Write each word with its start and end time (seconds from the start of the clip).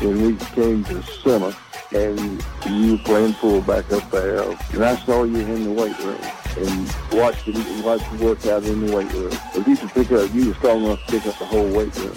when 0.00 0.22
we 0.22 0.36
came 0.54 0.82
to 0.84 1.02
summer 1.02 1.54
and 1.92 2.44
you 2.66 2.92
were 2.92 2.98
playing 3.04 3.32
fullback 3.34 3.92
up 3.92 4.10
there, 4.10 4.42
and 4.42 4.84
I 4.84 4.96
saw 5.04 5.24
you 5.24 5.38
in 5.38 5.64
the 5.64 5.72
weight 5.72 5.98
room 5.98 6.20
and 6.56 6.94
watched 7.12 7.46
you, 7.46 7.82
watched 7.82 8.10
you 8.12 8.26
work 8.26 8.46
out 8.46 8.62
in 8.64 8.86
the 8.86 8.96
weight 8.96 9.12
room. 9.12 9.32
If 9.54 9.66
you 9.66 9.76
could 9.76 9.90
pick 9.90 10.12
up, 10.12 10.32
you 10.32 10.48
were 10.48 10.54
strong 10.54 10.84
enough 10.84 11.04
to 11.06 11.12
pick 11.12 11.26
up 11.26 11.38
the 11.38 11.44
whole 11.44 11.70
weight 11.70 11.94
room. 11.96 12.14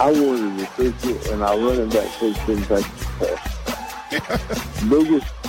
I 0.00 0.10
wanted 0.10 0.58
to 0.58 0.66
pick 0.76 1.04
it, 1.04 1.30
and 1.30 1.44
I 1.44 1.54
run 1.54 1.66
running 1.66 1.90
back 1.90 2.08
didn't 2.20 2.64
take 2.64 2.86
the 3.20 3.38
biggest, 4.88 5.32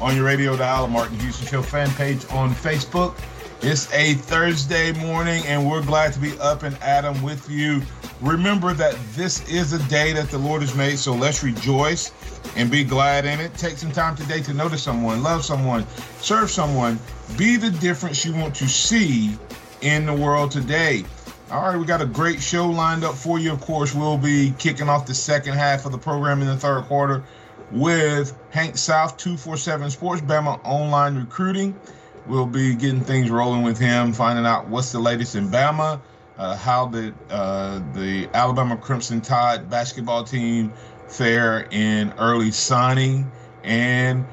on 0.00 0.14
your 0.14 0.24
radio 0.24 0.56
dial, 0.56 0.86
Martin 0.88 1.18
Houston 1.20 1.46
Show 1.46 1.62
fan 1.62 1.90
page 1.92 2.24
on 2.30 2.50
Facebook. 2.50 3.18
It's 3.62 3.90
a 3.92 4.14
Thursday 4.14 4.92
morning, 4.92 5.42
and 5.46 5.68
we're 5.68 5.82
glad 5.82 6.12
to 6.12 6.20
be 6.20 6.38
up 6.38 6.62
and 6.62 6.76
Adam 6.82 7.22
with 7.22 7.48
you. 7.48 7.80
Remember 8.20 8.74
that 8.74 8.96
this 9.14 9.48
is 9.48 9.72
a 9.72 9.88
day 9.88 10.12
that 10.12 10.30
the 10.30 10.38
Lord 10.38 10.60
has 10.60 10.74
made, 10.74 10.98
so 10.98 11.14
let's 11.14 11.42
rejoice 11.42 12.12
and 12.56 12.70
be 12.70 12.84
glad 12.84 13.24
in 13.24 13.40
it. 13.40 13.54
Take 13.54 13.78
some 13.78 13.90
time 13.90 14.14
today 14.14 14.42
to 14.42 14.52
notice 14.52 14.82
someone, 14.82 15.22
love 15.22 15.44
someone, 15.44 15.86
serve 16.20 16.50
someone, 16.50 16.98
be 17.38 17.56
the 17.56 17.70
difference 17.70 18.24
you 18.24 18.34
want 18.34 18.54
to 18.56 18.68
see 18.68 19.36
in 19.80 20.04
the 20.04 20.14
world 20.14 20.50
today. 20.50 21.04
All 21.50 21.62
right, 21.62 21.78
we 21.78 21.86
got 21.86 22.02
a 22.02 22.06
great 22.06 22.42
show 22.42 22.68
lined 22.68 23.04
up 23.04 23.14
for 23.14 23.38
you. 23.38 23.52
Of 23.52 23.60
course, 23.60 23.94
we'll 23.94 24.18
be 24.18 24.52
kicking 24.58 24.88
off 24.88 25.06
the 25.06 25.14
second 25.14 25.54
half 25.54 25.86
of 25.86 25.92
the 25.92 25.98
program 25.98 26.42
in 26.42 26.48
the 26.48 26.56
third 26.56 26.84
quarter 26.84 27.24
with 27.70 28.36
Hank 28.50 28.76
South, 28.76 29.16
247 29.16 29.90
Sports, 29.90 30.22
Bama 30.22 30.60
Online 30.64 31.16
Recruiting. 31.16 31.78
We'll 32.26 32.46
be 32.46 32.74
getting 32.74 33.00
things 33.00 33.30
rolling 33.30 33.62
with 33.62 33.78
him, 33.78 34.12
finding 34.12 34.46
out 34.46 34.68
what's 34.68 34.92
the 34.92 34.98
latest 34.98 35.36
in 35.36 35.48
Bama, 35.48 36.00
uh, 36.38 36.56
how 36.56 36.86
the 36.86 37.14
uh, 37.30 37.80
the 37.94 38.28
Alabama 38.34 38.76
Crimson 38.76 39.20
Tide 39.20 39.70
basketball 39.70 40.24
team 40.24 40.72
fare 41.08 41.66
in 41.70 42.12
early 42.18 42.50
signing, 42.50 43.30
and 43.62 44.26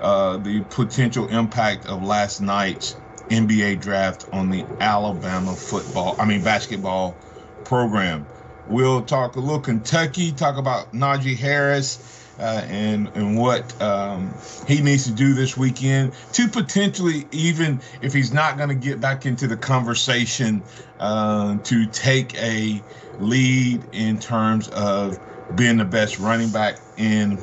uh, 0.00 0.36
the 0.36 0.60
potential 0.70 1.28
impact 1.28 1.86
of 1.86 2.02
last 2.02 2.40
night's 2.40 2.96
NBA 3.28 3.80
draft 3.80 4.26
on 4.32 4.50
the 4.50 4.64
Alabama 4.80 5.54
football, 5.54 6.14
I 6.18 6.24
mean 6.26 6.44
basketball 6.44 7.16
program. 7.64 8.26
We'll 8.68 9.02
talk 9.02 9.34
a 9.34 9.40
little 9.40 9.60
Kentucky, 9.60 10.30
talk 10.30 10.56
about 10.56 10.92
Najee 10.92 11.36
Harris 11.36 12.21
uh, 12.38 12.62
and 12.68 13.10
and 13.14 13.36
what 13.36 13.80
um, 13.80 14.34
he 14.66 14.80
needs 14.80 15.04
to 15.04 15.12
do 15.12 15.34
this 15.34 15.56
weekend 15.56 16.14
to 16.32 16.48
potentially 16.48 17.28
even 17.30 17.82
if 18.00 18.12
he's 18.12 18.32
not 18.32 18.56
going 18.56 18.68
to 18.68 18.74
get 18.74 19.00
back 19.00 19.26
into 19.26 19.46
the 19.46 19.56
conversation 19.56 20.64
uh, 21.00 21.56
to 21.62 21.86
take 21.86 22.34
a 22.36 22.82
lead 23.18 23.86
in 23.92 24.18
terms 24.18 24.68
of 24.68 25.18
being 25.54 25.76
the 25.76 25.84
best 25.84 26.18
running 26.18 26.50
back 26.50 26.78
in 26.96 27.38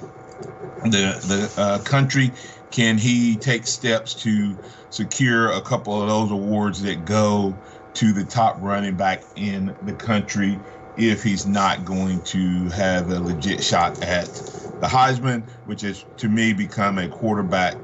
the 0.84 1.20
the 1.28 1.54
uh, 1.58 1.80
country. 1.80 2.34
Can 2.72 2.98
he 2.98 3.36
take 3.38 3.66
steps 3.66 4.14
to 4.16 4.58
secure 4.90 5.52
a 5.52 5.62
couple 5.62 6.02
of 6.02 6.08
those 6.08 6.32
awards 6.32 6.82
that 6.84 7.04
go 7.04 7.60
to 7.96 8.14
the 8.14 8.24
top 8.24 8.58
running 8.60 8.96
back 8.96 9.24
in 9.36 9.76
the 9.82 9.94
country 9.94 10.64
if 11.00 11.24
he's 11.24 11.46
not 11.46 11.86
going 11.86 12.22
to 12.22 12.68
have 12.70 13.10
a 13.10 13.20
legit 13.20 13.64
shot 13.64 14.02
at 14.04 14.26
the 14.26 14.88
Heisman, 14.88 15.48
which 15.66 15.82
has 15.82 16.06
to 16.18 16.28
me 16.28 16.54
become 16.54 16.98
a 16.98 17.08
quarterback 17.08 17.76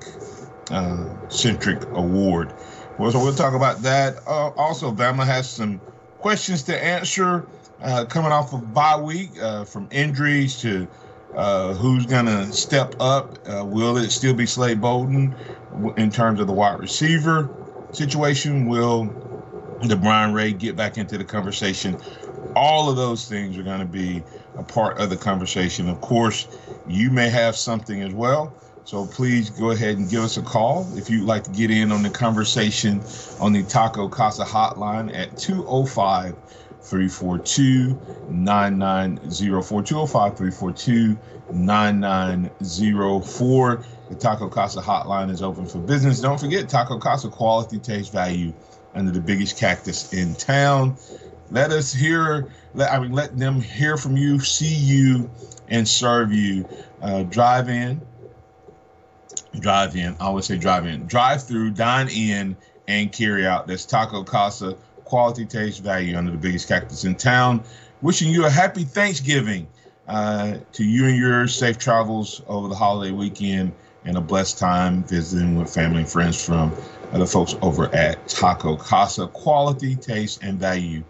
uh, 0.69 1.29
centric 1.29 1.81
award. 1.93 2.53
Well, 2.99 3.11
so 3.11 3.19
we'll 3.19 3.33
talk 3.33 3.53
about 3.53 3.81
that. 3.83 4.17
Uh, 4.27 4.51
also, 4.57 4.91
Bama 4.91 5.25
has 5.25 5.49
some 5.49 5.79
questions 6.19 6.63
to 6.63 6.83
answer 6.83 7.45
uh, 7.81 8.05
coming 8.05 8.31
off 8.31 8.53
of 8.53 8.73
bye 8.73 8.99
week 8.99 9.31
uh, 9.41 9.65
from 9.65 9.87
injuries 9.91 10.59
to 10.61 10.87
uh, 11.35 11.73
who's 11.73 12.05
going 12.05 12.25
to 12.25 12.51
step 12.51 12.95
up. 12.99 13.37
Uh, 13.47 13.65
will 13.65 13.97
it 13.97 14.09
still 14.09 14.33
be 14.33 14.45
Slade 14.45 14.81
Bolden 14.81 15.35
in 15.97 16.09
terms 16.09 16.39
of 16.39 16.47
the 16.47 16.53
wide 16.53 16.79
receiver 16.79 17.49
situation? 17.91 18.67
Will 18.67 19.05
the 19.83 19.95
Brian 19.95 20.33
Ray 20.33 20.53
get 20.53 20.75
back 20.75 20.97
into 20.97 21.17
the 21.17 21.25
conversation? 21.25 21.97
All 22.55 22.89
of 22.89 22.95
those 22.95 23.27
things 23.27 23.57
are 23.57 23.63
going 23.63 23.79
to 23.79 23.85
be 23.85 24.23
a 24.57 24.63
part 24.63 24.99
of 24.99 25.09
the 25.09 25.17
conversation. 25.17 25.89
Of 25.89 26.01
course, 26.01 26.47
you 26.87 27.11
may 27.11 27.29
have 27.29 27.55
something 27.55 28.01
as 28.01 28.13
well. 28.13 28.53
So 28.85 29.05
please 29.05 29.49
go 29.49 29.71
ahead 29.71 29.97
and 29.97 30.07
give 30.07 30.23
us 30.23 30.37
a 30.37 30.43
call 30.43 30.87
if 30.95 31.09
you'd 31.09 31.25
like 31.25 31.43
to 31.45 31.51
get 31.51 31.71
in 31.71 31.91
on 31.91 32.03
the 32.03 32.09
conversation 32.09 33.01
on 33.39 33.51
the 33.51 33.63
Taco 33.63 34.07
Casa 34.07 34.45
hotline 34.45 35.11
at 35.17 35.35
205 35.37 36.35
342 36.81 37.99
9904. 38.29 39.81
205 39.81 40.37
342 40.37 41.17
9904. 41.51 43.83
The 44.09 44.15
Taco 44.15 44.49
Casa 44.49 44.81
hotline 44.81 45.31
is 45.31 45.41
open 45.41 45.65
for 45.65 45.79
business. 45.79 46.21
Don't 46.21 46.39
forget 46.39 46.69
Taco 46.69 46.99
Casa 46.99 47.29
quality, 47.29 47.79
taste, 47.79 48.11
value 48.11 48.53
under 48.93 49.11
the 49.11 49.19
biggest 49.19 49.57
cactus 49.57 50.13
in 50.13 50.35
town. 50.35 50.95
Let 51.51 51.71
us 51.71 51.93
hear, 51.93 52.47
let, 52.73 52.91
I 52.91 52.99
mean, 52.99 53.11
let 53.11 53.37
them 53.37 53.61
hear 53.61 53.97
from 53.97 54.17
you, 54.17 54.39
see 54.39 54.73
you, 54.73 55.29
and 55.67 55.87
serve 55.87 56.31
you. 56.31 56.67
Uh, 57.01 57.23
drive 57.23 57.69
in, 57.69 58.01
drive 59.59 59.95
in. 59.95 60.15
I 60.19 60.25
always 60.25 60.45
say 60.45 60.57
drive 60.57 60.85
in, 60.85 61.05
drive 61.05 61.43
through, 61.43 61.71
dine 61.71 62.09
in, 62.09 62.55
and 62.87 63.11
carry 63.11 63.45
out. 63.45 63.67
That's 63.67 63.85
Taco 63.85 64.23
Casa 64.23 64.75
quality, 65.05 65.45
taste, 65.45 65.81
value 65.81 66.17
under 66.17 66.31
the 66.31 66.37
biggest 66.37 66.67
cactus 66.67 67.05
in 67.05 67.15
town. 67.15 67.63
Wishing 68.01 68.31
you 68.31 68.45
a 68.45 68.49
happy 68.49 68.83
Thanksgiving 68.83 69.67
uh, 70.07 70.57
to 70.73 70.83
you 70.83 71.05
and 71.05 71.17
yours. 71.17 71.55
Safe 71.55 71.77
travels 71.77 72.41
over 72.47 72.67
the 72.67 72.75
holiday 72.75 73.11
weekend 73.11 73.71
and 74.03 74.17
a 74.17 74.21
blessed 74.21 74.57
time 74.57 75.03
visiting 75.03 75.57
with 75.57 75.73
family 75.73 76.01
and 76.01 76.09
friends 76.09 76.43
from 76.43 76.73
the 77.13 77.25
folks 77.25 77.55
over 77.61 77.93
at 77.95 78.27
Taco 78.27 78.75
Casa. 78.75 79.27
Quality, 79.27 79.95
taste, 79.95 80.43
and 80.43 80.59
value. 80.59 81.03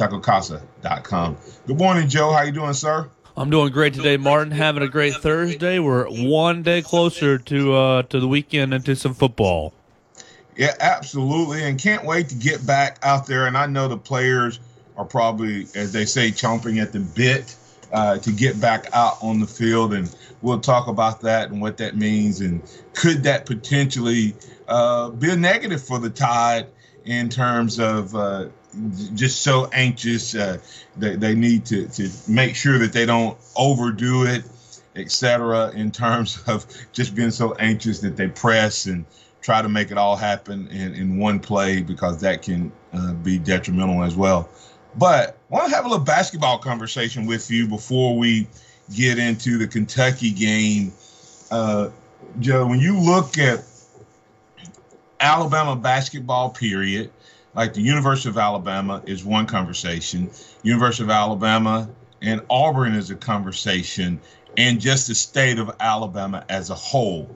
TacoCasa.com. 0.00 1.36
Good 1.66 1.78
morning, 1.78 2.08
Joe. 2.08 2.32
How 2.32 2.42
you 2.42 2.52
doing, 2.52 2.72
sir? 2.72 3.10
I'm 3.36 3.50
doing 3.50 3.70
great 3.70 3.92
today, 3.92 4.16
Martin. 4.16 4.50
Having 4.50 4.84
a 4.84 4.88
great 4.88 5.14
Thursday. 5.14 5.78
We're 5.78 6.06
one 6.08 6.62
day 6.62 6.80
closer 6.80 7.36
to 7.36 7.74
uh, 7.74 8.02
to 8.04 8.18
the 8.18 8.26
weekend 8.26 8.72
and 8.72 8.82
to 8.86 8.96
some 8.96 9.12
football. 9.12 9.74
Yeah, 10.56 10.74
absolutely, 10.80 11.64
and 11.64 11.78
can't 11.78 12.04
wait 12.06 12.30
to 12.30 12.34
get 12.34 12.66
back 12.66 12.98
out 13.02 13.26
there. 13.26 13.46
And 13.46 13.58
I 13.58 13.66
know 13.66 13.88
the 13.88 13.98
players 13.98 14.58
are 14.96 15.04
probably, 15.04 15.66
as 15.74 15.92
they 15.92 16.06
say, 16.06 16.30
chomping 16.30 16.80
at 16.80 16.92
the 16.92 17.00
bit 17.00 17.54
uh, 17.92 18.18
to 18.18 18.32
get 18.32 18.58
back 18.58 18.86
out 18.94 19.18
on 19.22 19.38
the 19.38 19.46
field. 19.46 19.92
And 19.92 20.14
we'll 20.40 20.60
talk 20.60 20.88
about 20.88 21.20
that 21.20 21.50
and 21.50 21.60
what 21.60 21.76
that 21.76 21.96
means, 21.96 22.40
and 22.40 22.62
could 22.94 23.22
that 23.24 23.44
potentially 23.44 24.34
uh, 24.66 25.10
be 25.10 25.30
a 25.30 25.36
negative 25.36 25.82
for 25.82 25.98
the 25.98 26.10
Tide 26.10 26.68
in 27.04 27.28
terms 27.28 27.78
of 27.78 28.14
uh, 28.14 28.46
just 29.14 29.42
so 29.42 29.68
anxious. 29.72 30.34
Uh, 30.34 30.58
they, 30.96 31.16
they 31.16 31.34
need 31.34 31.66
to, 31.66 31.88
to 31.88 32.10
make 32.28 32.54
sure 32.54 32.78
that 32.78 32.92
they 32.92 33.06
don't 33.06 33.38
overdo 33.56 34.24
it, 34.24 34.44
etc. 34.96 35.70
In 35.72 35.90
terms 35.90 36.42
of 36.46 36.66
just 36.92 37.14
being 37.14 37.30
so 37.30 37.54
anxious 37.54 38.00
that 38.00 38.16
they 38.16 38.28
press 38.28 38.86
and 38.86 39.04
try 39.42 39.62
to 39.62 39.68
make 39.68 39.90
it 39.90 39.98
all 39.98 40.16
happen 40.16 40.68
in, 40.68 40.94
in 40.94 41.18
one 41.18 41.40
play 41.40 41.80
because 41.80 42.20
that 42.20 42.42
can 42.42 42.70
uh, 42.92 43.14
be 43.14 43.38
detrimental 43.38 44.02
as 44.02 44.14
well. 44.14 44.48
But 44.96 45.38
I 45.50 45.54
want 45.54 45.70
to 45.70 45.74
have 45.74 45.84
a 45.84 45.88
little 45.88 46.04
basketball 46.04 46.58
conversation 46.58 47.26
with 47.26 47.50
you 47.50 47.66
before 47.68 48.18
we 48.18 48.48
get 48.94 49.18
into 49.18 49.56
the 49.56 49.66
Kentucky 49.66 50.30
game, 50.30 50.92
uh, 51.50 51.90
Joe, 52.38 52.66
when 52.66 52.80
you 52.80 52.98
look 52.98 53.38
at 53.38 53.64
Alabama 55.20 55.76
basketball, 55.76 56.50
period, 56.50 57.10
like 57.54 57.74
the 57.74 57.82
University 57.82 58.28
of 58.28 58.38
Alabama 58.38 59.02
is 59.06 59.24
one 59.24 59.46
conversation, 59.46 60.30
University 60.62 61.04
of 61.04 61.10
Alabama 61.10 61.88
and 62.22 62.40
Auburn 62.50 62.94
is 62.94 63.10
a 63.10 63.16
conversation, 63.16 64.20
and 64.56 64.80
just 64.80 65.08
the 65.08 65.14
state 65.14 65.58
of 65.58 65.70
Alabama 65.80 66.44
as 66.48 66.70
a 66.70 66.74
whole. 66.74 67.28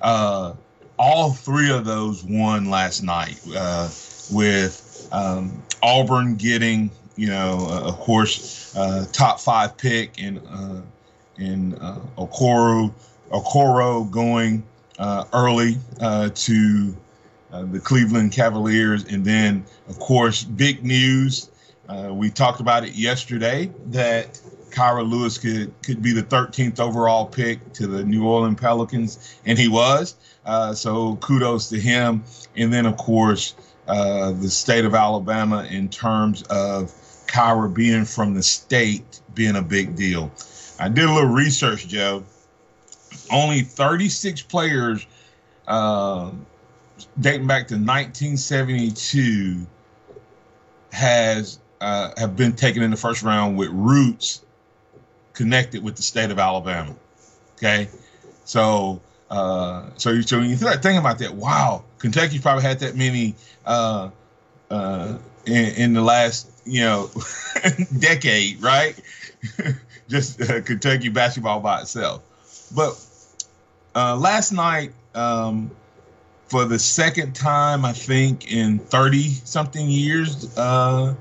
Uh, 0.00 0.54
all 0.98 1.32
three 1.32 1.70
of 1.70 1.84
those 1.84 2.24
won 2.24 2.70
last 2.70 3.02
night, 3.02 3.40
uh, 3.54 3.88
with 4.30 5.08
um, 5.12 5.62
Auburn 5.82 6.36
getting, 6.36 6.90
you 7.16 7.28
know, 7.28 7.66
uh, 7.70 7.88
of 7.88 7.98
course, 8.00 8.74
uh, 8.76 9.06
top 9.12 9.40
five 9.40 9.76
pick 9.76 10.22
and 10.22 10.40
uh, 10.50 10.80
in 11.36 11.74
uh, 11.74 12.00
Okoro, 12.16 12.92
Okoro 13.30 14.10
going 14.10 14.62
early 15.32 15.76
to 16.34 16.96
the 17.50 17.80
Cleveland 17.80 18.32
Cavaliers, 18.32 19.04
and 19.04 19.24
then, 19.24 19.64
of 19.88 19.98
course, 19.98 20.44
big 20.44 20.84
news. 20.84 21.50
we 22.10 22.30
talked 22.30 22.60
about 22.60 22.84
it 22.84 22.94
yesterday 22.94 23.70
that 23.86 24.40
Kira 24.70 25.08
Lewis 25.08 25.38
could 25.38 25.72
could 25.82 26.02
be 26.02 26.12
the 26.12 26.22
13th 26.22 26.80
overall 26.80 27.26
pick 27.26 27.72
to 27.74 27.86
the 27.86 28.04
New 28.04 28.26
Orleans 28.26 28.58
Pelicans, 28.58 29.36
and 29.44 29.58
he 29.58 29.68
was. 29.68 30.14
Uh, 30.46 30.72
so 30.72 31.16
kudos 31.16 31.68
to 31.68 31.78
him. 31.78 32.24
And 32.56 32.72
then, 32.72 32.86
of 32.86 32.96
course, 32.96 33.54
uh, 33.86 34.32
the 34.32 34.48
state 34.48 34.84
of 34.84 34.94
Alabama 34.94 35.66
in 35.70 35.88
terms 35.88 36.42
of 36.44 36.92
Kira 37.26 37.72
being 37.72 38.04
from 38.04 38.34
the 38.34 38.42
state 38.42 39.20
being 39.34 39.56
a 39.56 39.62
big 39.62 39.96
deal. 39.96 40.30
I 40.78 40.88
did 40.88 41.04
a 41.04 41.12
little 41.12 41.30
research, 41.30 41.88
Joe. 41.88 42.24
Only 43.30 43.60
36 43.60 44.42
players 44.42 45.06
uh, 45.68 46.30
dating 47.18 47.46
back 47.46 47.68
to 47.68 47.74
1972 47.74 49.66
has 50.92 51.58
uh, 51.80 52.10
have 52.16 52.36
been 52.36 52.52
taken 52.52 52.82
in 52.82 52.90
the 52.90 52.96
first 52.96 53.22
round 53.22 53.56
with 53.56 53.70
roots 53.70 54.44
connected 55.32 55.82
with 55.82 55.96
the 55.96 56.02
state 56.02 56.30
of 56.30 56.38
Alabama. 56.38 56.94
Okay, 57.56 57.88
so 58.44 59.00
uh, 59.30 59.88
so 59.96 60.10
you 60.10 60.22
so 60.22 60.40
you 60.40 60.56
start 60.56 60.82
thinking 60.82 60.98
about 60.98 61.18
that, 61.18 61.34
wow, 61.34 61.84
Kentucky's 61.98 62.40
probably 62.40 62.62
had 62.62 62.80
that 62.80 62.96
many 62.96 63.34
uh, 63.64 64.10
uh, 64.70 65.18
in, 65.46 65.74
in 65.74 65.92
the 65.94 66.02
last 66.02 66.50
you 66.64 66.80
know 66.80 67.10
decade, 67.98 68.62
right? 68.62 69.00
Just 70.08 70.40
uh, 70.42 70.60
Kentucky 70.62 71.08
basketball 71.08 71.60
by 71.60 71.82
itself. 71.82 72.22
But 72.74 72.98
uh, 73.94 74.16
last 74.16 74.52
night, 74.52 74.92
um, 75.14 75.70
for 76.50 76.64
the 76.64 76.80
second 76.80 77.34
time, 77.34 77.84
I 77.84 77.92
think 77.92 78.52
in 78.52 78.80
30 78.80 79.22
something 79.44 79.88
years, 79.88 80.56
uh, 80.58 81.14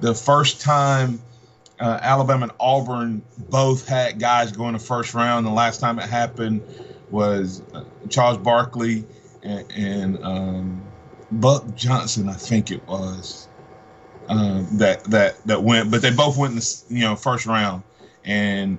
the 0.00 0.12
first 0.12 0.60
time 0.60 1.22
uh, 1.78 2.00
Alabama 2.02 2.44
and 2.44 2.52
Auburn 2.58 3.22
both 3.48 3.86
had 3.86 4.18
guys 4.18 4.50
going 4.50 4.72
the 4.72 4.80
first 4.80 5.14
round. 5.14 5.46
The 5.46 5.50
last 5.50 5.78
time 5.78 6.00
it 6.00 6.08
happened 6.08 6.62
was 7.10 7.62
uh, 7.74 7.84
Charles 8.08 8.38
Barkley 8.38 9.04
and, 9.44 9.64
and 9.72 10.24
um, 10.24 10.82
Buck 11.30 11.76
Johnson, 11.76 12.28
I 12.28 12.34
think 12.34 12.72
it 12.72 12.86
was 12.88 13.46
uh, 14.28 14.64
that 14.72 15.04
that 15.04 15.44
that 15.44 15.62
went, 15.62 15.92
but 15.92 16.02
they 16.02 16.10
both 16.10 16.36
went 16.36 16.54
in 16.54 16.58
the 16.58 16.84
you 16.88 17.02
know 17.02 17.14
first 17.14 17.46
round. 17.46 17.84
And 18.24 18.78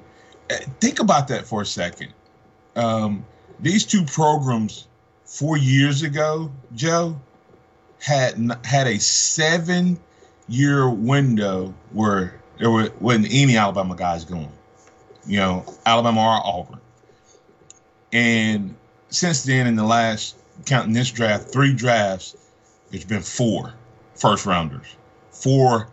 uh, 0.52 0.56
think 0.82 1.00
about 1.00 1.30
that 1.30 1.46
for 1.46 1.62
a 1.62 1.66
second. 1.66 2.12
Um, 2.76 3.26
these 3.62 3.86
two 3.86 4.04
programs 4.04 4.87
four 5.28 5.58
years 5.58 6.02
ago, 6.02 6.52
Joe, 6.74 7.20
had 8.00 8.36
had 8.64 8.88
a 8.88 9.00
seven 9.00 10.00
year 10.48 10.90
window 10.90 11.74
where 11.92 12.42
there 12.58 12.72
were, 12.72 12.90
wasn't 13.00 13.28
any 13.30 13.58
Alabama 13.58 13.96
guys 13.96 14.26
going. 14.26 14.52
You 15.28 15.38
know, 15.38 15.76
Alabama 15.86 16.22
or 16.22 16.42
Auburn. 16.44 16.80
And 18.14 18.76
since 19.10 19.44
then, 19.44 19.68
in 19.68 19.76
the 19.76 19.84
last 19.84 20.38
counting 20.66 20.94
this 20.94 21.12
draft, 21.12 21.52
three 21.52 21.74
drafts, 21.74 22.36
there's 22.90 23.06
been 23.06 23.22
four 23.22 23.74
first 24.16 24.46
rounders, 24.46 24.96
four 25.32 25.90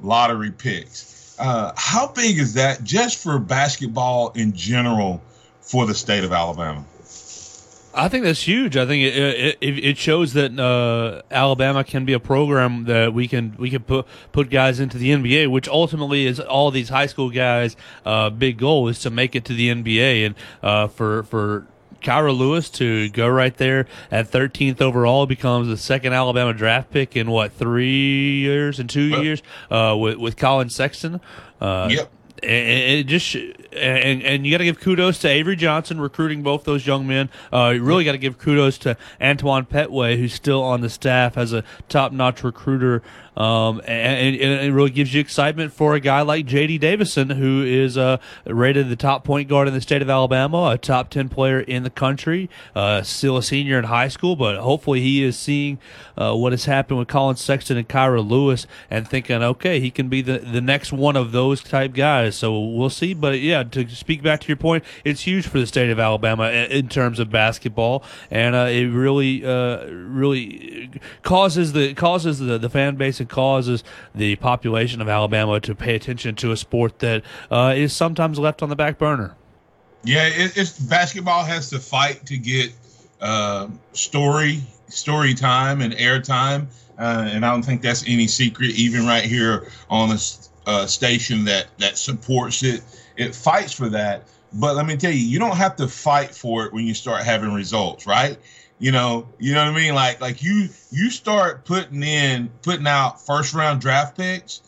lottery 0.00 0.52
picks. 0.52 1.36
Uh, 1.38 1.72
how 1.76 2.06
big 2.12 2.38
is 2.38 2.54
that 2.54 2.82
just 2.84 3.18
for 3.22 3.38
basketball 3.38 4.30
in 4.36 4.52
general 4.54 5.20
for 5.60 5.84
the 5.84 5.94
state 5.94 6.22
of 6.22 6.32
Alabama? 6.32 6.84
I 7.96 8.08
think 8.08 8.24
that's 8.24 8.42
huge. 8.42 8.76
I 8.76 8.84
think 8.84 9.04
it 9.04 9.56
it, 9.60 9.84
it 9.84 9.98
shows 9.98 10.34
that 10.34 10.58
uh, 10.58 11.22
Alabama 11.30 11.82
can 11.82 12.04
be 12.04 12.12
a 12.12 12.20
program 12.20 12.84
that 12.84 13.14
we 13.14 13.26
can 13.26 13.56
we 13.58 13.70
can 13.70 13.82
put 13.82 14.06
put 14.32 14.50
guys 14.50 14.78
into 14.80 14.98
the 14.98 15.10
NBA, 15.10 15.50
which 15.50 15.66
ultimately 15.66 16.26
is 16.26 16.38
all 16.38 16.70
these 16.70 16.90
high 16.90 17.06
school 17.06 17.30
guys' 17.30 17.74
uh, 18.04 18.28
big 18.28 18.58
goal 18.58 18.88
is 18.88 18.98
to 19.00 19.10
make 19.10 19.34
it 19.34 19.46
to 19.46 19.54
the 19.54 19.70
NBA, 19.70 20.26
and 20.26 20.34
uh, 20.62 20.88
for 20.88 21.22
for 21.22 21.66
Kira 22.02 22.36
Lewis 22.36 22.68
to 22.70 23.08
go 23.08 23.26
right 23.26 23.56
there 23.56 23.86
at 24.10 24.30
13th 24.30 24.80
overall 24.82 25.26
becomes 25.26 25.68
the 25.68 25.78
second 25.78 26.12
Alabama 26.12 26.52
draft 26.52 26.90
pick 26.90 27.16
in 27.16 27.30
what 27.30 27.52
three 27.52 28.40
years 28.40 28.78
and 28.78 28.90
two 28.90 29.08
years 29.22 29.42
uh, 29.70 29.96
with 29.98 30.18
with 30.18 30.36
Collin 30.36 30.68
Sexton. 30.68 31.20
Uh, 31.60 31.88
yep 31.90 32.10
and 32.42 32.98
it 32.98 33.04
just 33.04 33.34
and 33.34 34.22
and 34.22 34.46
you 34.46 34.52
got 34.52 34.58
to 34.58 34.64
give 34.64 34.80
kudos 34.80 35.18
to 35.20 35.28
Avery 35.28 35.56
Johnson 35.56 36.00
recruiting 36.00 36.42
both 36.42 36.64
those 36.64 36.86
young 36.86 37.06
men. 37.06 37.30
Uh, 37.52 37.72
you 37.74 37.82
really 37.82 38.04
got 38.04 38.12
to 38.12 38.18
give 38.18 38.38
kudos 38.38 38.78
to 38.78 38.96
Antoine 39.20 39.66
Pettway, 39.66 40.16
who's 40.16 40.34
still 40.34 40.62
on 40.62 40.80
the 40.80 40.90
staff 40.90 41.36
as 41.36 41.52
a 41.52 41.64
top-notch 41.88 42.42
recruiter 42.42 43.02
um, 43.36 43.80
and, 43.80 44.34
and, 44.36 44.64
it 44.66 44.72
really 44.72 44.90
gives 44.90 45.12
you 45.12 45.20
excitement 45.20 45.72
for 45.72 45.94
a 45.94 46.00
guy 46.00 46.22
like 46.22 46.46
J.D. 46.46 46.78
Davison, 46.78 47.30
who 47.30 47.62
is 47.62 47.98
uh, 47.98 48.16
rated 48.46 48.88
the 48.88 48.96
top 48.96 49.24
point 49.24 49.48
guard 49.48 49.68
in 49.68 49.74
the 49.74 49.80
state 49.80 50.00
of 50.00 50.08
Alabama, 50.08 50.70
a 50.70 50.78
top 50.78 51.10
10 51.10 51.28
player 51.28 51.60
in 51.60 51.82
the 51.82 51.90
country, 51.90 52.48
uh, 52.74 53.02
still 53.02 53.36
a 53.36 53.42
senior 53.42 53.78
in 53.78 53.84
high 53.84 54.08
school, 54.08 54.36
but 54.36 54.56
hopefully 54.58 55.00
he 55.00 55.22
is 55.22 55.38
seeing 55.38 55.78
uh, 56.16 56.34
what 56.34 56.52
has 56.52 56.64
happened 56.64 56.98
with 56.98 57.08
Collin 57.08 57.36
Sexton 57.36 57.76
and 57.76 57.86
Kira 57.86 58.26
Lewis 58.26 58.66
and 58.90 59.06
thinking, 59.06 59.42
okay, 59.42 59.80
he 59.80 59.90
can 59.90 60.08
be 60.08 60.22
the, 60.22 60.38
the 60.38 60.62
next 60.62 60.92
one 60.92 61.16
of 61.16 61.32
those 61.32 61.62
type 61.62 61.92
guys. 61.92 62.36
So 62.36 62.58
we'll 62.58 62.88
see. 62.88 63.12
But 63.12 63.40
yeah, 63.40 63.64
to 63.64 63.88
speak 63.90 64.22
back 64.22 64.40
to 64.40 64.48
your 64.48 64.56
point, 64.56 64.82
it's 65.04 65.22
huge 65.22 65.46
for 65.46 65.58
the 65.58 65.66
state 65.66 65.90
of 65.90 65.98
Alabama 65.98 66.50
in 66.50 66.88
terms 66.88 67.18
of 67.18 67.30
basketball, 67.30 68.02
and 68.30 68.54
uh, 68.54 68.68
it 68.70 68.86
really, 68.86 69.44
uh, 69.44 69.84
really 69.86 70.90
causes 71.22 71.72
the 71.72 71.92
causes 71.94 72.38
the, 72.38 72.58
the 72.58 72.70
fan 72.70 72.96
base 72.96 73.20
causes 73.26 73.84
the 74.14 74.36
population 74.36 75.00
of 75.00 75.08
Alabama 75.08 75.60
to 75.60 75.74
pay 75.74 75.94
attention 75.94 76.34
to 76.36 76.52
a 76.52 76.56
sport 76.56 76.98
that 77.00 77.22
uh, 77.50 77.74
is 77.76 77.92
sometimes 77.92 78.38
left 78.38 78.62
on 78.62 78.68
the 78.68 78.76
back 78.76 78.98
burner. 78.98 79.36
Yeah, 80.04 80.26
it, 80.28 80.56
it's 80.56 80.78
basketball 80.78 81.44
has 81.44 81.70
to 81.70 81.78
fight 81.78 82.26
to 82.26 82.38
get 82.38 82.72
uh, 83.20 83.68
story 83.92 84.62
story 84.88 85.34
time 85.34 85.80
and 85.80 85.92
airtime, 85.94 86.66
uh, 86.98 87.28
and 87.30 87.44
I 87.44 87.50
don't 87.50 87.64
think 87.64 87.82
that's 87.82 88.04
any 88.06 88.28
secret. 88.28 88.70
Even 88.70 89.06
right 89.06 89.24
here 89.24 89.68
on 89.90 90.10
a 90.10 90.18
uh, 90.66 90.86
station 90.86 91.44
that 91.46 91.66
that 91.78 91.98
supports 91.98 92.62
it, 92.62 92.82
it 93.16 93.34
fights 93.34 93.72
for 93.72 93.88
that. 93.88 94.28
But 94.52 94.76
let 94.76 94.86
me 94.86 94.96
tell 94.96 95.10
you, 95.10 95.18
you 95.18 95.38
don't 95.38 95.56
have 95.56 95.76
to 95.76 95.88
fight 95.88 96.34
for 96.34 96.64
it 96.66 96.72
when 96.72 96.86
you 96.86 96.94
start 96.94 97.24
having 97.24 97.52
results, 97.52 98.06
right? 98.06 98.38
You 98.78 98.92
know, 98.92 99.28
you 99.38 99.54
know 99.54 99.64
what 99.64 99.74
I 99.74 99.76
mean? 99.76 99.94
Like 99.94 100.20
like 100.20 100.42
you 100.42 100.68
you 100.90 101.10
start 101.10 101.64
putting 101.64 102.02
in 102.02 102.50
putting 102.62 102.86
out 102.86 103.24
first 103.24 103.54
round 103.54 103.80
draft 103.80 104.16
picks, 104.16 104.60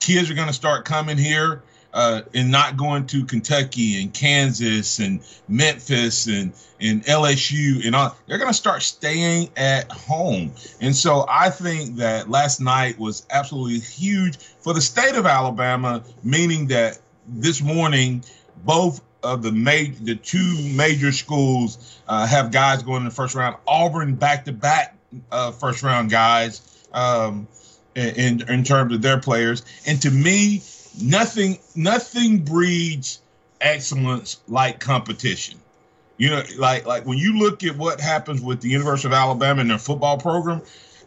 kids 0.00 0.30
are 0.30 0.34
gonna 0.34 0.52
start 0.52 0.84
coming 0.84 1.18
here 1.18 1.62
uh, 1.92 2.22
and 2.34 2.50
not 2.50 2.76
going 2.76 3.06
to 3.06 3.24
Kentucky 3.24 4.00
and 4.00 4.12
Kansas 4.14 5.00
and 5.00 5.20
Memphis 5.48 6.26
and 6.26 6.52
and 6.80 7.04
LSU 7.04 7.84
and 7.84 7.96
all. 7.96 8.16
They're 8.26 8.38
gonna 8.38 8.52
start 8.52 8.82
staying 8.82 9.50
at 9.56 9.90
home. 9.90 10.52
And 10.80 10.94
so 10.94 11.26
I 11.28 11.50
think 11.50 11.96
that 11.96 12.30
last 12.30 12.60
night 12.60 12.98
was 12.98 13.26
absolutely 13.30 13.80
huge 13.80 14.38
for 14.38 14.72
the 14.72 14.80
state 14.80 15.16
of 15.16 15.26
Alabama, 15.26 16.04
meaning 16.22 16.68
that 16.68 17.00
this 17.26 17.60
morning 17.60 18.22
both 18.64 19.00
of 19.22 19.42
the 19.42 19.52
major, 19.52 19.94
the 20.02 20.14
two 20.14 20.56
major 20.74 21.12
schools 21.12 22.00
uh, 22.08 22.26
have 22.26 22.52
guys 22.52 22.82
going 22.82 22.98
in 22.98 23.04
the 23.04 23.10
first 23.10 23.34
round. 23.34 23.56
Auburn 23.66 24.14
back 24.14 24.44
to 24.44 24.52
back 24.52 24.94
first 25.58 25.82
round 25.82 26.10
guys 26.10 26.60
um, 26.92 27.48
in 27.94 28.42
in 28.48 28.64
terms 28.64 28.92
of 28.92 29.02
their 29.02 29.18
players. 29.18 29.64
And 29.86 30.00
to 30.02 30.10
me, 30.10 30.62
nothing 31.02 31.58
nothing 31.74 32.38
breeds 32.44 33.20
excellence 33.60 34.40
like 34.48 34.80
competition. 34.80 35.58
You 36.16 36.30
know, 36.30 36.42
like 36.56 36.86
like 36.86 37.06
when 37.06 37.18
you 37.18 37.38
look 37.38 37.64
at 37.64 37.76
what 37.76 38.00
happens 38.00 38.40
with 38.40 38.60
the 38.60 38.68
University 38.68 39.08
of 39.08 39.14
Alabama 39.14 39.60
and 39.60 39.70
their 39.70 39.78
football 39.78 40.18
program, 40.18 40.62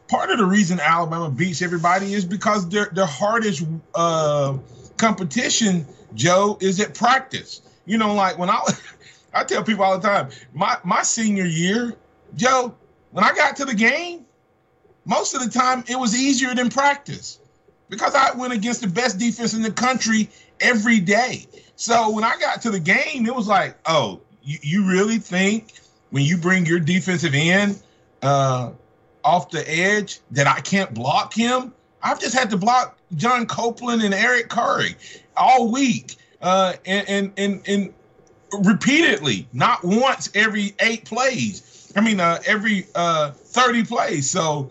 part 0.08 0.30
of 0.30 0.38
the 0.38 0.46
reason 0.46 0.80
Alabama 0.80 1.30
beats 1.30 1.62
everybody 1.62 2.14
is 2.14 2.26
because 2.26 2.68
their 2.70 2.90
their 2.94 3.06
hardest 3.06 3.64
uh, 3.96 4.58
competition, 4.98 5.86
Joe, 6.14 6.58
is 6.62 6.80
at 6.80 6.94
practice 6.94 7.62
You 7.86 7.98
know, 7.98 8.14
like 8.14 8.38
when 8.38 8.50
I 8.50 8.62
I 9.34 9.44
tell 9.44 9.64
people 9.64 9.84
all 9.84 9.98
the 9.98 10.08
time, 10.08 10.30
my 10.54 10.78
my 10.84 11.04
senior 11.04 11.46
year, 11.46 11.96
Joe, 12.36 12.76
when 13.12 13.24
I 13.24 13.34
got 13.34 13.56
to 13.58 13.66
the 13.66 13.76
game, 13.76 14.26
most 15.06 15.34
of 15.34 15.44
the 15.44 15.50
time 15.50 15.84
it 15.88 15.98
was 15.98 16.16
easier 16.16 16.54
than 16.54 16.70
practice 16.70 17.40
because 17.90 18.16
I 18.16 18.32
went 18.32 18.54
against 18.54 18.82
the 18.82 18.88
best 18.88 19.20
defense 19.20 19.54
in 19.54 19.62
the 19.62 19.72
country 19.72 20.30
every 20.60 21.00
day. 21.00 21.46
So 21.76 22.10
when 22.10 22.24
I 22.24 22.38
got 22.40 22.62
to 22.64 22.72
the 22.72 22.80
game, 22.80 23.26
it 23.26 23.36
was 23.36 23.48
like, 23.48 23.78
oh, 23.86 24.22
you, 24.44 24.58
you 24.62 24.86
really 24.88 25.18
think 25.18 25.74
when 26.12 26.24
you 26.24 26.38
bring 26.38 26.66
your 26.66 26.80
defensive 26.80 27.34
end 27.34 27.82
uh, 28.22 28.72
off 29.24 29.50
the 29.50 29.70
edge 29.70 30.20
that 30.32 30.48
I 30.48 30.62
can't 30.62 30.94
block 30.94 31.34
him? 31.34 31.74
I've 32.04 32.20
just 32.20 32.34
had 32.34 32.50
to 32.52 32.58
block 32.58 32.98
John 33.16 33.46
Copeland 33.46 34.02
and 34.02 34.14
Eric 34.14 34.50
Curry 34.50 34.96
all 35.38 35.72
week, 35.72 36.16
uh, 36.42 36.74
and, 36.86 37.10
and 37.10 37.34
and 37.38 37.62
and 37.68 37.94
repeatedly, 38.66 39.48
not 39.54 39.84
once 39.84 40.30
every 40.36 40.76
eight 40.80 41.06
plays. 41.06 41.94
I 41.96 42.02
mean, 42.02 42.20
uh, 42.20 42.40
every 42.46 42.88
uh, 42.96 43.32
thirty 43.32 43.84
plays. 43.84 44.30
So 44.30 44.70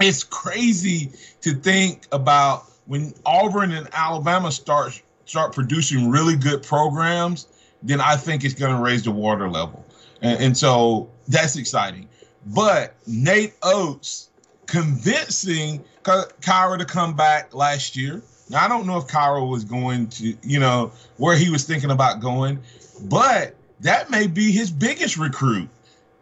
it's 0.00 0.24
crazy 0.24 1.12
to 1.42 1.54
think 1.54 2.06
about 2.12 2.64
when 2.86 3.12
Auburn 3.24 3.72
and 3.72 3.88
Alabama 3.92 4.50
start 4.52 5.00
start 5.24 5.52
producing 5.52 6.10
really 6.10 6.36
good 6.36 6.62
programs. 6.62 7.48
Then 7.82 8.00
I 8.00 8.16
think 8.16 8.44
it's 8.44 8.54
going 8.54 8.74
to 8.74 8.82
raise 8.82 9.02
the 9.02 9.10
water 9.10 9.48
level, 9.50 9.84
and, 10.22 10.40
and 10.40 10.56
so 10.56 11.10
that's 11.28 11.56
exciting. 11.56 12.08
But 12.46 12.94
Nate 13.06 13.54
Oats 13.62 14.30
convincing 14.66 15.84
Kira 16.04 16.78
to 16.78 16.84
come 16.84 17.16
back 17.16 17.54
last 17.54 17.96
year. 17.96 18.22
Now 18.48 18.64
I 18.64 18.68
don't 18.68 18.86
know 18.86 18.98
if 18.98 19.06
Kira 19.06 19.48
was 19.48 19.64
going 19.64 20.08
to, 20.08 20.36
you 20.42 20.60
know, 20.60 20.92
where 21.16 21.36
he 21.36 21.50
was 21.50 21.64
thinking 21.64 21.90
about 21.90 22.20
going, 22.20 22.60
but 23.02 23.54
that 23.80 24.10
may 24.10 24.26
be 24.26 24.52
his 24.52 24.70
biggest 24.70 25.16
recruit 25.16 25.68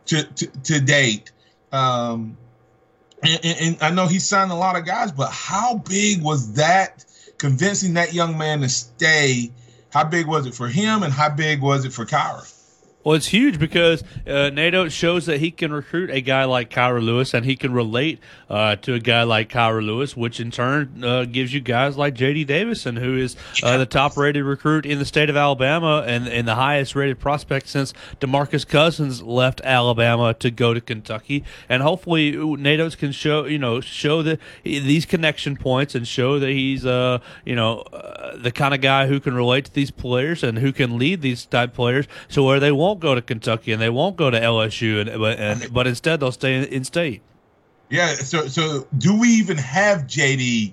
to 0.06 0.22
to, 0.24 0.46
to 0.46 0.80
date. 0.80 1.32
Um, 1.72 2.36
and, 3.22 3.40
and, 3.44 3.76
I 3.80 3.90
know 3.90 4.06
he 4.06 4.18
signed 4.18 4.52
a 4.52 4.54
lot 4.54 4.76
of 4.76 4.84
guys, 4.84 5.10
but 5.10 5.30
how 5.30 5.78
big 5.78 6.22
was 6.22 6.52
that 6.54 7.04
convincing 7.38 7.94
that 7.94 8.12
young 8.12 8.36
man 8.38 8.60
to 8.60 8.68
stay? 8.68 9.50
How 9.90 10.04
big 10.04 10.26
was 10.26 10.46
it 10.46 10.54
for 10.54 10.68
him, 10.68 11.02
and 11.02 11.12
how 11.12 11.30
big 11.30 11.60
was 11.60 11.84
it 11.84 11.92
for 11.92 12.04
Kira? 12.04 12.53
Well, 13.04 13.14
it's 13.16 13.26
huge 13.26 13.58
because 13.58 14.02
uh, 14.26 14.48
Nate 14.48 14.74
Oats 14.74 14.94
shows 14.94 15.26
that 15.26 15.38
he 15.38 15.50
can 15.50 15.74
recruit 15.74 16.08
a 16.08 16.22
guy 16.22 16.44
like 16.44 16.70
Kira 16.70 17.04
Lewis 17.04 17.34
and 17.34 17.44
he 17.44 17.54
can 17.54 17.74
relate 17.74 18.18
uh, 18.48 18.76
to 18.76 18.94
a 18.94 18.98
guy 18.98 19.24
like 19.24 19.50
Kira 19.50 19.84
Lewis, 19.84 20.16
which 20.16 20.40
in 20.40 20.50
turn 20.50 21.04
uh, 21.04 21.26
gives 21.26 21.52
you 21.52 21.60
guys 21.60 21.98
like 21.98 22.14
J.D. 22.14 22.44
Davison, 22.44 22.96
who 22.96 23.18
is 23.18 23.36
uh, 23.62 23.76
the 23.76 23.84
top 23.84 24.16
rated 24.16 24.42
recruit 24.42 24.86
in 24.86 24.98
the 24.98 25.04
state 25.04 25.28
of 25.28 25.36
Alabama 25.36 26.02
and, 26.06 26.26
and 26.26 26.48
the 26.48 26.54
highest 26.54 26.96
rated 26.96 27.20
prospect 27.20 27.68
since 27.68 27.92
DeMarcus 28.20 28.66
Cousins 28.66 29.22
left 29.22 29.60
Alabama 29.64 30.32
to 30.34 30.50
go 30.50 30.72
to 30.72 30.80
Kentucky. 30.80 31.44
And 31.68 31.82
hopefully, 31.82 32.32
Nate 32.56 32.80
Oats 32.80 32.96
can 32.96 33.12
show, 33.12 33.44
you 33.44 33.58
know, 33.58 33.82
show 33.82 34.22
that 34.22 34.40
these 34.64 35.04
connection 35.04 35.58
points 35.58 35.94
and 35.94 36.08
show 36.08 36.38
that 36.38 36.50
he's, 36.50 36.86
uh, 36.86 37.18
you 37.44 37.54
know, 37.54 37.80
uh, 37.80 38.38
the 38.38 38.50
kind 38.50 38.72
of 38.72 38.80
guy 38.80 39.08
who 39.08 39.20
can 39.20 39.34
relate 39.34 39.66
to 39.66 39.74
these 39.74 39.90
players 39.90 40.42
and 40.42 40.56
who 40.56 40.72
can 40.72 40.96
lead 40.96 41.20
these 41.20 41.44
type 41.44 41.74
players 41.74 42.06
to 42.30 42.42
where 42.42 42.58
they 42.58 42.72
won't 42.72 42.93
won't 42.94 43.02
go 43.02 43.14
to 43.14 43.22
Kentucky 43.22 43.72
and 43.72 43.82
they 43.82 43.90
won't 43.90 44.16
go 44.16 44.30
to 44.30 44.38
LSU, 44.38 45.00
and 45.00 45.20
but 45.20 45.38
and, 45.38 45.72
but 45.72 45.86
instead 45.86 46.20
they'll 46.20 46.32
stay 46.32 46.54
in, 46.54 46.64
in 46.64 46.84
state. 46.84 47.22
Yeah. 47.90 48.14
So 48.14 48.46
so 48.46 48.86
do 48.96 49.18
we 49.18 49.28
even 49.28 49.56
have 49.58 50.02
JD 50.02 50.72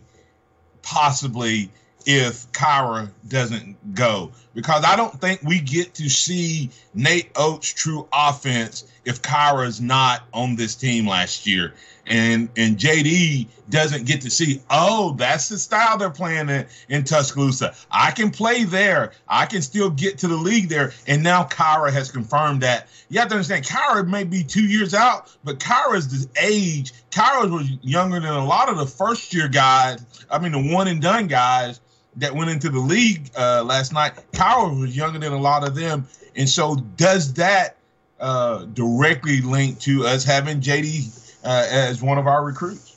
possibly 0.83 1.69
if 2.05 2.51
Kira 2.51 3.09
doesn't 3.27 3.95
go? 3.95 4.31
Because 4.53 4.83
I 4.85 4.95
don't 4.95 5.19
think 5.19 5.41
we 5.43 5.59
get 5.59 5.93
to 5.95 6.09
see 6.09 6.69
Nate 6.93 7.31
Oats' 7.35 7.73
true 7.73 8.07
offense 8.11 8.85
if 9.05 9.21
Kira's 9.21 9.81
not 9.81 10.23
on 10.33 10.55
this 10.55 10.75
team 10.75 11.07
last 11.07 11.47
year 11.47 11.73
and 12.07 12.49
and 12.57 12.77
JD 12.77 13.47
doesn't 13.69 14.05
get 14.05 14.21
to 14.21 14.29
see, 14.29 14.61
oh, 14.69 15.13
that's 15.13 15.47
the 15.47 15.57
style 15.57 15.97
they're 15.97 16.09
playing 16.09 16.49
in, 16.49 16.65
in 16.89 17.03
Tuscaloosa. 17.05 17.73
I 17.89 18.11
can 18.11 18.29
play 18.29 18.65
there. 18.65 19.13
I 19.29 19.45
can 19.45 19.61
still 19.61 19.89
get 19.89 20.17
to 20.19 20.27
the 20.27 20.35
league 20.35 20.67
there. 20.67 20.91
And 21.07 21.23
now 21.23 21.45
Kira 21.45 21.91
has 21.93 22.11
confirmed 22.11 22.61
that. 22.63 22.87
You 23.09 23.19
have 23.19 23.29
to 23.29 23.35
understand, 23.35 23.65
Kira 23.65 24.05
may 24.05 24.25
be 24.25 24.43
two 24.43 24.65
years 24.65 24.93
out, 24.93 25.33
but 25.45 25.59
Kira's 25.59 26.09
the 26.09 26.27
age. 26.41 26.91
Kira 27.11 27.49
was 27.49 27.69
younger 27.81 28.19
than 28.19 28.33
a 28.33 28.45
lot 28.45 28.67
of 28.67 28.77
the 28.77 28.85
first 28.85 29.33
year 29.33 29.47
guys. 29.47 30.05
I 30.29 30.37
mean, 30.37 30.51
the 30.51 30.73
one 30.73 30.89
and 30.89 31.01
done 31.01 31.27
guys 31.27 31.79
that 32.17 32.35
went 32.35 32.49
into 32.49 32.69
the 32.69 32.79
league 32.79 33.29
uh, 33.37 33.63
last 33.63 33.93
night. 33.93 34.13
Kira 34.33 34.79
was 34.79 34.95
younger 34.95 35.19
than 35.19 35.33
a 35.33 35.39
lot 35.39 35.67
of 35.67 35.75
them. 35.75 36.07
And 36.35 36.47
so, 36.47 36.75
does 36.95 37.33
that 37.33 37.77
uh, 38.21 38.65
directly 38.65 39.41
link 39.41 39.79
to 39.79 40.05
us 40.05 40.23
having 40.23 40.61
JD 40.61 41.21
uh, 41.43 41.67
as 41.69 42.01
one 42.01 42.17
of 42.17 42.27
our 42.27 42.45
recruits. 42.45 42.87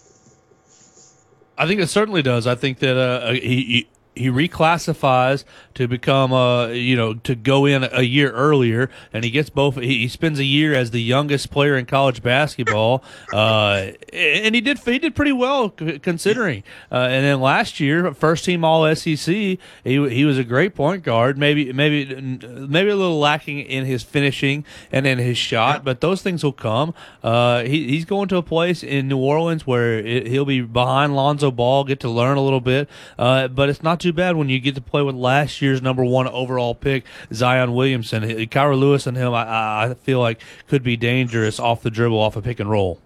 I 1.57 1.67
think 1.67 1.81
it 1.81 1.87
certainly 1.89 2.23
does. 2.23 2.47
I 2.47 2.55
think 2.55 2.81
that 2.81 2.97
uh, 2.97 3.33
he, 3.33 3.89
he 4.17 4.29
reclassifies 4.29 5.45
to 5.75 5.89
become 5.89 6.33
uh 6.33 6.69
you 6.69 6.97
know 6.97 7.15
to 7.15 7.35
go 7.35 7.67
in 7.67 7.87
a 7.93 8.03
year 8.03 8.31
earlier 8.31 8.89
and 9.13 9.25
he 9.25 9.31
gets 9.31 9.51
both 9.51 9.77
he, 9.77 10.07
spends 10.09 10.39
a 10.39 10.45
year 10.45 10.75
as 10.75 10.93
the 10.93 11.03
youngest 11.03 11.51
player 11.51 11.77
in 11.77 11.85
college 11.87 12.23
basketball 12.23 13.03
uh 13.33 13.89
and 14.13 14.55
he 14.55 14.61
did 14.61 14.79
he 14.79 14.99
did 14.99 15.15
pretty 15.15 15.33
well 15.33 15.71
considering. 15.71 16.63
Uh, 16.91 17.09
and 17.11 17.25
then 17.25 17.41
last 17.41 17.81
year 17.81 18.13
first 18.15 18.45
team 18.45 18.65
all 18.65 18.95
SEC 18.95 19.35
he 19.35 19.59
he 19.85 20.25
was 20.25 20.39
a 20.39 20.45
great 20.45 20.75
point 20.75 21.03
guard 21.03 21.37
maybe 21.37 21.73
maybe 21.73 22.05
maybe 22.15 22.91
a 22.91 22.97
little 22.97 23.19
lacking 23.19 23.61
in 23.61 23.85
his 23.85 24.03
finishing 24.03 24.65
and 24.93 25.07
in 25.07 25.19
his 25.19 25.37
shot 25.37 25.85
but 25.85 26.01
those 26.01 26.23
things 26.23 26.45
will 26.45 26.53
come. 26.53 26.95
Uh 27.23 27.63
he, 27.65 27.89
he's 27.89 28.05
going 28.05 28.29
to 28.29 28.37
a 28.37 28.43
place 28.43 28.83
in 28.83 29.09
New 29.09 29.19
Orleans 29.19 29.67
where 29.67 29.99
it, 29.99 30.27
he'll 30.27 30.45
be 30.45 30.61
behind 30.61 31.17
Lonzo 31.17 31.51
Ball 31.51 31.85
get 31.85 32.01
to 32.01 32.09
learn 32.09 32.37
a 32.37 32.43
little 32.43 32.61
bit 32.61 32.89
uh 33.19 33.49
but 33.49 33.69
it's 33.69 33.83
not 33.83 33.99
too 34.05 34.13
bad 34.13 34.37
when 34.37 34.51
you 34.51 34.61
get 34.61 34.75
to 34.75 34.83
play 34.83 35.01
with 35.01 35.15
last 35.15 35.63
year's 35.63 35.81
number 35.81 36.05
one 36.05 36.29
overall 36.29 36.75
pick, 36.75 37.05
Zion 37.33 37.73
Williamson. 37.73 38.23
Kira 38.23 38.79
Lewis 38.79 39.07
and 39.07 39.17
him, 39.17 39.33
I, 39.33 39.85
I 39.85 39.95
feel 39.95 40.21
like 40.21 40.43
could 40.69 40.83
be 40.83 40.95
dangerous 40.95 41.59
off 41.59 41.83
the 41.83 41.91
dribble, 41.91 42.19
off 42.19 42.37
a 42.37 42.43
pick 42.43 42.61
and 42.61 42.71
roll. 42.71 43.01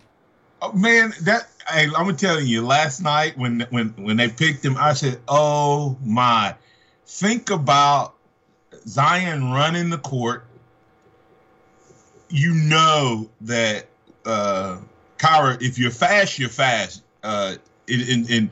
Oh, 0.60 0.72
man, 0.72 1.12
that 1.22 1.48
hey, 1.68 1.84
I'm 1.84 1.92
gonna 1.92 2.14
tell 2.14 2.40
you, 2.40 2.66
last 2.66 3.00
night 3.00 3.38
when 3.38 3.64
when 3.70 3.90
when 3.90 4.16
they 4.16 4.28
picked 4.28 4.64
him, 4.64 4.76
I 4.76 4.92
said, 4.92 5.20
"Oh 5.28 5.96
my!" 6.04 6.54
Think 7.06 7.50
about 7.50 8.14
Zion 8.88 9.52
running 9.52 9.88
the 9.90 9.98
court. 9.98 10.44
You 12.28 12.54
know 12.54 13.30
that 13.42 13.86
uh 14.26 14.78
Kira, 15.18 15.62
if 15.62 15.78
you're 15.78 15.92
fast, 15.92 16.40
you're 16.40 16.48
fast. 16.48 17.04
Uh, 17.22 17.54
in 17.86 18.50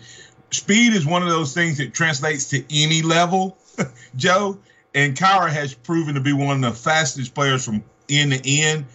speed 0.56 0.94
is 0.94 1.06
one 1.06 1.22
of 1.22 1.28
those 1.28 1.54
things 1.54 1.78
that 1.78 1.94
translates 1.94 2.50
to 2.50 2.64
any 2.70 3.02
level, 3.02 3.56
Joe. 4.16 4.58
And 4.94 5.14
Kira 5.14 5.50
has 5.50 5.74
proven 5.74 6.14
to 6.14 6.20
be 6.20 6.32
one 6.32 6.64
of 6.64 6.74
the 6.74 6.78
fastest 6.78 7.34
players 7.34 7.64
from 7.64 7.84
end 8.08 8.32
to 8.32 8.50
end. 8.50 8.86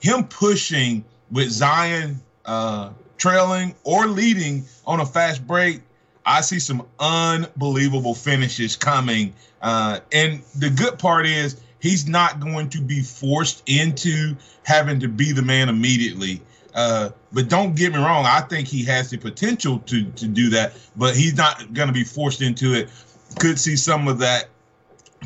Him 0.00 0.24
pushing 0.24 1.04
with 1.30 1.50
Zion 1.50 2.20
uh, 2.44 2.90
trailing 3.18 3.74
or 3.84 4.06
leading 4.06 4.64
on 4.86 5.00
a 5.00 5.06
fast 5.06 5.46
break, 5.46 5.82
I 6.24 6.40
see 6.40 6.58
some 6.58 6.86
unbelievable 6.98 8.14
finishes 8.14 8.76
coming. 8.76 9.34
Uh, 9.62 10.00
and 10.12 10.42
the 10.56 10.70
good 10.70 10.98
part 10.98 11.26
is 11.26 11.60
he's 11.80 12.08
not 12.08 12.40
going 12.40 12.70
to 12.70 12.80
be 12.80 13.02
forced 13.02 13.62
into 13.66 14.36
having 14.64 15.00
to 15.00 15.08
be 15.08 15.32
the 15.32 15.42
man 15.42 15.68
immediately. 15.68 16.42
Uh, 16.74 17.10
but 17.32 17.48
don't 17.48 17.74
get 17.74 17.92
me 17.92 17.98
wrong, 17.98 18.24
I 18.26 18.40
think 18.42 18.68
he 18.68 18.84
has 18.84 19.10
the 19.10 19.16
potential 19.16 19.78
to 19.80 20.04
to 20.04 20.26
do 20.26 20.50
that, 20.50 20.74
but 20.96 21.16
he's 21.16 21.36
not 21.36 21.72
going 21.72 21.88
to 21.88 21.94
be 21.94 22.04
forced 22.04 22.42
into 22.42 22.74
it. 22.74 22.88
Could 23.38 23.58
see 23.58 23.76
some 23.76 24.08
of 24.08 24.18
that 24.18 24.48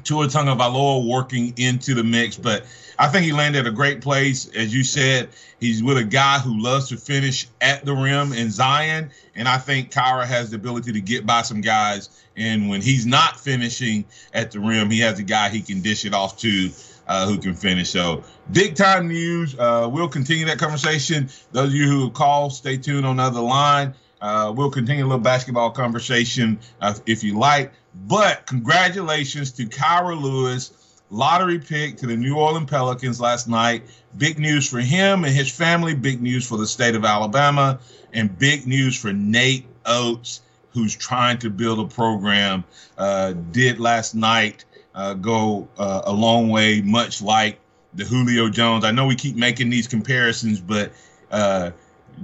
Tua 0.04 0.26
Tagovailoa 0.26 1.06
working 1.06 1.54
into 1.56 1.94
the 1.94 2.02
mix, 2.02 2.36
but 2.36 2.64
I 2.98 3.08
think 3.08 3.24
he 3.24 3.32
landed 3.32 3.66
a 3.66 3.70
great 3.70 4.00
place. 4.00 4.48
As 4.54 4.74
you 4.74 4.84
said, 4.84 5.28
he's 5.60 5.82
with 5.82 5.98
a 5.98 6.04
guy 6.04 6.38
who 6.38 6.60
loves 6.60 6.88
to 6.88 6.96
finish 6.96 7.48
at 7.60 7.84
the 7.84 7.94
rim 7.94 8.32
in 8.32 8.50
Zion, 8.50 9.10
and 9.34 9.48
I 9.48 9.58
think 9.58 9.90
Kira 9.90 10.24
has 10.24 10.50
the 10.50 10.56
ability 10.56 10.92
to 10.92 11.00
get 11.00 11.26
by 11.26 11.42
some 11.42 11.60
guys. 11.60 12.08
And 12.36 12.68
when 12.68 12.80
he's 12.80 13.04
not 13.04 13.38
finishing 13.38 14.04
at 14.32 14.50
the 14.50 14.60
rim, 14.60 14.90
he 14.90 15.00
has 15.00 15.18
a 15.18 15.22
guy 15.22 15.50
he 15.50 15.60
can 15.60 15.80
dish 15.80 16.04
it 16.04 16.14
off 16.14 16.38
to 16.38 16.70
uh, 17.06 17.26
who 17.26 17.38
can 17.38 17.54
finish. 17.54 17.90
So 17.90 18.22
big 18.52 18.74
time 18.74 19.08
news. 19.08 19.58
Uh, 19.58 19.88
we'll 19.90 20.08
continue 20.08 20.46
that 20.46 20.58
conversation. 20.58 21.28
Those 21.52 21.68
of 21.68 21.74
you 21.74 21.88
who 21.88 22.10
call, 22.10 22.50
stay 22.50 22.76
tuned 22.76 23.06
on 23.06 23.16
the 23.16 23.24
other 23.24 23.40
line. 23.40 23.94
Uh, 24.20 24.52
we'll 24.54 24.70
continue 24.70 25.04
a 25.04 25.06
little 25.06 25.18
basketball 25.18 25.70
conversation 25.70 26.58
uh, 26.80 26.94
if 27.06 27.24
you 27.24 27.38
like. 27.38 27.72
But 28.06 28.46
congratulations 28.46 29.52
to 29.52 29.66
Kira 29.66 30.20
Lewis, 30.20 31.02
lottery 31.10 31.58
pick 31.58 31.96
to 31.98 32.06
the 32.06 32.16
New 32.16 32.36
Orleans 32.36 32.70
Pelicans 32.70 33.20
last 33.20 33.48
night. 33.48 33.82
Big 34.16 34.38
news 34.38 34.68
for 34.68 34.78
him 34.78 35.24
and 35.24 35.34
his 35.34 35.50
family. 35.50 35.94
Big 35.94 36.22
news 36.22 36.46
for 36.46 36.56
the 36.56 36.66
state 36.66 36.94
of 36.94 37.04
Alabama, 37.04 37.80
and 38.12 38.38
big 38.38 38.66
news 38.66 38.96
for 38.96 39.12
Nate 39.12 39.66
Oats, 39.84 40.40
who's 40.72 40.94
trying 40.96 41.38
to 41.38 41.50
build 41.50 41.80
a 41.80 41.92
program. 41.92 42.64
Uh, 42.96 43.32
did 43.50 43.80
last 43.80 44.14
night 44.14 44.64
uh, 44.94 45.14
go 45.14 45.68
uh, 45.78 46.02
a 46.04 46.12
long 46.12 46.48
way, 46.48 46.80
much 46.80 47.22
like 47.22 47.58
the 47.94 48.04
Julio 48.04 48.48
Jones. 48.48 48.84
I 48.84 48.90
know 48.90 49.06
we 49.06 49.16
keep 49.16 49.36
making 49.36 49.70
these 49.70 49.86
comparisons, 49.86 50.60
but 50.60 50.92
uh, 51.30 51.70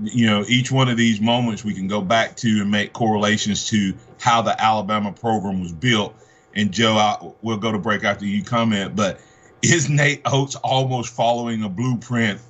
you 0.03 0.27
know, 0.27 0.45
each 0.49 0.71
one 0.71 0.89
of 0.89 0.97
these 0.97 1.21
moments 1.21 1.65
we 1.65 1.75
can 1.75 1.89
go 1.89 2.01
back 2.01 2.37
to 2.37 2.49
and 2.61 2.71
make 2.71 2.93
correlations 2.93 3.69
to 3.69 3.95
how 4.21 4.43
the 4.43 4.61
Alabama 4.61 5.13
program 5.13 5.61
was 5.61 5.73
built. 5.73 6.15
And 6.55 6.73
Joe, 6.73 6.95
I, 6.95 7.33
we'll 7.43 7.57
go 7.57 7.73
to 7.73 7.79
break 7.79 8.05
after 8.05 8.27
you 8.27 8.43
comment, 8.43 8.97
but 8.97 9.21
is 9.63 9.89
Nate 9.89 10.23
Oats 10.25 10.57
almost 10.57 11.15
following 11.15 11.63
a 11.63 11.69
blueprint 11.69 12.41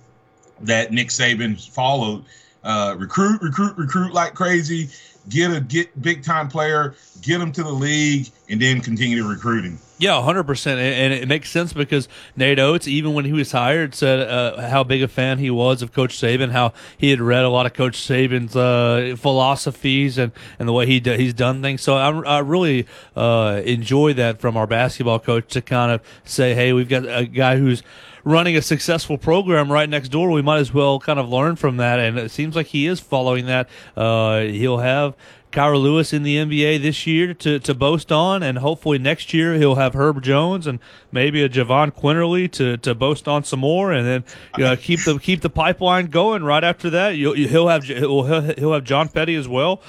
that 0.61 0.93
Nick 0.93 1.09
Saban 1.09 1.61
followed? 1.73 2.25
Uh, 2.65 2.97
recruit, 2.99 3.41
recruit, 3.41 3.77
recruit 3.77 4.13
like 4.13 4.35
crazy. 4.35 4.89
Get 5.29 5.51
a 5.53 5.61
get 5.61 6.01
big 6.01 6.25
time 6.25 6.49
player, 6.49 6.95
get 7.21 7.41
him 7.41 7.53
to 7.53 7.63
the 7.63 7.71
league, 7.71 8.31
and 8.49 8.61
then 8.61 8.81
continue 8.81 9.23
to 9.23 9.29
recruiting. 9.29 9.79
Yeah, 9.99 10.23
hundred 10.23 10.45
percent, 10.45 10.81
and 10.81 11.13
it 11.13 11.29
makes 11.29 11.51
sense 11.51 11.73
because 11.73 12.09
Nate 12.37 12.59
Oats, 12.59 12.87
even 12.89 13.15
when 13.15 13.25
he 13.25 13.33
was 13.33 13.53
hired, 13.53 13.95
said 13.95 14.21
uh, 14.27 14.69
how 14.69 14.85
big 14.85 15.03
a 15.03 15.09
fan 15.09 15.39
he 15.39 15.51
was 15.51 15.83
of 15.83 15.93
Coach 15.93 16.17
Saban, 16.17 16.53
how 16.53 16.73
he 16.97 17.11
had 17.11 17.21
read 17.21 17.45
a 17.45 17.49
lot 17.49 17.67
of 17.67 17.75
Coach 17.75 17.99
Saban's 17.99 18.57
uh, 18.57 19.17
philosophies 19.19 20.17
and, 20.17 20.33
and 20.59 20.69
the 20.69 20.73
way 20.73 20.87
he 20.87 21.01
he's 21.01 21.35
done 21.35 21.61
things. 21.61 21.83
So 21.83 21.97
I, 21.97 22.11
I 22.11 22.39
really 22.39 22.87
uh, 23.17 23.61
enjoy 23.65 24.15
that 24.15 24.41
from 24.41 24.57
our 24.57 24.67
basketball 24.67 25.19
coach 25.19 25.49
to 25.49 25.61
kind 25.61 25.93
of 25.93 26.01
say, 26.25 26.55
hey, 26.55 26.73
we've 26.73 26.89
got 26.89 27.05
a 27.05 27.27
guy 27.27 27.59
who's 27.59 27.83
running 28.25 28.57
a 28.57 28.63
successful 28.63 29.19
program 29.19 29.71
right 29.71 29.89
next 29.89 30.09
door. 30.09 30.31
We 30.31 30.43
might 30.43 30.59
as 30.59 30.73
well 30.73 30.99
kind 30.99 31.19
of 31.19 31.29
learn 31.29 31.57
from 31.57 31.77
that, 31.79 31.99
and 31.99 32.19
it 32.19 32.31
seems 32.31 32.57
like 32.57 32.67
he 32.67 32.87
is 32.87 33.01
following 33.01 33.47
that. 33.47 33.69
Uh, 33.97 34.41
he'll 34.41 34.79
have 34.79 35.15
Kira 35.53 35.81
Lewis 35.81 36.13
in 36.13 36.23
the 36.23 36.37
NBA 36.37 36.83
this 36.83 37.07
year 37.07 37.33
to, 37.35 37.59
to 37.61 37.75
boast 37.75 38.13
on, 38.13 38.43
and 38.43 38.59
hopefully 38.59 38.99
next 38.99 39.33
year 39.33 39.55
he'll 39.55 39.77
have 39.77 39.95
Herb 39.95 40.23
Jones 40.23 40.67
and 40.67 40.79
maybe 41.11 41.43
a 41.43 41.49
Jahvon 41.49 41.93
Quinerly 41.93 42.51
to, 42.53 42.77
to 42.79 42.95
boast 42.95 43.27
on 43.27 43.45
some 43.45 43.61
more, 43.61 43.93
and 43.93 44.07
then 44.07 44.25
you 44.57 44.65
know, 44.65 44.77
keep 44.77 45.05
the 45.05 45.19
keep 45.19 45.41
the 45.41 45.51
pipeline 45.51 46.07
going. 46.07 46.45
Right 46.45 46.65
after 46.65 46.91
that, 46.91 47.11
you'll, 47.17 47.35
he'll 47.35 47.69
have 47.69 47.85
he'll, 47.85 48.25
he'll 48.25 48.73
have 48.73 48.85
John 48.85 49.09
Petty 49.09 49.35
as 49.35 49.49
well. 49.49 49.81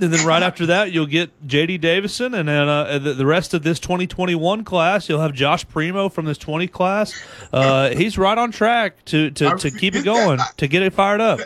And 0.00 0.12
then 0.12 0.26
right 0.26 0.42
after 0.42 0.66
that, 0.66 0.92
you'll 0.92 1.06
get 1.06 1.30
J.D. 1.46 1.78
Davison, 1.78 2.34
and 2.34 2.48
then 2.48 2.68
uh, 2.68 2.98
the, 2.98 3.12
the, 3.12 3.26
rest 3.26 3.52
of 3.52 3.62
this 3.62 3.78
2021 3.78 4.64
class, 4.64 5.08
you'll 5.08 5.20
have 5.20 5.34
Josh 5.34 5.68
Primo 5.68 6.08
from 6.08 6.24
this 6.24 6.38
20 6.38 6.68
class. 6.68 7.12
Uh, 7.52 7.90
he's 7.90 8.16
right 8.16 8.38
on 8.38 8.50
track 8.50 9.04
to 9.06 9.30
to, 9.32 9.56
to 9.56 9.70
keep 9.70 9.94
it 9.94 10.04
going, 10.04 10.40
to 10.56 10.68
get 10.68 10.82
it 10.82 10.92
fired 10.92 11.20
up. 11.20 11.40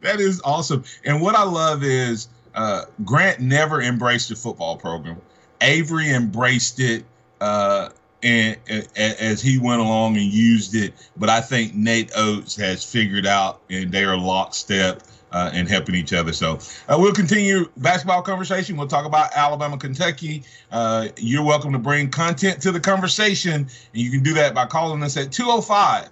That 0.00 0.20
is 0.20 0.40
awesome. 0.44 0.84
And 1.04 1.20
what 1.20 1.34
I 1.34 1.42
love 1.42 1.82
is 1.82 2.28
uh, 2.54 2.84
Grant 3.04 3.40
never 3.40 3.82
embraced 3.82 4.28
the 4.28 4.36
football 4.36 4.76
program. 4.76 5.20
Avery 5.60 6.10
embraced 6.10 6.80
it 6.80 7.04
uh, 7.40 7.90
and, 8.22 8.56
and, 8.68 8.86
as 8.96 9.40
he 9.40 9.58
went 9.58 9.80
along 9.80 10.16
and 10.16 10.26
used 10.26 10.74
it. 10.74 10.94
But 11.16 11.30
I 11.30 11.40
think 11.40 11.74
Nate 11.74 12.12
Oats 12.16 12.56
has 12.56 12.84
figured 12.84 13.26
out, 13.26 13.60
and 13.70 13.90
they 13.90 14.04
are 14.04 14.16
lockstep 14.16 15.02
uh, 15.32 15.50
and 15.52 15.68
helping 15.68 15.94
each 15.94 16.12
other. 16.12 16.32
So 16.32 16.58
uh, 16.88 16.96
we'll 16.98 17.12
continue 17.12 17.70
basketball 17.76 18.22
conversation. 18.22 18.76
We'll 18.76 18.88
talk 18.88 19.06
about 19.06 19.30
Alabama, 19.34 19.78
Kentucky. 19.78 20.44
Uh, 20.70 21.08
you're 21.16 21.44
welcome 21.44 21.72
to 21.72 21.78
bring 21.78 22.10
content 22.10 22.62
to 22.62 22.72
the 22.72 22.80
conversation, 22.80 23.52
and 23.52 23.70
you 23.92 24.10
can 24.10 24.22
do 24.22 24.34
that 24.34 24.54
by 24.54 24.66
calling 24.66 25.02
us 25.02 25.16
at 25.16 25.32
205 25.32 26.10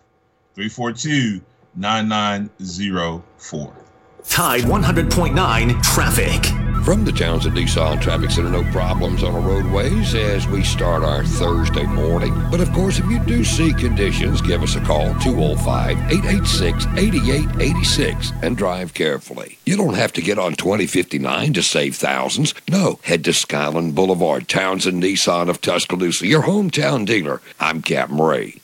342 0.55 1.41
9904. 1.75 3.77
Tide 4.25 4.63
100.9 4.63 5.83
traffic. 5.83 6.66
From 6.87 7.05
the 7.05 7.11
Townsend 7.11 7.57
Nissan 7.57 8.01
Traffic 8.01 8.31
Center, 8.31 8.49
no 8.49 8.63
problems 8.71 9.25
on 9.25 9.33
the 9.33 9.41
roadways 9.41 10.15
as 10.15 10.47
we 10.47 10.63
start 10.63 11.03
our 11.03 11.25
Thursday 11.25 11.83
morning. 11.83 12.33
But 12.49 12.61
of 12.61 12.73
course, 12.73 13.01
if 13.01 13.07
you 13.07 13.19
do 13.25 13.43
see 13.43 13.73
conditions, 13.73 14.41
give 14.41 14.63
us 14.63 14.77
a 14.77 14.81
call 14.81 15.13
205 15.19 15.99
886 16.13 16.87
8886 16.97 18.31
and 18.41 18.57
drive 18.57 18.95
carefully. 18.95 19.59
You 19.67 19.77
don't 19.77 19.95
have 19.95 20.13
to 20.13 20.23
get 20.23 20.39
on 20.39 20.55
2059 20.55 21.55
to 21.55 21.63
save 21.65 21.97
thousands. 21.97 22.55
No, 22.71 23.01
head 23.03 23.25
to 23.25 23.33
Skyland 23.33 23.97
Boulevard, 23.97 24.47
Townsend 24.47 25.03
Nissan 25.03 25.49
of 25.49 25.61
Tuscaloosa, 25.61 26.29
your 26.29 26.45
hometown 26.45 27.05
dealer. 27.05 27.43
I'm 27.59 27.83
Captain 27.83 28.19
Ray. 28.19 28.61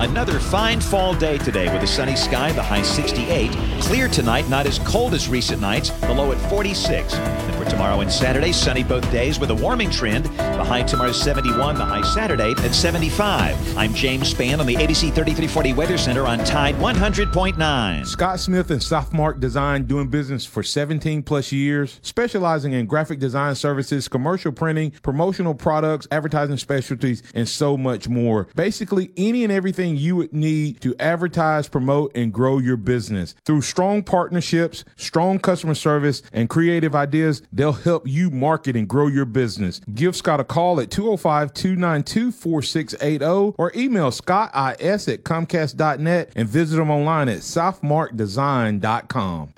Another 0.00 0.40
fine 0.40 0.80
fall 0.80 1.14
day 1.14 1.38
today 1.38 1.72
with 1.72 1.82
a 1.82 1.86
sunny 1.86 2.16
sky, 2.16 2.52
the 2.52 2.62
high 2.62 2.82
68. 2.82 3.50
Clear 3.80 4.08
tonight, 4.08 4.48
not 4.48 4.66
as 4.66 4.78
cold 4.80 5.14
as 5.14 5.28
recent 5.28 5.60
nights, 5.60 5.90
the 5.90 6.12
low 6.14 6.32
at 6.32 6.38
46. 6.50 7.14
And 7.14 7.54
for 7.54 7.59
tomorrow 7.70 8.00
and 8.00 8.10
Saturday, 8.10 8.52
sunny 8.52 8.82
both 8.82 9.10
days 9.12 9.38
with 9.38 9.50
a 9.50 9.54
warming 9.54 9.90
trend. 9.90 10.24
The 10.26 10.64
high 10.64 10.82
tomorrow 10.82 11.12
71, 11.12 11.76
the 11.76 11.84
high 11.84 12.02
Saturday 12.02 12.50
at 12.50 12.74
75. 12.74 13.78
I'm 13.78 13.94
James 13.94 14.34
Spann 14.34 14.58
on 14.58 14.66
the 14.66 14.74
ABC 14.74 15.14
3340 15.14 15.72
Weather 15.74 15.96
Center 15.96 16.26
on 16.26 16.38
Tide 16.40 16.74
100.9. 16.74 18.06
Scott 18.06 18.40
Smith 18.40 18.70
and 18.70 18.80
Softmark 18.80 19.38
Design 19.38 19.84
doing 19.84 20.08
business 20.08 20.44
for 20.44 20.62
17 20.62 21.22
plus 21.22 21.52
years, 21.52 22.00
specializing 22.02 22.72
in 22.72 22.86
graphic 22.86 23.20
design 23.20 23.54
services, 23.54 24.08
commercial 24.08 24.50
printing, 24.50 24.90
promotional 25.02 25.54
products, 25.54 26.08
advertising 26.10 26.56
specialties, 26.56 27.22
and 27.34 27.48
so 27.48 27.76
much 27.76 28.08
more. 28.08 28.48
Basically, 28.56 29.12
any 29.16 29.44
and 29.44 29.52
everything 29.52 29.96
you 29.96 30.16
would 30.16 30.32
need 30.32 30.80
to 30.80 30.94
advertise, 30.98 31.68
promote, 31.68 32.10
and 32.16 32.32
grow 32.32 32.58
your 32.58 32.76
business. 32.76 33.34
Through 33.44 33.62
strong 33.62 34.02
partnerships, 34.02 34.84
strong 34.96 35.38
customer 35.38 35.74
service, 35.74 36.22
and 36.32 36.48
creative 36.48 36.96
ideas, 36.96 37.42
they'll 37.60 37.72
help 37.74 38.08
you 38.08 38.30
market 38.30 38.74
and 38.74 38.88
grow 38.88 39.06
your 39.06 39.26
business. 39.26 39.82
Give 39.92 40.16
Scott 40.16 40.40
a 40.40 40.44
call 40.44 40.80
at 40.80 40.90
205 40.90 41.52
292 41.52 42.32
4680 42.32 43.54
or 43.58 43.70
email 43.76 44.10
scottis 44.10 45.12
at 45.12 45.24
comcast.net 45.24 46.32
and 46.34 46.48
visit 46.48 46.80
him 46.80 46.90
online 46.90 47.28
at 47.28 47.40
softmarkdesign.com. 47.40 49.52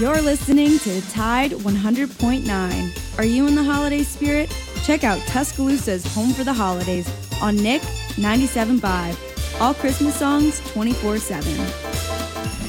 You're 0.00 0.20
listening 0.20 0.80
to 0.80 1.00
Tide 1.10 1.52
100.9. 1.52 3.18
Are 3.18 3.24
you 3.24 3.46
in 3.46 3.54
the 3.54 3.62
holiday 3.62 4.02
spirit? 4.02 4.52
Check 4.82 5.04
out 5.04 5.20
Tuscaloosa's 5.28 6.04
Home 6.12 6.32
for 6.32 6.42
the 6.42 6.52
Holidays 6.52 7.08
on 7.40 7.54
Nick 7.56 7.82
97.5. 8.16 9.60
All 9.60 9.74
Christmas 9.74 10.16
songs 10.16 10.58
24 10.72 11.18
7. 11.18 12.65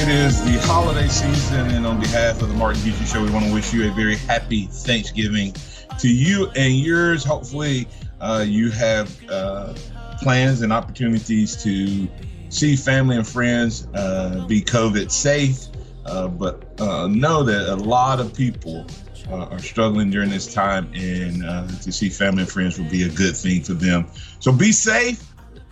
It 0.00 0.08
is 0.08 0.42
the 0.42 0.58
holiday 0.66 1.08
season, 1.08 1.70
and 1.72 1.86
on 1.86 2.00
behalf 2.00 2.40
of 2.40 2.48
the 2.48 2.54
Martin 2.54 2.80
Houston 2.84 3.04
Show, 3.04 3.22
we 3.22 3.30
want 3.30 3.44
to 3.44 3.52
wish 3.52 3.70
you 3.74 3.86
a 3.86 3.92
very 3.92 4.16
happy 4.16 4.64
Thanksgiving 4.64 5.52
to 5.98 6.08
you 6.08 6.50
and 6.56 6.74
yours. 6.74 7.22
Hopefully, 7.22 7.86
uh, 8.18 8.42
you 8.48 8.70
have 8.70 9.14
uh, 9.30 9.74
plans 10.22 10.62
and 10.62 10.72
opportunities 10.72 11.62
to 11.64 12.08
see 12.48 12.76
family 12.76 13.16
and 13.16 13.28
friends, 13.28 13.88
uh, 13.92 14.46
be 14.46 14.62
COVID 14.62 15.10
safe, 15.10 15.66
uh, 16.06 16.28
but 16.28 16.64
uh, 16.80 17.06
know 17.06 17.42
that 17.42 17.68
a 17.68 17.76
lot 17.76 18.20
of 18.20 18.32
people 18.32 18.86
uh, 19.30 19.48
are 19.48 19.58
struggling 19.58 20.08
during 20.08 20.30
this 20.30 20.52
time, 20.54 20.90
and 20.94 21.42
to 21.82 21.92
see 21.92 22.08
family 22.08 22.44
and 22.44 22.50
friends 22.50 22.78
will 22.78 22.88
be 22.88 23.02
a 23.02 23.10
good 23.10 23.36
thing 23.36 23.62
for 23.62 23.74
them. 23.74 24.06
So 24.38 24.50
be 24.50 24.72
safe, 24.72 25.22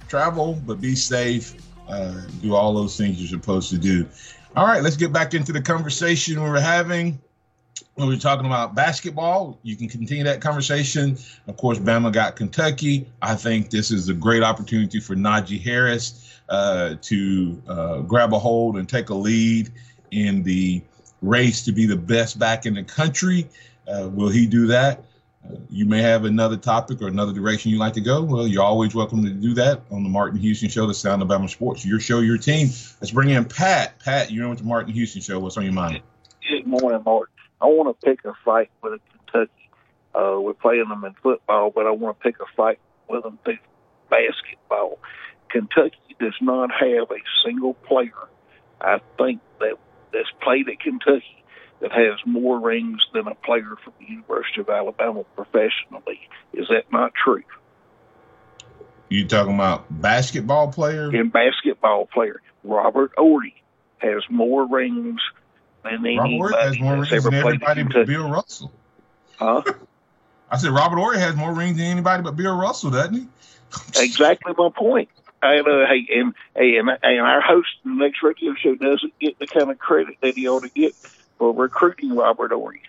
travel, 0.07 0.61
but 0.67 0.83
be 0.83 0.97
safe. 0.97 1.55
Do 2.43 2.55
all 2.55 2.75
those 2.75 2.97
things 2.97 3.19
you're 3.19 3.29
supposed 3.29 3.71
to 3.71 3.79
do. 3.79 4.07
All 4.57 4.67
right, 4.67 4.83
let's 4.83 4.97
get 4.97 5.13
back 5.13 5.35
into 5.35 5.53
the 5.53 5.61
conversation 5.61 6.43
we 6.43 6.49
were 6.49 6.61
having 6.61 7.19
when 7.99 8.07
we 8.07 8.15
are 8.15 8.19
talking 8.19 8.47
about 8.47 8.77
basketball, 8.77 9.59
you 9.65 9.75
can 9.75 9.89
continue 9.89 10.23
that 10.23 10.41
conversation. 10.41 11.19
Of 11.49 11.57
course, 11.57 11.81
Bama 11.81 12.13
got 12.13 12.37
Kentucky. 12.37 13.07
I 13.23 13.35
think 13.35 13.71
this 13.71 13.91
is 13.91 14.09
a 14.09 14.15
great 14.15 14.45
opportunity 14.45 15.01
for 15.01 15.17
Najee 15.17 15.61
Harris 15.61 16.41
uh, 16.49 16.95
to 17.03 17.63
uh, 17.67 17.99
grab 18.03 18.33
a 18.33 18.39
hold 18.39 18.77
and 18.79 18.89
take 18.89 19.11
a 19.11 19.15
lead 19.15 19.73
in 20.13 20.45
the 20.45 20.81
race 21.23 21.65
to 21.65 21.73
be 21.73 21.87
the 21.87 21.97
best 21.97 22.39
back 22.39 22.67
in 22.67 22.75
the 22.75 22.85
country. 22.85 23.49
Uh, 23.89 24.09
will 24.09 24.29
he 24.29 24.47
do 24.47 24.69
that? 24.69 25.03
You 25.71 25.85
may 25.85 26.03
have 26.03 26.25
another 26.25 26.57
topic 26.57 27.01
or 27.03 27.09
another 27.09 27.33
direction 27.33 27.71
you'd 27.71 27.81
like 27.81 27.95
to 27.95 28.01
go. 28.01 28.23
Well, 28.23 28.47
you're 28.47 28.63
always 28.63 28.95
welcome 28.95 29.25
to 29.25 29.31
do 29.31 29.55
that 29.55 29.83
on 29.91 30.03
the 30.03 30.09
Martin 30.09 30.39
Houston 30.39 30.69
Show, 30.69 30.87
the 30.87 30.95
Sound 30.95 31.23
of 31.23 31.29
Bama 31.29 31.49
Sports. 31.49 31.85
Your 31.85 32.01
show, 32.01 32.21
your 32.21 32.39
team. 32.39 32.69
Let's 33.01 33.11
bring 33.11 33.31
in 33.31 33.45
Pat. 33.45 33.99
Pat, 34.01 34.31
you're 34.31 34.45
on 34.45 34.51
with 34.51 34.61
the 34.61 34.65
Martin 34.65 34.93
Houston 34.93 35.23
Show. 35.23 35.39
What's 35.39 35.57
on 35.57 35.65
your 35.65 35.73
mind? 35.73 36.03
Good 36.49 36.67
morning, 36.67 37.03
Martin. 37.05 37.35
I 37.61 37.67
want 37.67 37.99
to 37.99 38.07
pick 38.07 38.25
a 38.25 38.33
fight 38.45 38.71
with 38.83 39.01
Kentucky. 39.11 39.71
Uh, 40.15 40.41
we're 40.41 40.55
playing 40.55 40.89
them 40.89 41.05
in 41.05 41.15
football, 41.23 41.71
but 41.71 41.87
I 41.87 41.91
want 41.91 42.19
to 42.19 42.23
pick 42.23 42.41
a 42.41 42.47
fight 42.57 42.79
with 43.09 43.23
them 43.23 43.39
in 43.47 43.59
basketball. 44.11 44.99
Kentucky 45.51 46.17
does 46.21 46.35
not 46.41 46.71
have 46.73 47.11
a 47.11 47.23
single 47.45 47.75
player, 47.75 48.13
I 48.81 49.01
think, 49.17 49.41
that 49.61 49.75
that's 50.13 50.31
played 50.43 50.69
at 50.69 50.81
Kentucky 50.81 51.38
that 51.81 51.93
has 51.93 52.19
more 52.27 52.59
rings 52.59 53.01
than 53.13 53.27
a 53.29 53.35
player 53.35 53.77
from 53.83 53.93
the 54.01 54.07
University 54.07 54.61
of 54.61 54.69
Alabama 54.69 55.25
professionally. 55.37 56.21
Is 56.53 56.69
that 56.69 56.93
not 56.93 57.13
true? 57.15 57.45
You 59.09 59.27
talking 59.27 59.55
about 59.55 59.87
basketball 59.91 60.71
player? 60.73 61.15
In 61.15 61.31
basketball 61.31 62.07
player, 62.07 62.43
Robert 62.65 63.13
Horry 63.17 63.63
has 63.99 64.23
more 64.29 64.67
rings 64.67 65.21
than 65.83 66.05
anybody 66.07 66.39
Robert 66.39 66.55
Horry 66.55 66.65
has 66.65 66.81
more 66.81 66.95
rings 66.95 67.25
than 67.25 67.35
everybody 67.35 67.83
but 67.85 68.07
Bill 68.07 68.29
Russell. 68.29 68.73
Huh? 69.39 69.63
I 70.51 70.57
said 70.57 70.71
Robert 70.71 70.97
Horry 70.97 71.19
has 71.19 71.37
more 71.37 71.53
rings 71.53 71.77
than 71.77 71.87
anybody 71.87 72.23
but 72.23 72.37
Bill 72.37 72.57
Russell, 72.57 72.91
doesn't 72.91 73.15
he? 73.15 73.27
exactly 74.03 74.53
my 74.57 74.71
point. 74.75 75.09
And 75.41 75.69
uh, 75.69 75.87
hey, 75.87 76.07
and 76.15 76.35
and 76.57 76.91
and 77.03 77.21
our 77.21 77.41
host 77.41 77.69
the 77.85 77.91
next 77.91 78.23
radio 78.23 78.55
show 78.55 78.75
doesn't 78.75 79.19
get 79.21 79.39
the 79.39 79.47
kind 79.47 79.71
of 79.71 79.79
credit 79.79 80.17
that 80.21 80.35
he 80.35 80.49
ought 80.49 80.65
to 80.65 80.69
get 80.69 80.95
for 81.39 81.53
recruiting 81.53 82.15
Robert 82.15 82.53
Horry. 82.53 82.83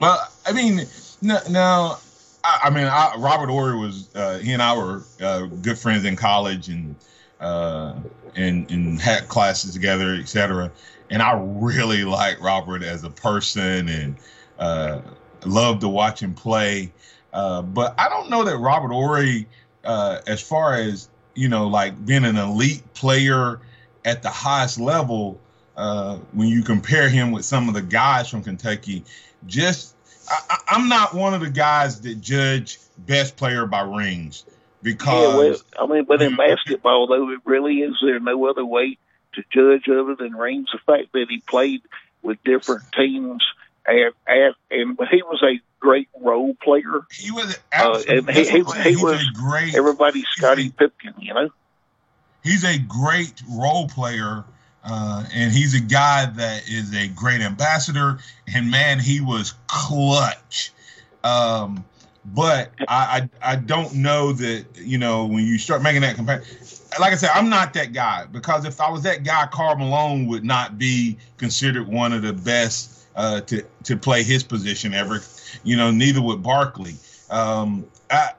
Well, 0.00 0.30
I 0.44 0.52
mean, 0.52 0.82
no, 1.22 1.96
I, 2.44 2.70
mean, 2.70 2.84
I, 2.84 3.14
Robert 3.18 3.48
Horry 3.48 3.76
was 3.76 4.14
uh, 4.14 4.38
he 4.38 4.52
and 4.52 4.62
I 4.62 4.76
were 4.76 5.02
uh, 5.22 5.46
good 5.46 5.78
friends 5.78 6.04
in 6.04 6.16
college 6.16 6.68
and 6.68 6.94
uh, 7.40 7.94
and 8.34 8.70
and 8.70 9.00
had 9.00 9.28
classes 9.28 9.72
together, 9.72 10.14
etc. 10.14 10.70
And 11.10 11.22
I 11.22 11.40
really 11.42 12.04
like 12.04 12.40
Robert 12.40 12.82
as 12.82 13.04
a 13.04 13.10
person 13.10 13.88
and 13.88 14.16
uh, 14.58 15.00
love 15.44 15.80
to 15.80 15.88
watch 15.88 16.20
him 16.20 16.34
play. 16.34 16.92
Uh, 17.32 17.62
but 17.62 17.94
I 17.98 18.08
don't 18.08 18.30
know 18.30 18.44
that 18.44 18.56
Robert 18.58 18.92
Horry, 18.92 19.46
uh, 19.84 20.20
as 20.26 20.40
far 20.40 20.74
as 20.74 21.08
you 21.34 21.48
know, 21.48 21.68
like 21.68 22.04
being 22.04 22.24
an 22.24 22.36
elite 22.36 22.82
player 22.94 23.60
at 24.04 24.22
the 24.22 24.30
highest 24.30 24.78
level, 24.78 25.38
uh, 25.76 26.16
when 26.32 26.48
you 26.48 26.62
compare 26.62 27.08
him 27.08 27.30
with 27.32 27.44
some 27.44 27.68
of 27.68 27.74
the 27.74 27.82
guys 27.82 28.28
from 28.28 28.42
Kentucky, 28.42 29.04
just 29.46 29.94
I, 30.28 30.58
I'm 30.68 30.88
not 30.88 31.14
one 31.14 31.34
of 31.34 31.40
the 31.40 31.50
guys 31.50 32.00
that 32.02 32.20
judge 32.20 32.78
best 32.98 33.36
player 33.36 33.66
by 33.66 33.82
rings 33.82 34.44
because 34.82 35.22
Yeah, 35.22 35.36
well, 35.36 35.56
I 35.78 35.92
mean, 35.92 36.04
but 36.04 36.22
in 36.22 36.36
basketball, 36.36 37.06
though, 37.06 37.30
it 37.30 37.40
really 37.44 37.80
is 37.80 37.96
there 38.02 38.20
no 38.20 38.48
other 38.48 38.64
way 38.64 38.98
to 39.34 39.42
judge 39.52 39.88
other 39.88 40.14
than 40.14 40.34
rings. 40.34 40.68
The 40.72 40.78
fact 40.78 41.12
that 41.12 41.26
he 41.28 41.40
played 41.46 41.82
with 42.22 42.42
different 42.44 42.82
teams 42.96 43.44
and 43.86 44.12
and, 44.26 44.54
and 44.70 44.98
he 45.10 45.22
was 45.22 45.42
a 45.42 45.60
great 45.80 46.08
role 46.20 46.54
player. 46.54 47.02
he 47.10 47.30
was 47.30 47.58
Uh, 47.72 48.02
and 48.08 48.30
he, 48.30 48.44
he, 48.44 48.62
he 48.62 48.82
he's 48.82 49.02
was 49.02 49.20
a 49.20 49.32
great 49.34 49.74
everybody's 49.74 50.26
Scottie 50.28 50.70
Pippen, 50.70 51.14
you 51.18 51.34
know. 51.34 51.50
he's 52.42 52.64
a 52.64 52.78
great 52.78 53.42
role 53.48 53.88
player 53.88 54.44
uh, 54.86 55.24
and 55.34 55.52
he's 55.52 55.74
a 55.74 55.80
guy 55.80 56.26
that 56.26 56.68
is 56.68 56.94
a 56.94 57.08
great 57.08 57.40
ambassador 57.40 58.18
and 58.54 58.70
man 58.70 58.98
he 58.98 59.20
was 59.20 59.54
clutch 59.66 60.72
um, 61.24 61.84
but 62.26 62.70
I, 62.88 63.28
I 63.42 63.52
i 63.52 63.56
don't 63.56 63.94
know 63.94 64.32
that 64.32 64.66
you 64.76 64.98
know 64.98 65.26
when 65.26 65.44
you 65.44 65.58
start 65.58 65.82
making 65.82 66.02
that 66.02 66.16
comparison 66.16 66.86
like 66.98 67.12
i 67.12 67.16
said 67.16 67.30
i'm 67.34 67.48
not 67.48 67.72
that 67.74 67.92
guy 67.92 68.26
because 68.32 68.64
if 68.64 68.80
i 68.80 68.90
was 68.90 69.02
that 69.02 69.22
guy 69.22 69.46
Karl 69.52 69.76
Malone 69.76 70.26
would 70.26 70.44
not 70.44 70.78
be 70.78 71.18
considered 71.36 71.86
one 71.86 72.12
of 72.12 72.22
the 72.22 72.32
best 72.32 73.06
uh, 73.14 73.40
to 73.42 73.62
to 73.84 73.96
play 73.96 74.22
his 74.22 74.42
position 74.42 74.92
ever 74.92 75.20
you 75.62 75.76
know 75.76 75.90
neither 75.90 76.20
would 76.20 76.42
barkley 76.42 76.94
um, 77.30 77.86
I, 78.10 78.30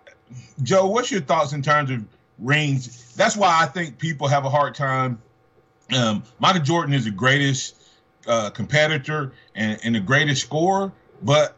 Joe, 0.64 0.88
what's 0.88 1.12
your 1.12 1.22
thoughts 1.22 1.54
in 1.54 1.62
terms 1.62 1.92
of 1.92 2.04
rings? 2.40 3.14
That's 3.16 3.36
why 3.36 3.60
I 3.62 3.66
think 3.66 3.98
people 3.98 4.28
have 4.28 4.46
a 4.46 4.50
hard 4.50 4.76
time. 4.76 5.22
Um, 5.96 6.24
Michael 6.40 6.62
Jordan 6.62 6.94
is 6.94 7.06
the 7.06 7.12
greatest 7.12 7.76
uh, 8.28 8.50
competitor 8.50 9.34
and, 9.56 9.80
and 9.84 9.96
the 9.96 10.00
greatest 10.00 10.42
scorer, 10.42 10.92
but 11.22 11.56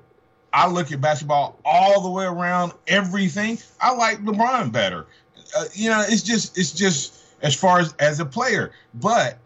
I 0.54 0.68
look 0.68 0.92
at 0.92 1.02
basketball 1.02 1.60
all 1.66 2.02
the 2.02 2.10
way 2.10 2.26
around 2.26 2.74
everything. 2.88 3.60
I 3.82 3.94
like 3.94 4.20
LeBron 4.20 4.72
better. 4.72 5.08
Uh, 5.58 5.66
you 5.74 5.90
know, 5.90 6.04
it's 6.08 6.22
just 6.22 6.58
it's 6.58 6.72
just 6.72 7.24
as 7.42 7.56
far 7.56 7.80
as 7.80 7.94
as 8.00 8.20
a 8.20 8.26
player, 8.26 8.72
but 8.96 9.38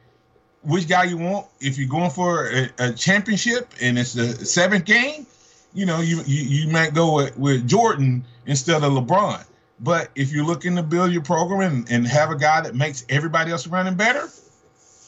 which 0.64 0.88
guy 0.88 1.04
you 1.04 1.18
want 1.18 1.48
if 1.60 1.78
you're 1.78 1.90
going 1.90 2.10
for 2.10 2.50
a, 2.50 2.70
a 2.80 2.94
championship 2.94 3.74
and 3.82 3.98
it's 4.00 4.14
the 4.14 4.28
seventh 4.46 4.86
game 4.86 5.26
you 5.74 5.86
know, 5.86 6.02
you 6.02 6.22
you, 6.26 6.44
you 6.44 6.72
might 6.72 6.94
go 6.94 7.16
with, 7.16 7.38
with 7.38 7.68
Jordan 7.68 8.24
instead 8.46 8.84
of 8.84 8.94
LeBron. 8.94 9.46
But 9.80 10.10
if 10.16 10.32
you're 10.32 10.46
looking 10.46 10.76
to 10.76 10.84
build 10.84 11.12
your 11.12 11.24
program 11.24 11.62
and, 11.62 11.92
and 11.92 12.08
have 12.08 12.30
a 12.30 12.38
guy 12.38 12.62
that 12.62 12.76
makes 12.76 13.06
everybody 13.10 13.52
else 13.52 13.68
around 13.68 13.88
him 13.88 13.96
better, 13.96 14.30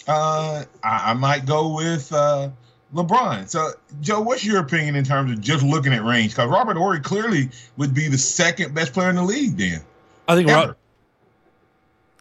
uh, 0.07 0.63
I, 0.83 1.11
I 1.11 1.13
might 1.13 1.45
go 1.45 1.75
with 1.75 2.11
uh, 2.13 2.49
LeBron. 2.93 3.49
So, 3.49 3.71
Joe, 4.01 4.21
what's 4.21 4.45
your 4.45 4.59
opinion 4.59 4.95
in 4.95 5.03
terms 5.03 5.31
of 5.31 5.41
just 5.41 5.63
looking 5.63 5.93
at 5.93 6.03
range? 6.03 6.31
Because 6.31 6.49
Robert 6.49 6.77
Horry 6.77 6.99
clearly 6.99 7.49
would 7.77 7.93
be 7.93 8.07
the 8.07 8.17
second 8.17 8.73
best 8.73 8.93
player 8.93 9.09
in 9.09 9.15
the 9.15 9.23
league 9.23 9.57
then. 9.57 9.81
I 10.27 10.35
think 10.35 10.49
Ever. 10.49 10.67
Rob, 10.67 10.75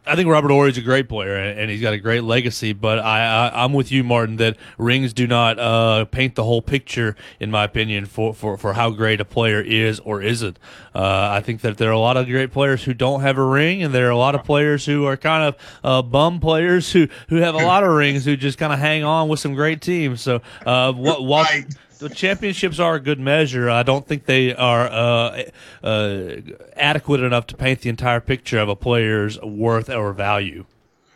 I 0.07 0.15
think 0.15 0.29
Robert 0.29 0.49
Horry's 0.49 0.77
a 0.77 0.81
great 0.81 1.09
player 1.09 1.35
and 1.35 1.69
he's 1.69 1.81
got 1.81 1.93
a 1.93 1.97
great 1.97 2.23
legacy. 2.23 2.73
But 2.73 2.99
I, 2.99 3.49
I 3.49 3.63
I'm 3.63 3.73
with 3.73 3.91
you, 3.91 4.03
Martin, 4.03 4.37
that 4.37 4.57
rings 4.77 5.13
do 5.13 5.27
not 5.27 5.57
uh, 5.59 6.05
paint 6.05 6.35
the 6.35 6.43
whole 6.43 6.61
picture, 6.61 7.15
in 7.39 7.51
my 7.51 7.63
opinion, 7.63 8.05
for, 8.05 8.33
for, 8.33 8.57
for 8.57 8.73
how 8.73 8.89
great 8.91 9.19
a 9.21 9.25
player 9.25 9.61
is 9.61 9.99
or 10.01 10.21
isn't. 10.21 10.59
Uh, 10.93 11.29
I 11.31 11.41
think 11.41 11.61
that 11.61 11.77
there 11.77 11.89
are 11.89 11.93
a 11.93 11.99
lot 11.99 12.17
of 12.17 12.27
great 12.27 12.51
players 12.51 12.83
who 12.83 12.93
don't 12.93 13.21
have 13.21 13.37
a 13.37 13.43
ring, 13.43 13.83
and 13.83 13.93
there 13.93 14.07
are 14.07 14.11
a 14.11 14.17
lot 14.17 14.35
of 14.35 14.43
players 14.43 14.85
who 14.85 15.05
are 15.05 15.17
kind 15.17 15.43
of 15.43 15.55
uh, 15.83 16.01
bum 16.01 16.39
players 16.39 16.91
who, 16.91 17.07
who 17.29 17.37
have 17.37 17.55
a 17.55 17.59
lot 17.59 17.83
of 17.83 17.91
rings 17.91 18.25
who 18.25 18.35
just 18.35 18.57
kind 18.57 18.71
of 18.71 18.79
hang 18.79 19.03
on 19.03 19.27
with 19.27 19.39
some 19.39 19.53
great 19.53 19.81
teams. 19.81 20.21
So 20.21 20.41
uh, 20.65 20.93
what 20.93 21.23
while 21.23 21.43
Right. 21.43 21.65
The 21.99 22.09
championships 22.09 22.79
are 22.79 22.95
a 22.95 22.99
good 22.99 23.19
measure. 23.19 23.69
I 23.69 23.83
don't 23.83 24.05
think 24.07 24.25
they 24.25 24.53
are 24.55 24.87
uh, 24.87 25.43
uh, 25.83 26.35
adequate 26.75 27.21
enough 27.21 27.47
to 27.47 27.55
paint 27.55 27.81
the 27.81 27.89
entire 27.89 28.19
picture 28.19 28.59
of 28.59 28.69
a 28.69 28.75
player's 28.75 29.39
worth 29.41 29.89
or 29.89 30.13
value. 30.13 30.65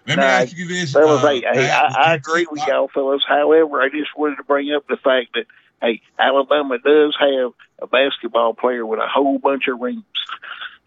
Let 0.08 0.18
me 0.18 0.24
Nah, 0.24 0.30
ask 0.30 0.58
you 0.58 0.68
this. 0.68 0.92
Fellas, 0.94 1.24
uh, 1.24 1.28
hey, 1.28 1.42
hey, 1.42 1.70
I, 1.70 2.12
I 2.12 2.14
agree 2.16 2.48
with 2.50 2.66
y'all, 2.68 2.88
fellas. 2.88 3.22
However, 3.28 3.82
I 3.82 3.90
just 3.90 4.10
wanted 4.18 4.38
to 4.38 4.44
bring 4.44 4.74
up 4.74 4.88
the 4.88 4.98
fact 4.98 5.34
that 5.36 5.46
hey, 5.82 6.02
Alabama 6.18 6.78
does 6.80 7.16
have 7.20 7.52
a 7.80 7.88
basketball 7.88 8.54
player 8.54 8.86
with 8.86 9.00
a 9.00 9.08
whole 9.08 9.38
bunch 9.38 9.68
of 9.68 9.80
rings. 9.80 10.04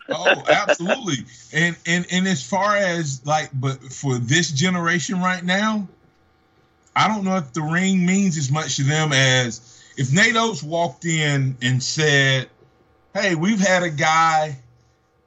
oh, 0.09 0.45
absolutely. 0.51 1.25
And 1.53 1.77
and 1.87 2.07
and 2.11 2.27
as 2.27 2.43
far 2.47 2.77
as 2.77 3.25
like, 3.25 3.51
but 3.55 3.81
for 3.81 4.19
this 4.19 4.51
generation 4.51 5.21
right 5.21 5.45
now, 5.45 5.87
I 6.97 7.09
don't 7.09 7.25
know 7.25 7.37
if 7.37 7.53
the 7.53 7.63
ring 7.63 8.05
means 8.05 8.37
as 8.37 8.51
much 8.51 8.77
to 8.77 8.83
them 8.83 9.13
as 9.13 9.82
if 9.97 10.13
Nate 10.13 10.37
Oats 10.37 10.63
walked 10.63 11.05
in 11.05 11.57
and 11.63 11.83
said, 11.83 12.49
"Hey, 13.15 13.35
we've 13.35 13.61
had 13.61 13.83
a 13.83 13.91
guy 13.91 14.59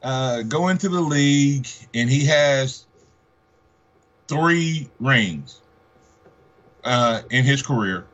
uh, 0.02 0.44
go 0.44 0.68
into 0.70 0.90
the 0.90 1.02
league 1.02 1.68
and 1.94 2.10
he 2.10 2.26
has 2.26 2.86
three 4.28 4.90
rings 5.00 5.62
uh, 6.84 7.22
in 7.30 7.44
his 7.44 7.62
career." 7.62 8.06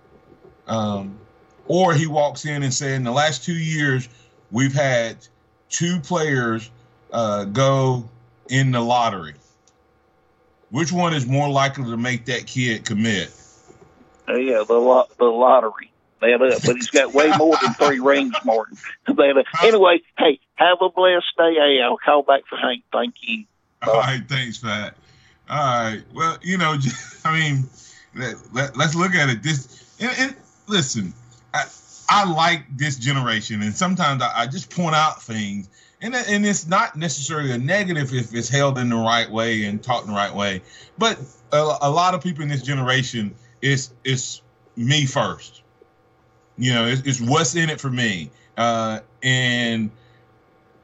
Um, 0.68 1.18
or 1.68 1.94
he 1.94 2.08
walks 2.08 2.46
in 2.46 2.64
and 2.64 2.74
said, 2.74 2.92
"In 2.94 3.04
the 3.04 3.12
last 3.12 3.44
two 3.44 3.58
years, 3.58 4.10
we've 4.52 4.74
had 4.74 5.18
two 5.70 6.00
players 6.02 6.70
uh, 7.12 7.46
go 7.46 8.10
in 8.50 8.72
the 8.72 8.82
lottery. 8.82 9.36
Which 10.70 10.92
one 10.92 11.14
is 11.14 11.26
more 11.26 11.50
likely 11.50 11.86
to 11.86 11.98
make 11.98 12.26
that 12.26 12.46
kid 12.46 12.86
commit?" 12.86 13.34
Uh, 14.28 14.36
yeah, 14.36 14.64
the 14.66 14.74
lo- 14.74 15.08
the 15.18 15.26
lottery. 15.26 15.91
That 16.22 16.40
up, 16.40 16.62
but 16.64 16.76
he's 16.76 16.90
got 16.92 17.14
way 17.14 17.32
more 17.36 17.56
than 17.62 17.74
three 17.74 18.00
rings, 18.04 18.36
Martin. 18.46 18.78
That, 19.08 19.38
uh, 19.38 19.66
anyway, 19.66 20.02
hey, 20.20 20.40
have 20.54 20.78
a 20.80 20.90
blessed 20.90 21.26
day. 21.36 21.56
Hey, 21.56 21.82
I'll 21.84 21.98
call 21.98 22.22
back 22.22 22.42
for 22.48 22.58
Hank. 22.58 22.84
Thank 22.92 23.16
you. 23.22 23.46
All 23.82 23.96
right, 23.96 24.22
thanks, 24.28 24.60
Pat. 24.60 24.96
All 25.50 25.58
right, 25.58 26.04
well, 26.14 26.38
you 26.44 26.60
know, 26.60 26.78
I 27.26 27.40
mean, 27.40 27.64
let, 28.16 28.36
let, 28.54 28.78
us 28.78 28.96
look 28.96 29.16
at 29.16 29.30
it. 29.30 29.42
This 29.42 29.96
and, 30.00 30.12
and 30.20 30.36
listen, 30.68 31.12
I, 31.56 31.66
I 32.08 32.32
like 32.32 32.66
this 32.78 32.98
generation, 32.98 33.64
and 33.64 33.76
sometimes 33.76 34.22
I, 34.22 34.42
I 34.42 34.48
just 34.48 34.70
point 34.70 34.94
out 34.94 35.24
things, 35.24 35.70
and 36.02 36.14
and 36.14 36.46
it's 36.46 36.68
not 36.68 36.96
necessarily 36.96 37.52
a 37.52 37.58
negative 37.58 38.14
if 38.14 38.36
it's 38.36 38.50
held 38.50 38.78
in 38.78 38.90
the 38.90 38.96
right 38.96 39.30
way 39.30 39.66
and 39.66 39.82
taught 39.82 40.04
in 40.04 40.10
the 40.10 40.16
right 40.16 40.34
way. 40.34 40.62
But 41.00 41.20
a, 41.52 41.78
a 41.82 41.90
lot 41.90 42.14
of 42.14 42.22
people 42.22 42.44
in 42.44 42.50
this 42.50 42.62
generation 42.62 43.34
is 43.64 43.90
is 44.04 44.42
me 44.76 45.08
first. 45.08 45.61
You 46.62 46.74
know, 46.74 46.86
it's, 46.86 47.02
it's 47.02 47.20
what's 47.20 47.56
in 47.56 47.70
it 47.70 47.82
for 47.82 47.90
me, 47.90 48.30
uh, 48.58 49.00
and 49.24 49.90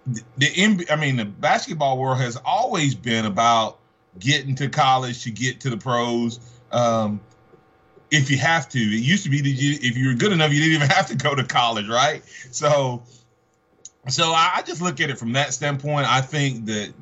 the, 0.08 0.24
the 0.38 0.48
NBA, 0.48 0.92
I 0.92 0.96
mean, 0.96 1.18
the 1.18 1.26
basketball 1.26 1.98
world 1.98 2.18
has 2.18 2.38
always 2.44 2.96
been 2.96 3.26
about 3.26 3.78
getting 4.20 4.56
to 4.56 4.70
college 4.70 5.24
to 5.24 5.32
get 5.32 5.60
to 5.62 5.70
the 5.70 5.78
pros. 5.78 6.40
Um, 6.72 7.22
if 8.10 8.32
you 8.32 8.38
have 8.38 8.70
to, 8.70 8.80
it 8.80 9.04
used 9.04 9.24
to 9.26 9.30
be 9.30 9.42
that 9.42 9.50
you, 9.50 9.78
if 9.82 9.98
you 9.98 10.08
were 10.08 10.14
good 10.14 10.32
enough, 10.32 10.52
you 10.52 10.62
didn't 10.62 10.76
even 10.76 10.90
have 10.96 11.08
to 11.08 11.16
go 11.16 11.36
to 11.36 11.44
college, 11.44 11.88
right? 11.88 12.24
So, 12.52 13.04
so 14.08 14.32
I, 14.32 14.54
I 14.56 14.62
just 14.64 14.82
look 14.82 15.00
at 15.02 15.10
it 15.10 15.20
from 15.20 15.34
that 15.34 15.54
standpoint. 15.54 16.08
I 16.08 16.22
think 16.22 16.66
that 16.66 16.94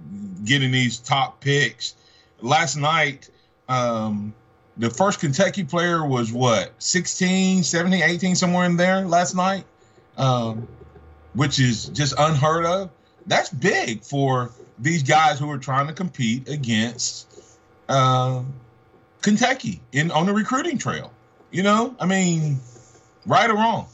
getting 0.43 0.71
these 0.71 0.97
top 0.97 1.39
picks 1.39 1.95
last 2.41 2.75
night, 2.75 3.29
um, 3.69 4.33
the 4.77 4.89
first 4.89 5.19
Kentucky 5.19 5.63
player 5.63 6.05
was 6.05 6.31
what 6.31 6.71
16, 6.79 7.63
17, 7.63 8.03
18, 8.03 8.35
somewhere 8.35 8.65
in 8.65 8.77
there 8.77 9.05
last 9.05 9.35
night, 9.35 9.63
um, 10.17 10.67
which 11.33 11.59
is 11.59 11.85
just 11.89 12.13
unheard 12.17 12.65
of. 12.65 12.89
that's 13.27 13.49
big 13.49 14.03
for 14.03 14.51
these 14.79 15.03
guys 15.03 15.39
who 15.39 15.49
are 15.49 15.57
trying 15.57 15.87
to 15.87 15.93
compete 15.93 16.47
against 16.49 17.27
uh, 17.87 18.43
Kentucky 19.21 19.81
in 19.91 20.11
on 20.11 20.25
the 20.25 20.33
recruiting 20.33 20.77
trail. 20.77 21.11
You 21.51 21.63
know, 21.63 21.95
I 21.99 22.05
mean, 22.05 22.59
right 23.25 23.49
or 23.49 23.55
wrong. 23.55 23.87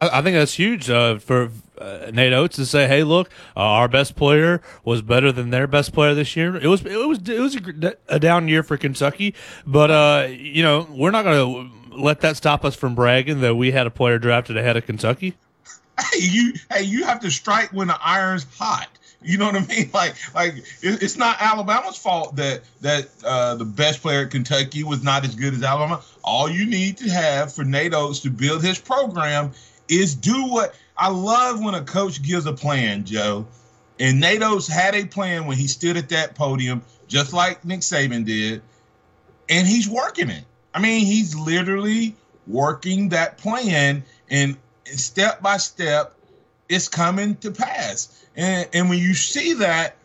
I, 0.00 0.22
think 0.22 0.36
that's 0.36 0.54
huge 0.54 0.88
uh, 0.88 1.18
for 1.18 1.50
uh, 1.80 2.10
Nate 2.12 2.32
Oats 2.32 2.56
to 2.56 2.66
say, 2.66 2.86
"Hey, 2.86 3.04
look, 3.04 3.30
uh, 3.56 3.60
our 3.60 3.88
best 3.88 4.16
player 4.16 4.60
was 4.84 5.02
better 5.02 5.32
than 5.32 5.50
their 5.50 5.66
best 5.66 5.92
player 5.92 6.14
this 6.14 6.36
year. 6.36 6.56
It 6.56 6.66
was 6.66 6.84
it 6.84 7.06
was 7.06 7.28
it 7.28 7.40
was 7.40 7.56
a, 7.56 7.96
a 8.08 8.18
down 8.18 8.48
year 8.48 8.62
for 8.62 8.76
Kentucky, 8.76 9.34
but 9.66 9.90
uh, 9.90 10.28
you 10.28 10.62
know 10.62 10.86
we're 10.90 11.10
not 11.10 11.24
going 11.24 11.70
to 11.90 11.96
let 11.96 12.20
that 12.20 12.36
stop 12.36 12.64
us 12.64 12.76
from 12.76 12.94
bragging 12.94 13.40
that 13.40 13.56
we 13.56 13.72
had 13.72 13.86
a 13.86 13.90
player 13.90 14.18
drafted 14.18 14.56
ahead 14.56 14.76
of 14.76 14.86
Kentucky." 14.86 15.34
Hey, 15.98 16.20
you 16.20 16.52
hey, 16.72 16.82
you 16.84 17.04
have 17.04 17.20
to 17.20 17.30
strike 17.30 17.72
when 17.72 17.88
the 17.88 17.98
iron's 18.02 18.46
hot. 18.56 18.88
You 19.20 19.36
know 19.36 19.46
what 19.46 19.56
I 19.56 19.66
mean? 19.66 19.90
Like, 19.94 20.14
like 20.34 20.58
it, 20.58 21.02
it's 21.02 21.16
not 21.16 21.40
Alabama's 21.40 21.96
fault 21.96 22.36
that 22.36 22.62
that 22.82 23.08
uh, 23.24 23.56
the 23.56 23.64
best 23.64 24.00
player 24.00 24.22
at 24.22 24.30
Kentucky 24.30 24.84
was 24.84 25.02
not 25.02 25.24
as 25.24 25.34
good 25.34 25.54
as 25.54 25.62
Alabama. 25.62 26.02
All 26.22 26.48
you 26.48 26.66
need 26.66 26.98
to 26.98 27.10
have 27.10 27.52
for 27.52 27.64
Nate 27.64 27.94
Oats 27.94 28.20
to 28.20 28.30
build 28.30 28.62
his 28.62 28.78
program 28.78 29.52
is 29.88 30.14
do 30.14 30.46
what 30.46 30.74
I 30.98 31.08
love 31.10 31.62
when 31.62 31.74
a 31.74 31.82
coach 31.82 32.22
gives 32.22 32.44
a 32.46 32.52
plan, 32.52 33.04
Joe. 33.04 33.46
And 34.00 34.20
Nate 34.20 34.42
Oats 34.42 34.66
had 34.66 34.94
a 34.94 35.04
plan 35.04 35.46
when 35.46 35.56
he 35.56 35.68
stood 35.68 35.96
at 35.96 36.08
that 36.10 36.34
podium, 36.34 36.82
just 37.06 37.32
like 37.32 37.64
Nick 37.64 37.80
Saban 37.80 38.24
did, 38.24 38.62
and 39.48 39.66
he's 39.66 39.88
working 39.88 40.30
it. 40.30 40.44
I 40.74 40.80
mean, 40.80 41.04
he's 41.06 41.34
literally 41.34 42.14
working 42.46 43.08
that 43.10 43.38
plan, 43.38 44.04
and 44.30 44.56
step 44.84 45.42
by 45.42 45.56
step, 45.56 46.14
it's 46.68 46.88
coming 46.88 47.36
to 47.36 47.50
pass. 47.50 48.24
And 48.36 48.68
and 48.72 48.88
when 48.88 48.98
you 48.98 49.14
see 49.14 49.54
that, 49.54 49.96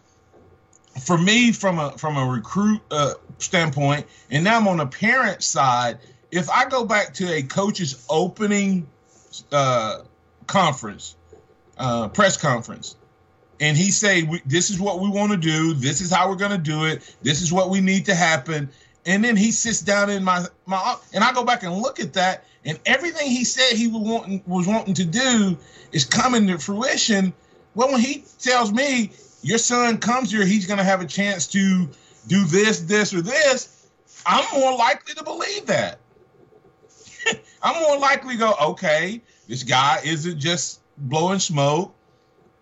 for 1.01 1.17
me, 1.17 1.51
from 1.51 1.77
a 1.79 1.91
from 1.97 2.17
a 2.17 2.25
recruit 2.25 2.81
uh, 2.89 3.13
standpoint, 3.37 4.07
and 4.31 4.43
now 4.43 4.57
I'm 4.57 4.67
on 4.67 4.77
the 4.77 4.87
parent 4.87 5.43
side. 5.43 5.99
If 6.31 6.49
I 6.49 6.67
go 6.67 6.83
back 6.83 7.13
to 7.15 7.31
a 7.31 7.43
coach's 7.43 8.03
opening 8.09 8.87
uh, 9.51 9.99
conference, 10.47 11.15
uh, 11.77 12.07
press 12.09 12.37
conference, 12.37 12.95
and 13.59 13.77
he 13.77 13.91
say, 13.91 14.41
"This 14.45 14.69
is 14.69 14.79
what 14.79 14.99
we 14.99 15.09
want 15.09 15.31
to 15.31 15.37
do. 15.37 15.73
This 15.73 16.01
is 16.01 16.11
how 16.11 16.29
we're 16.29 16.35
going 16.35 16.51
to 16.51 16.57
do 16.57 16.85
it. 16.85 17.15
This 17.21 17.41
is 17.41 17.51
what 17.51 17.69
we 17.69 17.81
need 17.81 18.05
to 18.05 18.15
happen." 18.15 18.69
And 19.05 19.23
then 19.23 19.35
he 19.35 19.51
sits 19.51 19.81
down 19.81 20.09
in 20.09 20.23
my 20.23 20.45
my, 20.65 20.95
and 21.13 21.23
I 21.23 21.33
go 21.33 21.43
back 21.43 21.63
and 21.63 21.73
look 21.75 21.99
at 21.99 22.13
that, 22.13 22.45
and 22.65 22.79
everything 22.85 23.29
he 23.29 23.43
said 23.43 23.75
he 23.75 23.87
was 23.87 24.01
wanting 24.01 24.43
was 24.45 24.67
wanting 24.67 24.93
to 24.95 25.05
do 25.05 25.57
is 25.91 26.05
coming 26.05 26.47
to 26.47 26.57
fruition. 26.57 27.33
Well, 27.75 27.91
when 27.91 28.01
he 28.01 28.23
tells 28.39 28.71
me 28.71 29.11
your 29.41 29.57
son 29.57 29.97
comes 29.97 30.31
here, 30.31 30.45
he's 30.45 30.65
going 30.65 30.77
to 30.77 30.83
have 30.83 31.01
a 31.01 31.05
chance 31.05 31.47
to 31.47 31.89
do 32.27 32.45
this, 32.45 32.81
this, 32.81 33.13
or 33.13 33.21
this, 33.21 33.87
I'm 34.25 34.59
more 34.59 34.75
likely 34.77 35.13
to 35.15 35.23
believe 35.23 35.65
that. 35.67 35.99
I'm 37.63 37.81
more 37.81 37.97
likely 37.97 38.33
to 38.33 38.39
go, 38.39 38.53
okay, 38.61 39.21
this 39.47 39.63
guy 39.63 39.99
isn't 40.03 40.39
just 40.39 40.81
blowing 40.97 41.39
smoke. 41.39 41.93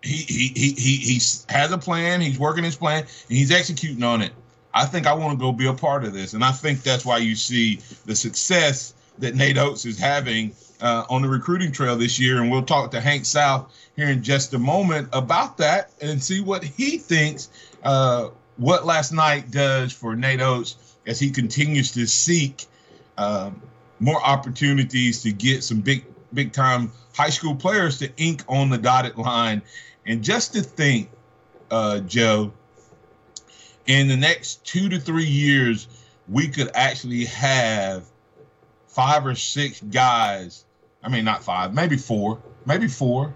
He 0.02 0.16
he 0.16 0.74
he 0.76 0.96
he 0.96 1.14
has 1.48 1.70
a 1.70 1.78
plan. 1.78 2.20
He's 2.20 2.38
working 2.38 2.64
his 2.64 2.76
plan, 2.76 3.02
and 3.02 3.36
he's 3.38 3.52
executing 3.52 4.02
on 4.02 4.22
it. 4.22 4.32
I 4.74 4.86
think 4.86 5.06
I 5.06 5.12
want 5.12 5.38
to 5.38 5.42
go 5.42 5.52
be 5.52 5.66
a 5.66 5.74
part 5.74 6.04
of 6.04 6.12
this, 6.12 6.32
and 6.32 6.44
I 6.44 6.50
think 6.52 6.82
that's 6.82 7.04
why 7.04 7.18
you 7.18 7.36
see 7.36 7.80
the 8.06 8.16
success 8.16 8.94
that 9.18 9.34
Nate 9.34 9.58
Oats 9.58 9.84
is 9.84 9.98
having 9.98 10.54
uh, 10.80 11.04
on 11.08 11.22
the 11.22 11.28
recruiting 11.28 11.70
trail 11.70 11.96
this 11.96 12.18
year. 12.18 12.40
And 12.40 12.50
we'll 12.50 12.62
talk 12.62 12.90
to 12.92 13.00
Hank 13.00 13.24
South 13.24 13.72
here 13.94 14.08
in 14.08 14.22
just 14.22 14.54
a 14.54 14.58
moment 14.58 15.08
about 15.12 15.58
that 15.58 15.90
and 16.00 16.22
see 16.22 16.40
what 16.40 16.64
he 16.64 16.98
thinks. 16.98 17.48
Uh, 17.82 18.30
what 18.56 18.84
last 18.84 19.12
night 19.12 19.50
does 19.50 19.92
for 19.92 20.14
Nate 20.14 20.40
Oats 20.40 20.76
as 21.06 21.18
he 21.18 21.30
continues 21.30 21.92
to 21.92 22.06
seek 22.06 22.66
um, 23.18 23.60
more 23.98 24.22
opportunities 24.22 25.22
to 25.22 25.32
get 25.32 25.62
some 25.64 25.80
big 25.80 26.04
big 26.34 26.52
time 26.52 26.92
high 27.14 27.30
school 27.30 27.54
players 27.54 27.98
to 27.98 28.10
ink 28.16 28.42
on 28.48 28.70
the 28.70 28.78
dotted 28.78 29.16
line. 29.18 29.62
And 30.06 30.22
just 30.22 30.54
to 30.54 30.62
think, 30.62 31.10
uh, 31.70 32.00
Joe, 32.00 32.52
in 33.86 34.08
the 34.08 34.16
next 34.16 34.64
two 34.64 34.88
to 34.88 34.98
three 34.98 35.24
years, 35.24 35.88
we 36.28 36.48
could 36.48 36.70
actually 36.74 37.24
have 37.26 38.04
five 38.86 39.26
or 39.26 39.34
six 39.34 39.80
guys. 39.80 40.64
I 41.02 41.08
mean, 41.08 41.24
not 41.24 41.42
five, 41.42 41.74
maybe 41.74 41.96
four, 41.96 42.40
maybe 42.64 42.88
four 42.88 43.34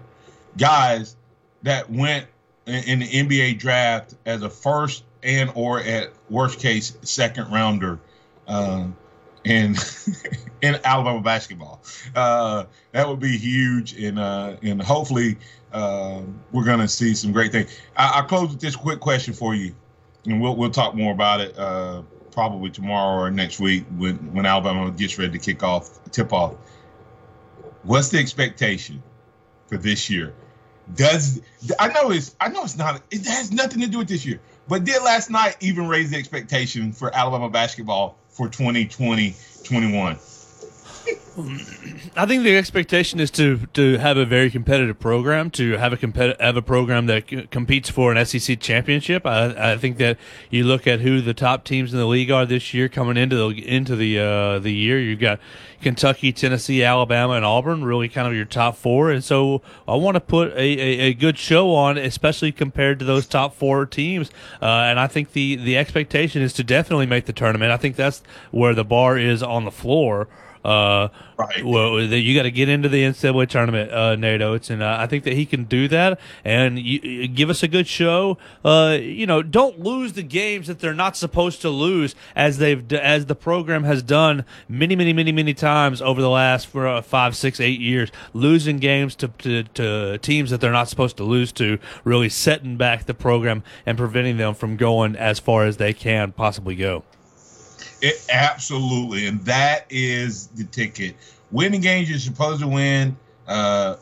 guys 0.57 1.15
that 1.63 1.89
went 1.89 2.27
in, 2.65 2.99
the 2.99 3.07
NBA 3.07 3.59
draft 3.59 4.15
as 4.25 4.41
a 4.41 4.49
first 4.49 5.03
and 5.23 5.51
or 5.55 5.79
at 5.79 6.11
worst 6.29 6.59
case 6.59 6.97
second 7.01 7.51
rounder. 7.51 7.99
Uh, 8.47 8.87
in 9.47 9.75
in 10.61 10.79
Alabama 10.83 11.21
basketball. 11.21 11.81
Uh, 12.15 12.65
that 12.91 13.07
would 13.07 13.19
be 13.19 13.37
huge, 13.37 13.93
and 13.93 14.19
uh, 14.19 14.57
and 14.61 14.81
hopefully 14.81 15.37
uh, 15.71 16.21
we're 16.51 16.65
going 16.65 16.79
to 16.79 16.87
see 16.87 17.13
some 17.15 17.31
great 17.31 17.51
things. 17.51 17.75
I, 17.95 18.21
close 18.21 18.49
with 18.49 18.59
this 18.59 18.75
quick 18.75 18.99
question 18.99 19.33
for 19.33 19.55
you, 19.55 19.75
and 20.25 20.41
we'll 20.41 20.55
we'll 20.55 20.71
talk 20.71 20.95
more 20.95 21.13
about 21.13 21.41
it 21.41 21.57
uh, 21.57 22.03
probably 22.31 22.69
tomorrow 22.69 23.23
or 23.23 23.31
next 23.31 23.59
week 23.59 23.85
when 23.97 24.15
when 24.33 24.45
Alabama 24.45 24.91
gets 24.91 25.17
ready 25.17 25.31
to 25.31 25.39
kick 25.39 25.63
off 25.63 25.99
tip 26.11 26.33
off. 26.33 26.55
What's 27.83 28.09
the 28.09 28.19
expectation 28.19 29.01
for 29.67 29.77
this 29.77 30.09
year? 30.09 30.33
Does 30.95 31.41
I 31.79 31.87
know 31.89 32.11
it's 32.11 32.35
I 32.39 32.49
know 32.49 32.63
it's 32.63 32.77
not 32.77 33.01
it 33.11 33.25
has 33.25 33.51
nothing 33.51 33.81
to 33.81 33.87
do 33.87 33.99
with 33.99 34.07
this 34.07 34.25
year, 34.25 34.39
but 34.67 34.83
did 34.83 35.01
last 35.03 35.29
night 35.29 35.57
even 35.61 35.87
raise 35.87 36.11
the 36.11 36.17
expectation 36.17 36.91
for 36.91 37.13
Alabama 37.15 37.49
basketball 37.49 38.17
for 38.37 38.47
2020 38.47 39.35
21? 39.63 40.19
I 42.15 42.25
think 42.25 42.43
the 42.43 42.57
expectation 42.57 43.19
is 43.19 43.29
to 43.31 43.67
to 43.73 43.97
have 43.99 44.17
a 44.17 44.25
very 44.25 44.49
competitive 44.49 44.99
program, 44.99 45.51
to 45.51 45.73
have 45.73 45.93
a 45.93 45.97
competitive 45.97 46.41
have 46.41 46.57
a 46.57 46.63
program 46.63 47.05
that 47.05 47.29
c- 47.29 47.47
competes 47.51 47.91
for 47.91 48.11
an 48.11 48.25
SEC 48.25 48.59
championship. 48.59 49.23
I, 49.25 49.73
I 49.73 49.77
think 49.77 49.97
that 49.97 50.17
you 50.49 50.63
look 50.63 50.87
at 50.87 51.01
who 51.01 51.21
the 51.21 51.35
top 51.35 51.63
teams 51.63 51.93
in 51.93 51.99
the 51.99 52.07
league 52.07 52.31
are 52.31 52.45
this 52.45 52.73
year 52.73 52.89
coming 52.89 53.17
into 53.17 53.35
the 53.35 53.67
into 53.67 53.95
the 53.95 54.19
uh, 54.19 54.59
the 54.59 54.71
year. 54.71 54.99
You've 54.99 55.19
got 55.19 55.39
Kentucky, 55.79 56.33
Tennessee, 56.33 56.83
Alabama, 56.83 57.33
and 57.33 57.45
Auburn, 57.45 57.83
really 57.83 58.09
kind 58.09 58.27
of 58.27 58.33
your 58.33 58.45
top 58.45 58.75
four. 58.75 59.11
And 59.11 59.23
so 59.23 59.61
I 59.87 59.95
want 59.95 60.15
to 60.15 60.21
put 60.21 60.53
a, 60.53 60.59
a, 60.59 60.99
a 61.09 61.13
good 61.13 61.37
show 61.37 61.75
on, 61.75 61.99
especially 61.99 62.51
compared 62.51 62.97
to 62.97 63.05
those 63.05 63.27
top 63.27 63.53
four 63.53 63.85
teams. 63.85 64.31
Uh, 64.59 64.65
and 64.65 64.99
I 64.99 65.05
think 65.05 65.33
the 65.33 65.55
the 65.55 65.77
expectation 65.77 66.41
is 66.41 66.53
to 66.53 66.63
definitely 66.63 67.05
make 67.05 67.25
the 67.25 67.33
tournament. 67.33 67.71
I 67.71 67.77
think 67.77 67.95
that's 67.95 68.23
where 68.49 68.73
the 68.73 68.83
bar 68.83 69.19
is 69.19 69.43
on 69.43 69.65
the 69.65 69.71
floor. 69.71 70.27
Uh, 70.67 71.07
right. 71.37 71.63
Well, 71.63 72.01
you 72.01 72.35
got 72.35 72.43
to 72.43 72.51
get 72.51 72.67
into 72.67 72.89
the 72.89 73.01
NCAA 73.01 73.47
tournament, 73.47 73.89
uh, 73.89 74.17
Nate 74.17 74.41
Oats, 74.41 74.69
and 74.69 74.83
uh, 74.83 74.97
I 74.99 75.07
think 75.07 75.23
that 75.23 75.31
he 75.31 75.45
can 75.45 75.63
do 75.63 75.87
that 75.87 76.19
and 76.43 76.77
you, 76.77 77.25
give 77.29 77.49
us 77.49 77.63
a 77.63 77.69
good 77.69 77.87
show. 77.87 78.37
Uh, 78.65 78.97
you 78.99 79.25
know, 79.25 79.41
don't 79.41 79.79
lose 79.79 80.11
the 80.11 80.23
games 80.23 80.67
that 80.67 80.79
they're 80.79 80.93
not 80.93 81.15
supposed 81.15 81.61
to 81.61 81.69
lose, 81.69 82.15
as 82.35 82.57
they've 82.57 82.91
as 82.91 83.27
the 83.27 83.35
program 83.35 83.85
has 83.85 84.03
done 84.03 84.43
many, 84.67 84.93
many, 84.93 85.13
many, 85.13 85.31
many 85.31 85.53
times 85.53 86.01
over 86.01 86.21
the 86.21 86.29
last 86.29 86.67
for 86.67 86.85
uh, 86.85 87.01
five, 87.01 87.37
six, 87.37 87.61
eight 87.61 87.79
years, 87.79 88.11
losing 88.33 88.77
games 88.77 89.15
to, 89.15 89.29
to, 89.29 89.63
to 89.63 90.17
teams 90.17 90.49
that 90.49 90.59
they're 90.59 90.73
not 90.73 90.89
supposed 90.89 91.15
to 91.15 91.23
lose 91.23 91.53
to, 91.53 91.79
really 92.03 92.27
setting 92.27 92.75
back 92.75 93.05
the 93.05 93.13
program 93.13 93.63
and 93.85 93.97
preventing 93.97 94.35
them 94.35 94.53
from 94.53 94.75
going 94.75 95.15
as 95.15 95.39
far 95.39 95.63
as 95.63 95.77
they 95.77 95.93
can 95.93 96.33
possibly 96.33 96.75
go. 96.75 97.03
It, 98.01 98.25
absolutely, 98.31 99.27
and 99.27 99.39
that 99.45 99.85
is 99.89 100.47
the 100.47 100.63
ticket. 100.65 101.15
Winning 101.51 101.81
games 101.81 102.09
you're 102.09 102.19
supposed 102.19 102.61
to 102.61 102.67
win. 102.67 103.17
Uh, 103.47 103.95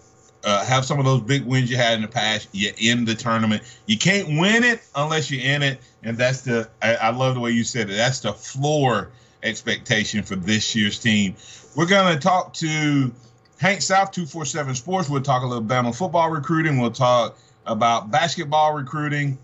uh, 0.44 0.64
have 0.64 0.86
some 0.86 1.00
of 1.00 1.06
those 1.06 1.22
big 1.22 1.44
wins 1.44 1.72
you 1.72 1.78
had 1.78 1.96
in 1.96 2.02
the 2.02 2.08
past. 2.08 2.50
You're 2.52 2.74
in 2.78 3.04
the 3.04 3.16
tournament. 3.16 3.64
You 3.88 3.98
can't 3.98 4.28
win 4.40 4.64
it 4.64 4.82
unless 4.96 5.32
you're 5.32 5.44
in 5.44 5.64
it, 5.64 5.80
and 6.04 6.18
that's 6.18 6.42
the. 6.42 6.70
I, 6.82 6.96
I 6.96 7.10
love 7.10 7.34
the 7.34 7.40
way 7.40 7.52
you 7.52 7.64
said 7.64 7.90
it. 7.90 7.96
That's 7.96 8.20
the 8.20 8.34
floor 8.34 9.10
expectation 9.42 10.24
for 10.24 10.36
this 10.36 10.76
year's 10.76 11.00
team. 11.00 11.36
We're 11.76 11.88
gonna 11.88 12.20
talk 12.20 12.54
to 12.56 13.12
Hank 13.60 13.82
South, 13.82 14.12
two 14.12 14.26
four 14.26 14.46
seven 14.46 14.76
Sports. 14.76 15.10
We'll 15.10 15.22
talk 15.22 15.44
a 15.44 15.48
little 15.48 15.64
Bama 15.64 15.96
football 15.96 16.30
recruiting. 16.30 16.80
We'll 16.80 16.92
talk 16.92 17.38
about 17.66 18.12
basketball 18.12 18.74
recruiting, 18.74 19.40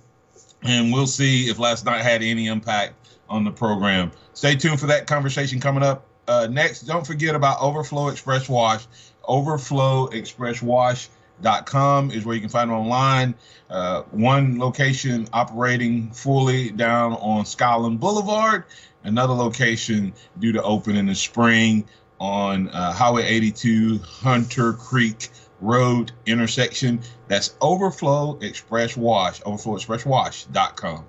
and 0.61 0.93
we'll 0.93 1.07
see 1.07 1.49
if 1.49 1.57
last 1.57 1.85
night 1.85 2.03
had 2.03 2.21
any 2.21 2.45
impact 2.45 2.93
on 3.31 3.45
the 3.45 3.51
program. 3.51 4.11
Stay 4.33 4.55
tuned 4.55 4.79
for 4.79 4.85
that 4.87 5.05
conversation 5.07 5.59
coming 5.59 5.83
up 5.83 6.05
uh, 6.27 6.47
next. 6.51 6.81
Don't 6.81 7.07
forget 7.07 7.33
about 7.33 7.59
Overflow 7.61 8.09
Express 8.09 8.49
Wash. 8.49 8.85
OverflowExpressWash.com 9.23 12.11
is 12.11 12.25
where 12.25 12.35
you 12.35 12.41
can 12.41 12.49
find 12.49 12.69
online. 12.69 13.33
Uh, 13.69 14.01
one 14.11 14.59
location 14.59 15.27
operating 15.33 16.11
fully 16.11 16.69
down 16.71 17.13
on 17.13 17.45
Skyland 17.45 17.99
Boulevard. 17.99 18.65
Another 19.03 19.33
location 19.33 20.13
due 20.37 20.51
to 20.51 20.61
open 20.61 20.95
in 20.95 21.07
the 21.07 21.15
spring 21.15 21.85
on 22.19 22.69
uh, 22.69 22.93
Highway 22.93 23.25
82, 23.25 23.97
Hunter 23.99 24.73
Creek 24.73 25.29
Road 25.59 26.11
intersection. 26.25 27.01
That's 27.27 27.55
Overflow 27.61 28.39
Express 28.41 28.97
Wash, 28.97 29.41
overflowexpresswash.com. 29.41 31.05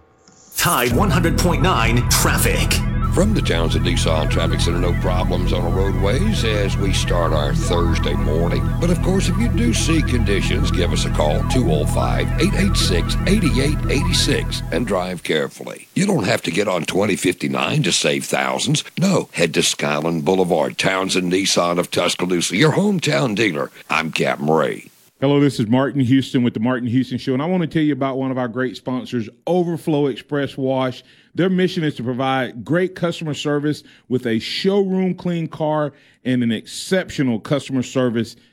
Tide 0.62 0.90
100.9 0.90 2.09
traffic. 2.09 2.72
From 3.12 3.35
the 3.35 3.42
Townsend 3.42 3.85
Nissan 3.85 4.31
Traffic 4.31 4.61
Center, 4.61 4.79
no 4.79 4.92
problems 5.01 5.53
on 5.53 5.64
the 5.64 5.70
roadways 5.77 6.44
as 6.44 6.77
we 6.77 6.92
start 6.92 7.33
our 7.33 7.53
Thursday 7.53 8.14
morning. 8.14 8.64
But 8.81 8.90
of 8.90 9.03
course, 9.03 9.29
if 9.29 9.37
you 9.38 9.48
do 9.48 9.75
see 9.75 10.01
conditions, 10.03 10.70
give 10.70 10.92
us 10.92 11.05
a 11.05 11.11
call 11.11 11.42
205 11.51 12.40
886 12.40 13.16
8886 13.27 14.62
and 14.70 14.87
drive 14.87 15.25
carefully. 15.25 15.88
You 15.94 16.07
don't 16.07 16.29
have 16.29 16.42
to 16.42 16.53
get 16.53 16.68
on 16.68 16.85
2059 16.85 17.83
to 17.83 17.90
save 17.90 18.25
thousands. 18.25 18.85
No, 18.96 19.31
head 19.33 19.55
to 19.55 19.64
Skyland 19.64 20.25
Boulevard, 20.25 20.79
Townsend 20.79 21.33
Nissan 21.33 21.81
of 21.81 21.90
Tuscaloosa, 21.90 22.57
your 22.57 22.75
hometown 22.75 23.35
dealer. 23.35 23.72
I'm 23.90 24.12
Captain 24.12 24.48
Ray. 24.48 24.91
Hello, 25.22 25.38
this 25.38 25.61
is 25.61 25.68
Martin 25.68 26.00
Houston 26.00 26.42
with 26.42 26.52
the 26.52 26.58
Martin 26.58 26.88
Houston 26.88 27.16
Show, 27.16 27.32
and 27.32 27.40
I 27.40 27.46
want 27.46 27.61
to 27.61 27.68
tell 27.68 27.85
you 27.85 27.92
about 27.92 28.18
one 28.18 28.32
of 28.32 28.38
our 28.38 28.48
great 28.48 28.76
sponsors, 28.76 29.28
Overflow 29.46 30.08
Express 30.08 30.56
Wash. 30.56 31.04
Their 31.37 31.48
mission 31.48 31.85
is 31.85 31.94
to 31.94 32.02
provide 32.02 32.64
great 32.64 32.96
customer 32.96 33.32
service 33.32 33.85
with 34.08 34.26
a 34.26 34.40
showroom 34.40 35.14
clean 35.14 35.46
car 35.46 35.92
and 36.24 36.42
an 36.42 36.50
exceptional 36.50 37.38
customer 37.38 37.85
service 37.85 38.35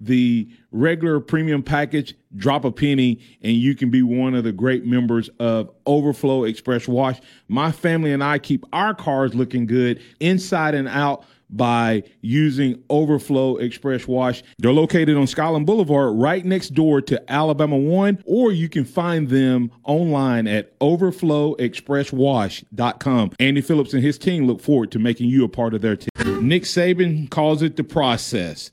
the 0.00 0.48
regular 0.70 1.20
premium 1.20 1.62
package, 1.62 2.14
drop 2.36 2.64
a 2.64 2.72
penny, 2.72 3.20
and 3.42 3.56
you 3.56 3.74
can 3.74 3.90
be 3.90 4.02
one 4.02 4.34
of 4.34 4.44
the 4.44 4.52
great 4.52 4.84
members 4.84 5.30
of 5.38 5.70
Overflow 5.86 6.44
Express 6.44 6.86
Wash. 6.88 7.20
My 7.48 7.72
family 7.72 8.12
and 8.12 8.22
I 8.22 8.38
keep 8.38 8.64
our 8.72 8.94
cars 8.94 9.34
looking 9.34 9.66
good 9.66 10.02
inside 10.20 10.74
and 10.74 10.88
out 10.88 11.24
by 11.50 12.02
using 12.20 12.82
Overflow 12.90 13.56
Express 13.58 14.08
Wash. 14.08 14.42
They're 14.58 14.72
located 14.72 15.16
on 15.16 15.26
Skyland 15.26 15.66
Boulevard 15.66 16.18
right 16.18 16.44
next 16.44 16.70
door 16.70 17.00
to 17.02 17.22
Alabama 17.30 17.76
One, 17.76 18.22
or 18.26 18.50
you 18.52 18.68
can 18.68 18.84
find 18.84 19.28
them 19.28 19.70
online 19.84 20.48
at 20.48 20.76
overflowexpresswash.com. 20.80 23.30
Andy 23.38 23.60
Phillips 23.60 23.94
and 23.94 24.02
his 24.02 24.18
team 24.18 24.46
look 24.46 24.60
forward 24.60 24.90
to 24.92 24.98
making 24.98 25.28
you 25.28 25.44
a 25.44 25.48
part 25.48 25.74
of 25.74 25.82
their 25.82 25.96
team. 25.96 26.48
Nick 26.48 26.64
Saban 26.64 27.30
calls 27.30 27.62
it 27.62 27.76
the 27.76 27.84
process. 27.84 28.72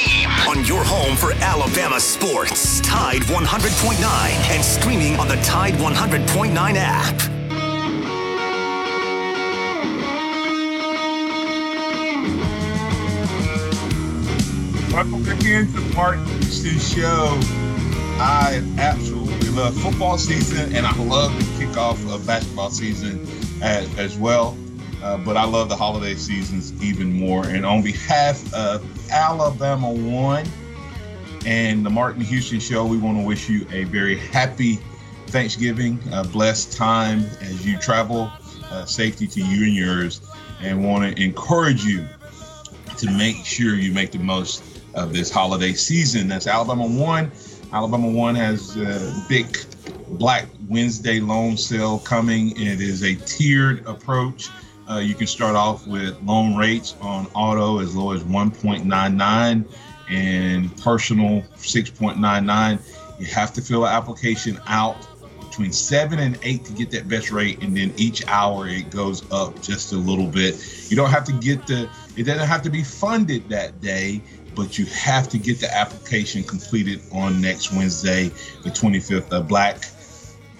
on 0.47 0.65
your 0.65 0.83
home 0.83 1.15
for 1.15 1.31
Alabama 1.43 1.99
sports. 1.99 2.81
Tide 2.81 3.21
100.9 3.23 4.51
and 4.51 4.63
streaming 4.63 5.19
on 5.19 5.27
the 5.27 5.35
Tide 5.37 5.73
100.9 5.75 6.75
app. 6.75 7.31
Welcome 14.93 15.27
again 15.29 15.67
to 15.67 15.79
the 15.79 15.95
Martin 15.95 16.25
Houston 16.25 16.77
Show. 16.79 17.39
I 18.19 18.61
absolutely 18.77 19.49
love 19.49 19.75
football 19.81 20.17
season 20.17 20.75
and 20.75 20.85
I 20.85 20.95
love 20.97 21.33
the 21.37 21.65
kickoff 21.65 22.13
of 22.13 22.27
basketball 22.27 22.69
season 22.69 23.25
as, 23.61 23.97
as 23.97 24.17
well. 24.17 24.57
Uh, 25.01 25.17
but 25.17 25.35
I 25.35 25.45
love 25.45 25.69
the 25.69 25.75
holiday 25.75 26.15
seasons 26.15 26.73
even 26.83 27.11
more. 27.11 27.47
And 27.47 27.65
on 27.65 27.81
behalf 27.81 28.53
of 28.53 28.85
Alabama 29.11 29.91
One 29.91 30.45
and 31.45 31.85
the 31.85 31.89
Martin 31.89 32.21
Houston 32.21 32.59
Show, 32.59 32.85
we 32.85 32.97
want 32.97 33.17
to 33.17 33.23
wish 33.23 33.49
you 33.49 33.65
a 33.71 33.85
very 33.85 34.17
happy 34.17 34.79
Thanksgiving, 35.27 35.99
a 36.11 36.23
blessed 36.23 36.73
time 36.73 37.21
as 37.41 37.65
you 37.65 37.77
travel, 37.79 38.31
uh, 38.69 38.85
safety 38.85 39.27
to 39.27 39.41
you 39.41 39.65
and 39.65 39.73
yours, 39.73 40.21
and 40.61 40.85
want 40.85 41.17
to 41.17 41.23
encourage 41.23 41.83
you 41.83 42.05
to 42.97 43.09
make 43.11 43.45
sure 43.45 43.73
you 43.73 43.91
make 43.93 44.11
the 44.11 44.19
most 44.19 44.63
of 44.93 45.13
this 45.13 45.31
holiday 45.31 45.73
season. 45.73 46.27
That's 46.27 46.47
Alabama 46.47 46.85
One. 46.85 47.31
Alabama 47.73 48.09
One 48.09 48.35
has 48.35 48.77
a 48.77 49.25
big 49.27 49.57
Black 50.09 50.45
Wednesday 50.67 51.19
loan 51.19 51.57
sale 51.57 51.99
coming. 51.99 52.51
It 52.51 52.81
is 52.81 53.03
a 53.03 53.15
tiered 53.15 53.85
approach. 53.87 54.49
Uh, 54.91 54.97
you 54.97 55.15
can 55.15 55.25
start 55.25 55.55
off 55.55 55.87
with 55.87 56.21
loan 56.23 56.57
rates 56.57 56.97
on 56.99 57.25
auto 57.33 57.79
as 57.79 57.95
low 57.95 58.11
as 58.11 58.23
1.99 58.23 59.65
and 60.09 60.77
personal 60.81 61.41
6.99. 61.55 62.79
You 63.17 63.25
have 63.27 63.53
to 63.53 63.61
fill 63.61 63.85
an 63.85 63.93
application 63.93 64.59
out 64.67 64.97
between 65.39 65.71
seven 65.71 66.19
and 66.19 66.37
eight 66.43 66.65
to 66.65 66.73
get 66.73 66.91
that 66.91 67.07
best 67.07 67.31
rate, 67.31 67.63
and 67.63 67.75
then 67.75 67.93
each 67.95 68.27
hour 68.27 68.67
it 68.67 68.89
goes 68.89 69.23
up 69.31 69.61
just 69.61 69.93
a 69.93 69.97
little 69.97 70.27
bit. 70.27 70.89
You 70.89 70.97
don't 70.97 71.09
have 71.09 71.23
to 71.25 71.33
get 71.33 71.67
the, 71.67 71.89
it 72.17 72.23
doesn't 72.23 72.47
have 72.47 72.61
to 72.63 72.69
be 72.69 72.83
funded 72.83 73.47
that 73.47 73.79
day, 73.79 74.21
but 74.55 74.77
you 74.77 74.85
have 74.87 75.29
to 75.29 75.37
get 75.37 75.61
the 75.61 75.73
application 75.73 76.43
completed 76.43 76.99
on 77.13 77.39
next 77.39 77.71
Wednesday, 77.71 78.27
the 78.63 78.69
25th. 78.69 79.31
A 79.31 79.41
Black 79.41 79.85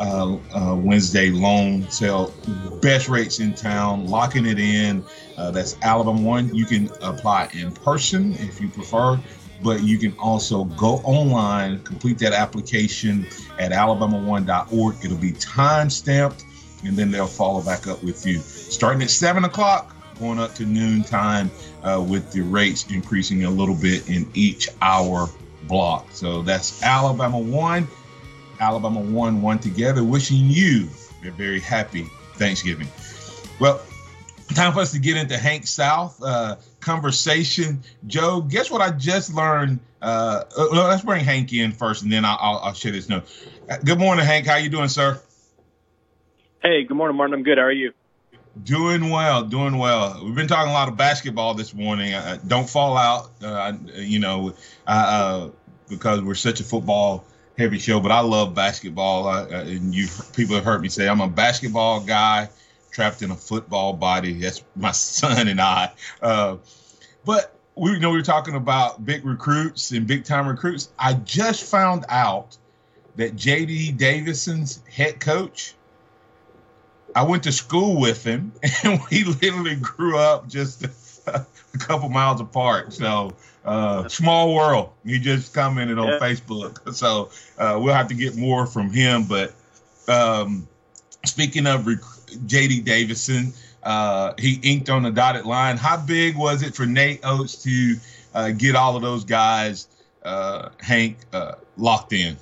uh, 0.02 0.38
uh, 0.56 0.76
Wednesday 0.76 1.30
loan 1.30 1.90
sale, 1.92 2.34
best 2.82 3.08
rates 3.08 3.40
in 3.40 3.54
town, 3.54 4.08
locking 4.08 4.48
it 4.48 4.58
in. 4.58 5.06
Uh, 5.38 5.52
that's 5.52 5.78
Alabama 5.84 6.20
One. 6.20 6.54
You 6.56 6.66
can 6.66 6.90
apply 7.02 7.50
in 7.54 7.72
person 7.72 8.34
if 8.34 8.60
you 8.60 8.68
prefer, 8.68 9.20
but 9.64 9.84
you 9.84 10.00
can 10.00 10.16
also 10.18 10.64
go 10.64 10.96
online, 11.04 11.84
complete 11.84 12.18
that 12.20 12.34
application 12.34 13.28
at 13.60 13.72
alabama1.org. 13.72 14.96
It'll 15.06 15.18
be 15.18 15.34
time 15.34 15.91
stamped, 15.91 16.45
and 16.84 16.97
then 16.97 17.12
they'll 17.12 17.28
follow 17.28 17.62
back 17.62 17.86
up 17.86 18.04
with 18.04 18.26
you. 18.26 18.39
Starting 18.39 19.04
at 19.04 19.12
7 19.12 19.45
o'clock, 19.45 19.95
going 20.20 20.39
up 20.39 20.56
to 20.56 20.66
noon 20.66 21.04
time, 21.04 21.52
uh, 21.84 22.04
with 22.08 22.32
the 22.32 22.41
rates 22.41 22.88
increasing 22.89 23.43
a 23.43 23.49
little 23.52 23.76
bit 23.76 24.10
in 24.10 24.28
each 24.34 24.68
hour 24.82 25.30
block. 25.68 26.08
So 26.12 26.41
that's 26.41 26.82
Alabama 26.82 27.38
1, 27.38 27.88
Alabama 28.62 28.99
1, 28.99 29.41
1 29.41 29.59
together, 29.59 30.03
wishing 30.03 30.45
you 30.45 30.88
a 31.26 31.32
very 31.32 31.59
happy 31.59 32.03
Thanksgiving. 32.36 32.88
Well, 33.59 33.82
time 34.53 34.72
for 34.72 34.80
us 34.82 34.91
to 34.91 34.99
get 34.99 35.18
into 35.18 35.36
Hank 35.36 35.66
South 35.66 36.22
uh, 36.24 36.57
conversation. 36.80 37.82
Joe, 38.05 38.41
guess 38.41 38.70
what 38.70 38.82
I 38.82 38.91
just 38.91 39.34
learned? 39.34 39.80
Uh, 39.99 40.43
uh, 40.55 40.68
let's 40.72 41.03
bring 41.03 41.26
Hank 41.26 41.51
in 41.53 41.72
first, 41.72 42.03
and 42.03 42.12
then 42.12 42.24
I'll, 42.24 42.38
I'll, 42.39 42.57
I'll 42.59 42.74
share 42.74 42.91
this 42.91 43.09
note. 43.09 43.24
Uh, 43.68 43.78
Good 43.84 43.97
morning, 43.97 44.26
Hank. 44.26 44.45
How 44.45 44.57
you 44.57 44.70
doing, 44.70 44.89
sir? 44.89 45.20
Hey, 46.62 46.84
good 46.84 46.95
morning, 46.95 47.18
Martin. 47.18 47.34
I'm 47.34 47.43
good. 47.43 47.57
How 47.57 47.64
are 47.64 47.72
you? 47.72 47.93
Doing 48.64 49.09
well, 49.09 49.43
doing 49.43 49.78
well. 49.80 50.22
We've 50.24 50.36
been 50.36 50.47
talking 50.47 50.70
a 50.70 50.74
lot 50.74 50.88
of 50.88 50.97
basketball 50.97 51.55
this 51.55 51.74
morning. 51.74 52.14
Uh, 52.14 52.38
don't 52.45 52.70
fall 52.70 52.95
out, 52.95 53.32
uh, 53.41 53.74
you 53.95 54.20
know, 54.20 54.53
uh, 54.86 55.49
because 55.89 56.22
we're 56.22 56.36
such 56.36 56.59
a 56.59 56.64
football 56.64 57.26
heavy 57.62 57.78
show, 57.78 57.99
but 57.99 58.12
I 58.12 58.22
love 58.22 58.55
basketball. 58.55 59.28
I, 59.28 59.43
and 59.43 59.93
you 59.93 60.07
people 60.36 60.55
have 60.55 60.66
heard 60.66 60.82
me 60.82 60.89
say 60.89 61.07
I'm 61.07 61.22
a 61.22 61.28
basketball 61.28 62.01
guy 62.01 62.49
trapped 62.91 63.22
in 63.22 63.32
a 63.32 63.36
football 63.36 63.93
body. 63.93 64.34
That's 64.34 64.64
my 64.76 64.91
son 64.91 65.47
and 65.47 65.62
I. 65.62 65.91
Uh, 66.22 66.57
but 67.24 67.55
we 67.76 67.91
you 67.91 67.99
know 67.99 68.09
we 68.09 68.18
were 68.18 68.24
talking 68.24 68.55
about 68.55 69.05
big 69.05 69.26
recruits 69.26 69.91
and 69.91 70.07
big 70.07 70.24
time 70.24 70.47
recruits. 70.47 70.89
I 70.97 71.14
just 71.14 71.64
found 71.64 72.05
out 72.09 72.57
that 73.16 73.36
JD 73.36 73.97
Davison's 73.97 74.82
head 74.89 75.20
coach. 75.20 75.76
I 77.14 77.24
went 77.24 77.43
to 77.43 77.51
school 77.51 77.99
with 77.99 78.24
him, 78.24 78.53
and 78.84 78.99
we 79.12 79.24
literally 79.24 79.76
grew 79.76 80.18
up 80.18 80.47
just 80.47 80.84
a, 80.84 80.91
a 81.74 81.78
couple 81.78 82.09
miles 82.09 82.41
apart. 82.41 82.93
So 82.93 83.34
uh, 83.66 84.07
small 84.07 84.53
world. 84.53 84.91
He 85.05 85.20
just 85.20 85.53
commented 85.53 85.99
on 85.99 86.07
yeah. 86.07 86.20
Facebook, 86.20 86.93
so 86.93 87.30
uh, 87.57 87.80
we'll 87.82 87.93
have 87.93 88.07
to 88.07 88.16
get 88.16 88.36
more 88.36 88.66
from 88.66 88.91
him. 88.91 89.26
But 89.26 89.53
um, 90.07 90.68
speaking 91.26 91.68
of 91.68 91.86
rec- 91.88 91.99
JD 91.99 92.86
Davison, 92.86 93.53
uh, 93.84 94.34
he 94.38 94.59
inked 94.64 94.89
on 94.89 95.03
the 95.03 95.12
dotted 95.12 95.45
line. 95.45 95.78
How 95.78 95.97
big 95.97 96.36
was 96.36 96.64
it 96.64 96.76
for 96.76 96.86
Nate 96.86 97.22
Oats 97.24 97.64
to 97.64 97.95
uh, 98.34 98.51
get 98.51 98.76
all 98.76 98.95
of 98.95 99.01
those 99.01 99.24
guys, 99.24 99.88
uh, 100.24 100.70
Hank, 100.80 101.18
uh, 101.34 101.53
locked 101.78 102.14
in? 102.14 102.38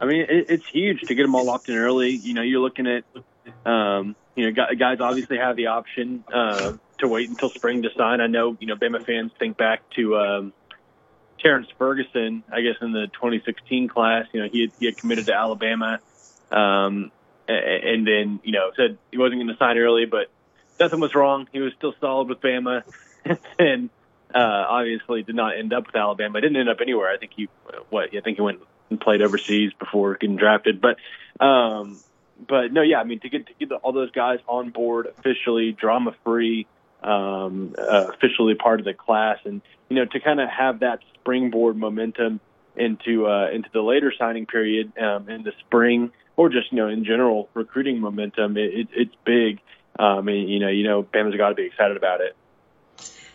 I 0.00 0.06
mean, 0.06 0.22
it, 0.22 0.46
it's 0.48 0.66
huge 0.66 1.02
to 1.02 1.14
get 1.14 1.22
them 1.22 1.34
all 1.34 1.44
locked 1.44 1.68
in 1.68 1.76
early. 1.76 2.10
You 2.10 2.34
know, 2.34 2.42
you're 2.42 2.60
looking 2.60 2.86
at, 2.88 3.04
um, 3.64 4.16
you 4.34 4.50
know, 4.50 4.66
guys 4.76 5.00
obviously 5.00 5.38
have 5.38 5.54
the 5.56 5.68
option 5.68 6.24
uh, 6.32 6.72
to 7.02 7.08
wait 7.08 7.28
until 7.28 7.50
spring 7.50 7.82
to 7.82 7.90
sign. 7.96 8.20
I 8.20 8.26
know, 8.26 8.56
you 8.58 8.66
know, 8.66 8.76
Bama 8.76 9.04
fans 9.04 9.32
think 9.38 9.56
back 9.56 9.88
to 9.90 10.16
um, 10.16 10.52
Terrence 11.40 11.68
Ferguson, 11.78 12.42
I 12.50 12.62
guess 12.62 12.76
in 12.80 12.92
the 12.92 13.06
2016 13.08 13.88
class. 13.88 14.26
You 14.32 14.42
know, 14.42 14.48
he 14.50 14.62
had, 14.62 14.72
he 14.78 14.86
had 14.86 14.96
committed 14.96 15.26
to 15.26 15.34
Alabama. 15.34 16.00
Um, 16.50 17.10
and 17.48 18.06
then 18.06 18.40
you 18.44 18.52
know 18.52 18.70
said 18.76 18.98
he 19.10 19.18
wasn't 19.18 19.40
going 19.40 19.48
to 19.48 19.56
sign 19.56 19.78
early, 19.78 20.06
but 20.06 20.28
nothing 20.78 21.00
was 21.00 21.14
wrong. 21.14 21.48
He 21.52 21.60
was 21.60 21.72
still 21.74 21.94
solid 22.00 22.28
with 22.28 22.40
Bama, 22.40 22.82
and 23.58 23.90
uh, 24.34 24.38
obviously 24.68 25.22
did 25.22 25.34
not 25.34 25.56
end 25.56 25.72
up 25.72 25.86
with 25.86 25.96
Alabama. 25.96 26.40
Didn't 26.40 26.56
end 26.56 26.68
up 26.68 26.80
anywhere. 26.80 27.10
I 27.10 27.18
think 27.18 27.32
he 27.36 27.48
what 27.90 28.14
I 28.14 28.20
think 28.20 28.36
he 28.36 28.42
went 28.42 28.60
and 28.90 29.00
played 29.00 29.22
overseas 29.22 29.72
before 29.78 30.14
getting 30.14 30.36
drafted. 30.36 30.80
But 30.80 30.96
um, 31.44 31.98
but 32.46 32.72
no, 32.72 32.82
yeah, 32.82 33.00
I 33.00 33.04
mean 33.04 33.20
to 33.20 33.28
get 33.28 33.46
to 33.46 33.52
get 33.58 33.72
all 33.72 33.92
those 33.92 34.12
guys 34.12 34.38
on 34.46 34.70
board 34.70 35.06
officially, 35.06 35.72
drama 35.72 36.14
free, 36.24 36.66
um, 37.02 37.74
uh, 37.78 38.08
officially 38.14 38.54
part 38.54 38.80
of 38.80 38.86
the 38.86 38.94
class, 38.94 39.38
and 39.44 39.60
you 39.88 39.96
know 39.96 40.04
to 40.06 40.20
kind 40.20 40.40
of 40.40 40.48
have 40.48 40.80
that 40.80 41.00
springboard 41.14 41.76
momentum 41.76 42.40
into 42.76 43.26
uh, 43.26 43.48
into 43.50 43.68
the 43.72 43.82
later 43.82 44.12
signing 44.18 44.46
period 44.46 44.92
um, 44.98 45.28
in 45.28 45.42
the 45.42 45.52
spring 45.60 46.12
or 46.36 46.48
just 46.48 46.72
you 46.72 46.78
know 46.78 46.88
in 46.88 47.04
general 47.04 47.48
recruiting 47.54 48.00
momentum, 48.00 48.56
it, 48.56 48.74
it, 48.74 48.88
it's 48.92 49.14
big. 49.24 49.60
Um, 49.98 50.28
and 50.28 50.48
you 50.48 50.58
know, 50.58 50.68
you 50.68 50.84
know, 50.84 51.02
Bama's 51.02 51.36
got 51.36 51.50
to 51.50 51.54
be 51.54 51.64
excited 51.64 51.96
about 51.96 52.20
it. 52.20 52.36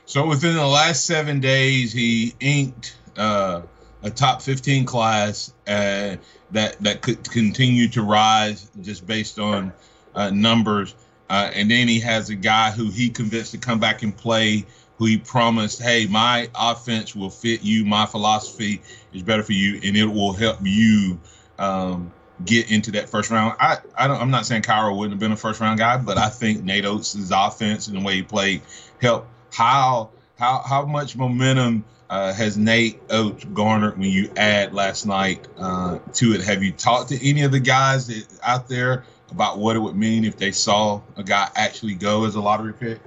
So 0.05 0.25
within 0.25 0.55
the 0.55 0.65
last 0.65 1.05
seven 1.05 1.39
days, 1.39 1.91
he 1.91 2.33
inked 2.39 2.95
uh, 3.17 3.61
a 4.01 4.09
top 4.09 4.41
15 4.41 4.85
class 4.85 5.53
uh, 5.67 6.15
that 6.51 6.77
that 6.79 7.01
could 7.01 7.29
continue 7.29 7.89
to 7.89 8.01
rise 8.01 8.71
just 8.81 9.05
based 9.05 9.37
on 9.37 9.73
uh, 10.15 10.29
numbers. 10.29 10.95
Uh, 11.29 11.51
and 11.53 11.69
then 11.69 11.87
he 11.87 11.99
has 11.99 12.29
a 12.29 12.35
guy 12.35 12.71
who 12.71 12.89
he 12.89 13.09
convinced 13.09 13.51
to 13.51 13.57
come 13.57 13.79
back 13.79 14.03
and 14.03 14.15
play, 14.15 14.65
who 14.97 15.05
he 15.05 15.17
promised, 15.17 15.81
"Hey, 15.81 16.07
my 16.07 16.49
offense 16.55 17.15
will 17.15 17.29
fit 17.29 17.63
you. 17.63 17.85
My 17.85 18.05
philosophy 18.05 18.81
is 19.13 19.23
better 19.23 19.43
for 19.43 19.53
you, 19.53 19.79
and 19.83 19.97
it 19.97 20.05
will 20.05 20.33
help 20.33 20.59
you." 20.63 21.19
Um, 21.59 22.11
get 22.45 22.71
into 22.71 22.91
that 22.91 23.09
first 23.09 23.31
round. 23.31 23.55
I, 23.59 23.77
I 23.95 24.07
don't, 24.07 24.21
I'm 24.21 24.31
not 24.31 24.45
saying 24.45 24.61
Kira 24.61 24.95
wouldn't 24.95 25.13
have 25.13 25.19
been 25.19 25.31
a 25.31 25.37
first 25.37 25.59
round 25.59 25.79
guy, 25.79 25.97
but 25.97 26.17
I 26.17 26.29
think 26.29 26.63
Nate 26.63 26.85
Oats' 26.85 27.31
offense 27.31 27.87
and 27.87 27.97
the 27.97 28.03
way 28.03 28.15
he 28.15 28.23
played 28.23 28.61
helped. 29.01 29.27
How 29.51 30.11
how 30.37 30.61
how 30.65 30.85
much 30.85 31.15
momentum 31.15 31.85
uh, 32.09 32.33
has 32.33 32.57
Nate 32.57 33.01
Oats 33.09 33.43
garnered 33.45 33.97
when 33.97 34.09
you 34.09 34.29
add 34.37 34.73
last 34.73 35.05
night 35.05 35.47
uh, 35.57 35.99
to 36.13 36.33
it? 36.33 36.41
Have 36.41 36.63
you 36.63 36.71
talked 36.71 37.09
to 37.09 37.27
any 37.27 37.41
of 37.41 37.51
the 37.51 37.59
guys 37.59 38.07
that, 38.07 38.25
out 38.43 38.67
there 38.67 39.03
about 39.31 39.59
what 39.59 39.75
it 39.75 39.79
would 39.79 39.95
mean 39.95 40.25
if 40.25 40.37
they 40.37 40.51
saw 40.51 41.01
a 41.15 41.23
guy 41.23 41.49
actually 41.55 41.95
go 41.95 42.25
as 42.25 42.35
a 42.35 42.41
lottery 42.41 42.73
pick? 42.73 42.99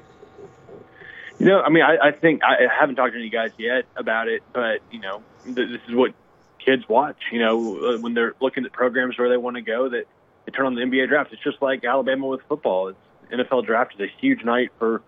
You 1.38 1.46
know, 1.46 1.62
I 1.62 1.70
mean, 1.70 1.82
I, 1.82 2.08
I 2.08 2.12
think 2.12 2.42
I 2.44 2.66
haven't 2.78 2.96
talked 2.96 3.12
to 3.12 3.18
any 3.18 3.30
guys 3.30 3.52
yet 3.56 3.86
about 3.96 4.28
it, 4.28 4.42
but 4.52 4.80
you 4.90 5.00
know, 5.00 5.22
this 5.46 5.80
is 5.88 5.94
what 5.94 6.12
kids 6.58 6.86
watch. 6.88 7.16
You 7.32 7.38
know, 7.38 7.94
uh, 7.94 7.98
when 7.98 8.12
they're 8.12 8.34
looking 8.40 8.64
at 8.66 8.72
programs 8.72 9.18
where 9.18 9.30
they 9.30 9.38
want 9.38 9.56
to 9.56 9.62
go, 9.62 9.88
that 9.88 10.04
they 10.44 10.52
turn 10.52 10.66
on 10.66 10.74
the 10.74 10.82
NBA 10.82 11.08
draft. 11.08 11.32
It's 11.32 11.42
just 11.42 11.62
like 11.62 11.84
Alabama 11.84 12.26
with 12.26 12.42
football. 12.48 12.88
It's 12.88 12.98
NFL 13.32 13.64
draft 13.64 13.94
is 13.94 14.00
a 14.00 14.20
huge 14.20 14.44
night 14.44 14.70
for 14.78 15.02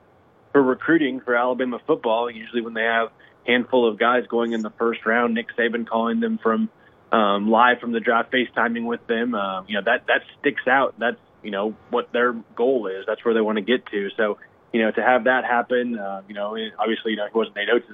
for 0.53 0.63
recruiting 0.63 1.21
for 1.21 1.35
Alabama 1.35 1.79
football. 1.87 2.31
Usually, 2.31 2.63
when 2.63 2.75
they 2.75 2.85
have 2.85 3.11
handful 3.47 3.87
of 3.87 3.99
guys 3.99 4.27
going 4.27 4.53
in 4.53 4.63
the 4.63 4.71
first 4.71 5.05
round, 5.05 5.35
Nick 5.35 5.49
Saban 5.57 5.87
calling 5.87 6.21
them 6.21 6.39
from 6.39 6.71
um, 7.13 7.51
live 7.51 7.79
from 7.79 7.93
the 7.93 8.01
draft, 8.01 8.33
FaceTiming 8.33 8.85
with 8.87 9.07
them. 9.07 9.35
Uh, 9.35 9.63
you 9.65 9.75
know 9.75 9.83
that 9.85 10.07
that 10.07 10.23
sticks 10.41 10.67
out. 10.67 10.95
That's 10.99 11.19
you 11.43 11.51
know 11.51 11.77
what 11.91 12.13
their 12.13 12.33
goal 12.33 12.87
is. 12.87 13.05
That's 13.07 13.25
where 13.25 13.35
they 13.35 13.41
want 13.41 13.57
to 13.59 13.63
get 13.63 13.87
to. 13.87 14.09
So 14.17 14.39
you 14.73 14.81
know 14.83 14.91
to 14.91 15.03
have 15.03 15.25
that 15.25 15.45
happen. 15.45 15.99
Uh, 15.99 16.23
you 16.27 16.35
know, 16.35 16.57
obviously, 16.79 17.13
you 17.13 17.17
know 17.19 17.27
he 17.31 17.37
wasn't 17.37 17.57
Nate 17.57 17.69
Oats' 17.69 17.87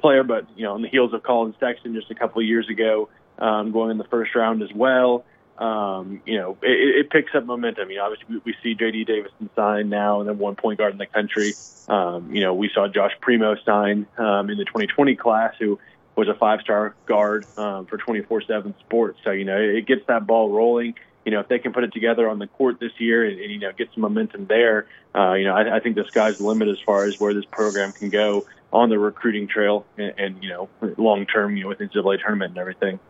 player, 0.00 0.22
but 0.22 0.46
you 0.56 0.64
know, 0.64 0.74
on 0.74 0.82
the 0.82 0.88
heels 0.88 1.12
of 1.14 1.22
Collin 1.22 1.54
Sexton 1.58 1.94
just 1.94 2.10
a 2.10 2.14
couple 2.14 2.40
of 2.40 2.46
years 2.46 2.68
ago, 2.68 3.08
um, 3.38 3.72
going 3.72 3.90
in 3.90 3.98
the 3.98 4.04
first 4.04 4.34
round 4.34 4.62
as 4.62 4.72
well. 4.74 5.24
Um, 5.58 6.22
you 6.24 6.38
know, 6.38 6.56
it, 6.62 7.06
it 7.06 7.10
picks 7.10 7.34
up 7.34 7.44
momentum. 7.44 7.90
You 7.90 7.98
know, 7.98 8.04
obviously 8.04 8.36
we, 8.36 8.40
we 8.46 8.54
see 8.62 8.74
J.D. 8.74 9.04
Davison 9.04 9.50
sign 9.54 9.90
now, 9.90 10.20
and 10.20 10.28
then 10.28 10.38
one 10.38 10.56
point 10.56 10.78
guard 10.78 10.92
in 10.92 10.98
the 10.98 11.06
country. 11.06 11.52
Um, 11.88 12.34
you 12.34 12.40
know, 12.40 12.54
we 12.54 12.70
saw 12.74 12.88
Josh 12.88 13.12
Primo 13.20 13.56
sign 13.64 14.06
um, 14.16 14.48
in 14.48 14.56
the 14.56 14.64
2020 14.64 15.16
class, 15.16 15.54
who 15.58 15.78
was 16.20 16.28
a 16.28 16.34
five-star 16.34 16.94
guard 17.06 17.46
um, 17.56 17.86
for 17.86 17.96
24/7 17.96 18.78
Sports. 18.80 19.18
So 19.24 19.30
you 19.30 19.46
know, 19.46 19.56
it, 19.56 19.76
it 19.76 19.86
gets 19.86 20.06
that 20.06 20.26
ball 20.26 20.50
rolling. 20.50 20.94
You 21.24 21.32
know, 21.32 21.40
if 21.40 21.48
they 21.48 21.58
can 21.58 21.72
put 21.72 21.82
it 21.84 21.92
together 21.92 22.28
on 22.28 22.38
the 22.38 22.46
court 22.46 22.78
this 22.78 22.92
year 22.98 23.24
and, 23.24 23.40
and 23.40 23.50
you 23.50 23.58
know 23.58 23.72
get 23.72 23.88
some 23.94 24.02
momentum 24.02 24.46
there, 24.46 24.86
uh, 25.14 25.32
you 25.32 25.44
know, 25.44 25.54
I, 25.54 25.76
I 25.76 25.80
think 25.80 25.96
the 25.96 26.04
sky's 26.04 26.36
the 26.38 26.44
limit 26.44 26.68
as 26.68 26.78
far 26.84 27.04
as 27.04 27.18
where 27.18 27.32
this 27.32 27.46
program 27.46 27.92
can 27.92 28.10
go 28.10 28.44
on 28.70 28.90
the 28.90 28.98
recruiting 28.98 29.48
trail 29.48 29.86
and, 29.96 30.14
and 30.18 30.42
you 30.44 30.50
know 30.50 30.68
long 30.98 31.24
term 31.24 31.56
you 31.56 31.62
know 31.62 31.68
with 31.70 31.78
NCAA 31.78 32.20
tournament 32.20 32.50
and 32.50 32.58
everything. 32.58 33.00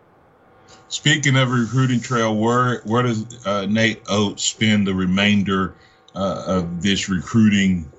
Speaking 0.89 1.37
of 1.37 1.51
recruiting 1.51 2.01
trail, 2.01 2.35
where 2.37 2.81
where 2.83 3.03
does 3.03 3.45
uh, 3.45 3.67
Nate 3.67 4.03
Oats 4.09 4.45
spend 4.45 4.87
the 4.87 4.95
remainder 4.95 5.75
uh, 6.15 6.45
of 6.47 6.81
this 6.81 7.09
recruiting 7.09 7.91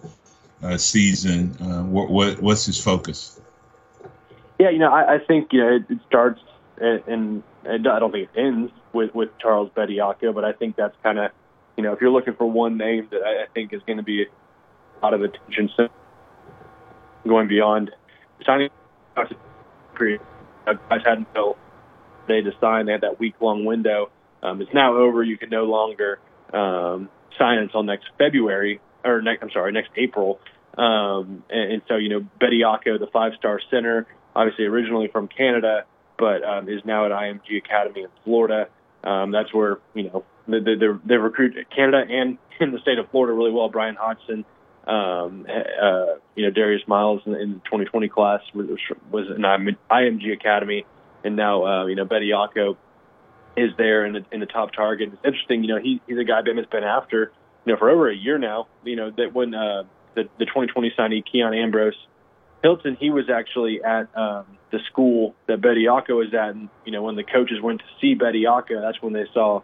uh, 0.63 0.77
season? 0.77 1.57
Uh, 1.59 1.83
what, 1.83 2.09
what, 2.09 2.41
what's 2.41 2.65
his 2.65 2.81
focus? 2.81 3.40
Yeah, 4.61 4.69
you 4.69 4.77
know, 4.77 4.91
I, 4.93 5.15
I 5.15 5.17
think 5.17 5.53
you 5.53 5.59
know 5.59 5.75
it, 5.77 5.85
it 5.89 5.97
starts 6.07 6.39
and, 6.79 7.41
I 7.67 7.77
don't 7.79 8.11
think 8.11 8.29
it 8.31 8.39
ends 8.39 8.71
with 8.93 9.09
with 9.15 9.29
Charles 9.39 9.71
Bediako, 9.75 10.35
but 10.35 10.45
I 10.45 10.53
think 10.53 10.75
that's 10.75 10.95
kind 11.01 11.17
of 11.17 11.31
you 11.77 11.83
know 11.83 11.93
if 11.93 11.99
you're 11.99 12.11
looking 12.11 12.35
for 12.35 12.45
one 12.45 12.77
name 12.77 13.07
that 13.09 13.21
I, 13.23 13.43
I 13.43 13.45
think 13.55 13.73
is 13.73 13.81
going 13.87 13.97
to 13.97 14.03
be 14.03 14.21
a 14.21 14.25
lot 15.03 15.15
of 15.15 15.23
attention 15.23 15.71
going 17.27 17.47
beyond 17.47 17.89
signing. 18.45 18.69
Guys 19.15 19.31
had 21.03 21.17
until 21.17 21.57
they 22.27 22.41
to 22.41 22.51
sign. 22.61 22.85
They 22.85 22.91
had 22.91 23.01
that 23.01 23.19
week 23.19 23.33
long 23.41 23.65
window. 23.65 24.11
Um, 24.43 24.61
it's 24.61 24.73
now 24.75 24.95
over. 24.95 25.23
You 25.23 25.39
can 25.39 25.49
no 25.49 25.63
longer 25.63 26.19
um, 26.53 27.09
sign 27.39 27.57
until 27.57 27.81
next 27.81 28.05
February 28.19 28.79
or 29.03 29.23
next. 29.23 29.41
I'm 29.41 29.49
sorry, 29.49 29.71
next 29.71 29.89
April. 29.97 30.39
Um, 30.77 31.43
and, 31.49 31.73
and 31.73 31.81
so 31.87 31.95
you 31.95 32.09
know, 32.09 32.27
Bediako, 32.39 32.99
the 32.99 33.09
five 33.11 33.33
star 33.39 33.59
center, 33.71 34.05
obviously 34.35 34.65
originally 34.65 35.07
from 35.07 35.27
Canada, 35.27 35.85
but 36.17 36.43
um, 36.43 36.69
is 36.69 36.81
now 36.85 37.05
at 37.05 37.11
IMG 37.11 37.57
Academy 37.57 38.01
in 38.01 38.09
Florida. 38.23 38.67
Um, 39.03 39.31
that's 39.31 39.53
where 39.53 39.79
you 39.93 40.03
know 40.03 40.25
they, 40.47 40.59
they, 40.59 40.87
they 41.05 41.15
recruit 41.15 41.55
Canada 41.75 42.03
and 42.09 42.37
in 42.59 42.71
the 42.71 42.79
state 42.79 42.99
of 42.99 43.09
Florida 43.09 43.33
really 43.33 43.51
well. 43.51 43.69
Bryan 43.69 43.95
Hodgson 43.95 44.45
um, 44.87 45.45
uh, 45.47 46.15
you 46.35 46.43
know, 46.43 46.51
Darius 46.51 46.87
Miles 46.87 47.21
in, 47.25 47.35
in 47.35 47.53
the 47.53 47.59
2020 47.65 48.09
class 48.09 48.41
was, 48.53 48.67
was 49.11 49.27
an 49.29 49.43
IMG 49.91 50.33
Academy, 50.33 50.85
and 51.23 51.35
now 51.35 51.65
uh, 51.65 51.85
you 51.85 51.95
know 51.95 52.05
Betty 52.05 52.31
Bediako 52.31 52.77
is 53.55 53.71
there 53.77 54.05
in 54.05 54.13
the, 54.13 54.25
in 54.31 54.39
the 54.39 54.45
top 54.45 54.71
target. 54.73 55.09
It's 55.13 55.25
interesting, 55.25 55.63
you 55.63 55.75
know, 55.75 55.81
he, 55.81 56.01
he's 56.07 56.17
a 56.17 56.23
guy 56.23 56.41
Bama's 56.41 56.67
been 56.71 56.83
after, 56.83 57.31
you 57.65 57.73
know, 57.73 57.77
for 57.77 57.89
over 57.89 58.09
a 58.09 58.15
year 58.15 58.37
now. 58.37 58.67
You 58.83 58.95
know 58.95 59.11
that 59.11 59.33
when 59.33 59.53
uh, 59.53 59.83
the 60.15 60.23
the 60.39 60.45
2020 60.45 60.93
signee 60.97 61.23
Keon 61.29 61.53
Ambrose 61.53 61.93
Hylton, 62.63 62.97
he 62.99 63.09
was 63.09 63.29
actually 63.29 63.83
at 63.83 64.15
um, 64.15 64.45
the 64.71 64.79
school 64.87 65.35
that 65.47 65.61
Bediako 65.61 66.17
was 66.17 66.33
at, 66.33 66.49
and 66.49 66.69
you 66.85 66.91
know 66.91 67.01
when 67.01 67.15
the 67.15 67.23
coaches 67.23 67.59
went 67.61 67.79
to 67.79 67.85
see 67.99 68.15
Bediako, 68.15 68.81
that's 68.81 69.01
when 69.01 69.13
they 69.13 69.25
saw 69.33 69.61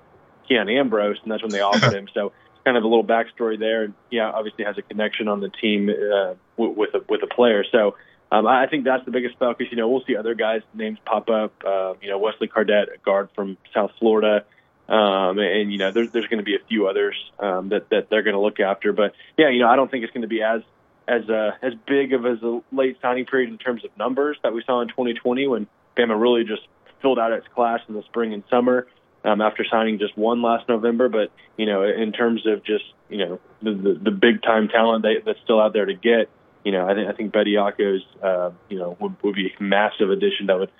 Keon 0.47 0.69
Ambrose, 0.69 1.17
and 1.23 1.31
that's 1.31 1.43
when 1.43 1.51
they 1.51 1.61
offered 1.61 1.93
him. 1.93 2.07
So 2.13 2.31
kind 2.67 2.75
of 2.75 2.83
a 2.83 2.87
little 2.87 3.05
backstory 3.05 3.57
there. 3.57 3.83
And 3.83 3.93
yeah, 4.11 4.29
obviously 4.29 4.65
has 4.65 4.77
a 4.77 4.81
connection 4.81 5.29
on 5.29 5.39
the 5.39 5.49
team 5.49 5.89
uh, 5.89 6.33
with 6.57 6.93
a 6.93 7.01
with 7.07 7.23
a 7.23 7.27
player. 7.27 7.63
So 7.71 7.95
um, 8.31 8.45
I 8.45 8.67
think 8.67 8.83
that's 8.83 9.05
the 9.05 9.11
biggest 9.11 9.35
spell 9.35 9.53
because 9.53 9.71
you 9.71 9.77
know 9.77 9.87
we'll 9.87 10.03
see 10.05 10.17
other 10.17 10.35
guys' 10.35 10.63
names 10.73 10.99
pop 11.05 11.29
up. 11.29 11.53
Uh, 11.65 11.93
you 12.01 12.09
know 12.09 12.17
Wesley 12.17 12.47
Cardet, 12.47 12.89
a 12.93 12.97
guard 12.97 13.29
from 13.35 13.57
South 13.73 13.91
Florida, 13.99 14.43
um, 14.89 15.39
and 15.39 15.71
you 15.71 15.77
know 15.77 15.91
there's 15.91 16.11
there's 16.11 16.27
going 16.27 16.39
to 16.39 16.43
be 16.43 16.55
a 16.55 16.65
few 16.67 16.87
others 16.87 17.15
um, 17.39 17.69
that 17.69 17.89
that 17.89 18.09
they're 18.09 18.23
going 18.23 18.35
to 18.35 18.41
look 18.41 18.59
after. 18.59 18.91
But 18.91 19.13
yeah, 19.37 19.49
you 19.49 19.59
know 19.59 19.69
I 19.69 19.77
don't 19.77 19.89
think 19.89 20.03
it's 20.03 20.13
going 20.13 20.23
to 20.23 20.27
be 20.27 20.41
as 20.41 20.61
as 21.07 21.29
uh, 21.29 21.51
as 21.61 21.73
big 21.87 22.13
of 22.13 22.25
as 22.25 22.41
a 22.43 22.61
late 22.71 22.97
signing 23.01 23.25
period 23.25 23.49
in 23.49 23.57
terms 23.57 23.83
of 23.85 23.95
numbers 23.97 24.37
that 24.43 24.53
we 24.53 24.63
saw 24.65 24.81
in 24.81 24.87
2020 24.89 25.47
when 25.47 25.67
Bama 25.95 26.19
really 26.19 26.43
just 26.43 26.67
filled 27.01 27.19
out 27.19 27.31
its 27.31 27.47
class 27.53 27.79
in 27.87 27.95
the 27.95 28.03
spring 28.03 28.33
and 28.33 28.43
summer 28.49 28.87
um, 29.23 29.41
after 29.41 29.65
signing 29.69 29.99
just 29.99 30.17
one 30.17 30.41
last 30.41 30.67
November. 30.67 31.09
But 31.09 31.31
you 31.57 31.65
know, 31.65 31.83
in 31.83 32.11
terms 32.11 32.45
of 32.45 32.63
just 32.63 32.85
you 33.09 33.17
know 33.17 33.39
the 33.61 33.73
the, 33.73 33.99
the 34.05 34.11
big 34.11 34.41
time 34.41 34.67
talent 34.67 35.03
that, 35.03 35.23
that's 35.25 35.39
still 35.43 35.61
out 35.61 35.73
there 35.73 35.85
to 35.85 35.93
get, 35.93 36.29
you 36.63 36.71
know, 36.71 36.87
I 36.87 36.93
think 36.93 37.09
I 37.09 37.13
think 37.13 37.33
Bediako's 37.33 38.05
uh, 38.21 38.51
you 38.69 38.79
know 38.79 38.97
would, 38.99 39.21
would 39.23 39.35
be 39.35 39.53
a 39.57 39.63
massive 39.63 40.09
addition 40.09 40.47
that 40.47 40.59
would 40.59 40.71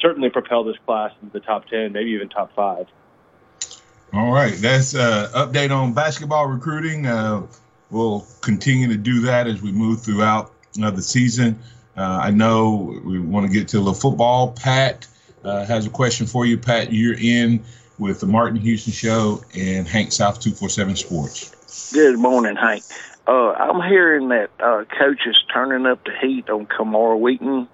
certainly 0.00 0.30
propel 0.30 0.64
this 0.64 0.76
class 0.86 1.12
into 1.22 1.32
the 1.32 1.40
top 1.40 1.66
ten, 1.66 1.92
maybe 1.92 2.10
even 2.10 2.28
top 2.28 2.54
five. 2.54 2.86
All 4.12 4.30
right, 4.30 4.54
that's 4.54 4.94
uh, 4.94 5.30
update 5.34 5.74
on 5.74 5.94
basketball 5.94 6.46
recruiting. 6.46 7.06
Uh, 7.06 7.46
we'll 7.92 8.26
continue 8.40 8.88
to 8.88 8.96
do 8.96 9.20
that 9.20 9.46
as 9.46 9.62
we 9.62 9.70
move 9.70 10.00
throughout 10.00 10.52
uh, 10.82 10.90
the 10.90 11.02
season. 11.02 11.58
Uh, 11.96 12.20
I 12.22 12.30
know 12.30 12.98
we 13.04 13.20
want 13.20 13.46
to 13.46 13.52
get 13.52 13.68
to 13.68 13.80
the 13.80 13.92
football. 13.92 14.52
Pat 14.52 15.06
uh, 15.44 15.64
has 15.66 15.86
a 15.86 15.90
question 15.90 16.26
for 16.26 16.46
you. 16.46 16.56
Pat, 16.56 16.92
you're 16.92 17.18
in 17.18 17.62
with 17.98 18.20
the 18.20 18.26
Martin 18.26 18.58
Houston 18.58 18.92
Show 18.92 19.44
and 19.54 19.86
Hank 19.86 20.10
South 20.10 20.40
247 20.40 20.96
Sports. 20.96 21.92
Good 21.92 22.18
morning, 22.18 22.56
Hank. 22.56 22.82
Uh, 23.26 23.52
I'm 23.52 23.88
hearing 23.88 24.28
that 24.30 24.50
uh, 24.58 24.84
coach 24.98 25.26
is 25.26 25.38
turning 25.52 25.86
up 25.86 26.02
the 26.04 26.12
heat 26.18 26.48
on 26.48 26.66
Camar 26.66 27.16
Wheaton, 27.16 27.68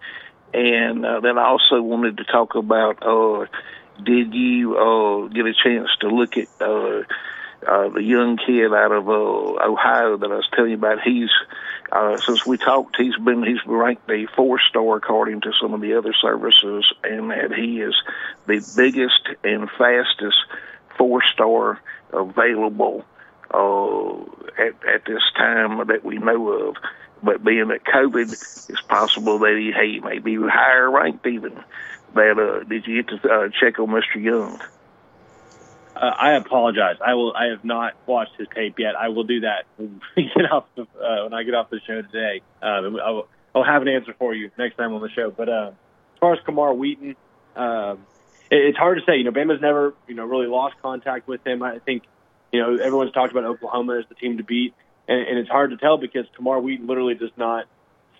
and 0.52 1.06
uh, 1.06 1.20
then 1.20 1.38
I 1.38 1.44
also 1.44 1.80
wanted 1.80 2.18
to 2.18 2.24
talk 2.24 2.54
about 2.56 3.48
did 4.02 4.34
you 4.34 5.30
get 5.32 5.46
a 5.46 5.54
chance 5.54 5.88
to 6.00 6.08
look 6.08 6.36
at 6.36 6.48
uh, 7.68 7.88
the 7.90 8.02
young 8.02 8.38
kid 8.38 8.72
out 8.72 8.92
of 8.92 9.08
uh, 9.08 9.12
Ohio 9.12 10.16
that 10.16 10.30
I 10.30 10.36
was 10.36 10.48
telling 10.54 10.70
you 10.70 10.76
about? 10.76 11.02
He's 11.02 11.30
uh, 11.92 12.16
since 12.18 12.46
we 12.46 12.58
talked, 12.58 12.96
he's 12.96 13.16
been 13.16 13.42
he's 13.42 13.64
ranked 13.66 14.10
a 14.10 14.26
four 14.36 14.58
star 14.60 14.96
according 14.96 15.42
to 15.42 15.52
some 15.60 15.74
of 15.74 15.80
the 15.80 15.94
other 15.94 16.14
services, 16.14 16.90
and 17.04 17.30
that 17.30 17.52
he 17.52 17.80
is 17.80 17.94
the 18.46 18.64
biggest 18.76 19.28
and 19.44 19.70
fastest 19.70 20.36
four 20.96 21.22
star 21.22 21.80
available 22.12 23.04
uh, 23.52 24.16
at 24.62 24.74
at 24.86 25.04
this 25.06 25.22
time 25.36 25.86
that 25.88 26.04
we 26.04 26.18
know 26.18 26.48
of. 26.48 26.76
But 27.22 27.42
being 27.42 27.68
that 27.68 27.84
COVID, 27.84 28.30
it's 28.70 28.82
possible 28.82 29.40
that 29.40 29.56
he, 29.56 29.72
he 29.72 30.00
may 30.00 30.18
be 30.18 30.36
higher 30.36 30.90
ranked 30.90 31.26
even. 31.26 31.52
That 32.14 32.38
uh, 32.38 32.64
did 32.64 32.86
you 32.86 33.02
get 33.02 33.22
to 33.22 33.28
uh, 33.28 33.48
check 33.48 33.78
on 33.78 33.88
Mr. 33.88 34.22
Young? 34.22 34.60
Uh, 35.98 36.14
I 36.16 36.34
apologize. 36.34 36.96
I 37.04 37.14
will. 37.14 37.34
I 37.34 37.46
have 37.46 37.64
not 37.64 37.94
watched 38.06 38.36
his 38.38 38.46
tape 38.54 38.78
yet. 38.78 38.94
I 38.94 39.08
will 39.08 39.24
do 39.24 39.40
that 39.40 39.64
when 39.76 40.00
get 40.16 40.50
off 40.50 40.64
the, 40.76 40.82
uh, 40.82 41.24
when 41.24 41.34
I 41.34 41.42
get 41.42 41.54
off 41.54 41.70
the 41.70 41.80
show 41.86 42.02
today. 42.02 42.40
Um, 42.62 43.00
I 43.04 43.10
will, 43.10 43.28
I'll 43.52 43.64
have 43.64 43.82
an 43.82 43.88
answer 43.88 44.14
for 44.16 44.32
you 44.32 44.52
next 44.56 44.76
time 44.76 44.94
on 44.94 45.02
the 45.02 45.10
show. 45.10 45.32
But 45.32 45.48
uh, 45.48 45.70
as 46.14 46.18
far 46.20 46.34
as 46.34 46.38
Camar 46.44 46.72
Wheaton, 46.74 47.16
um, 47.56 48.06
it, 48.48 48.58
it's 48.58 48.78
hard 48.78 48.98
to 48.98 49.04
say. 49.06 49.16
You 49.16 49.24
know, 49.24 49.32
Bama's 49.32 49.60
never 49.60 49.94
you 50.06 50.14
know 50.14 50.24
really 50.24 50.46
lost 50.46 50.76
contact 50.80 51.26
with 51.26 51.44
him. 51.44 51.64
I 51.64 51.80
think 51.80 52.04
you 52.52 52.60
know 52.60 52.76
everyone's 52.76 53.12
talked 53.12 53.32
about 53.32 53.44
Oklahoma 53.44 53.98
as 53.98 54.04
the 54.08 54.14
team 54.14 54.36
to 54.36 54.44
beat, 54.44 54.74
and, 55.08 55.20
and 55.20 55.38
it's 55.38 55.50
hard 55.50 55.70
to 55.70 55.76
tell 55.78 55.98
because 55.98 56.26
Camar 56.36 56.60
Wheaton 56.60 56.86
literally 56.86 57.14
does 57.14 57.32
not 57.36 57.66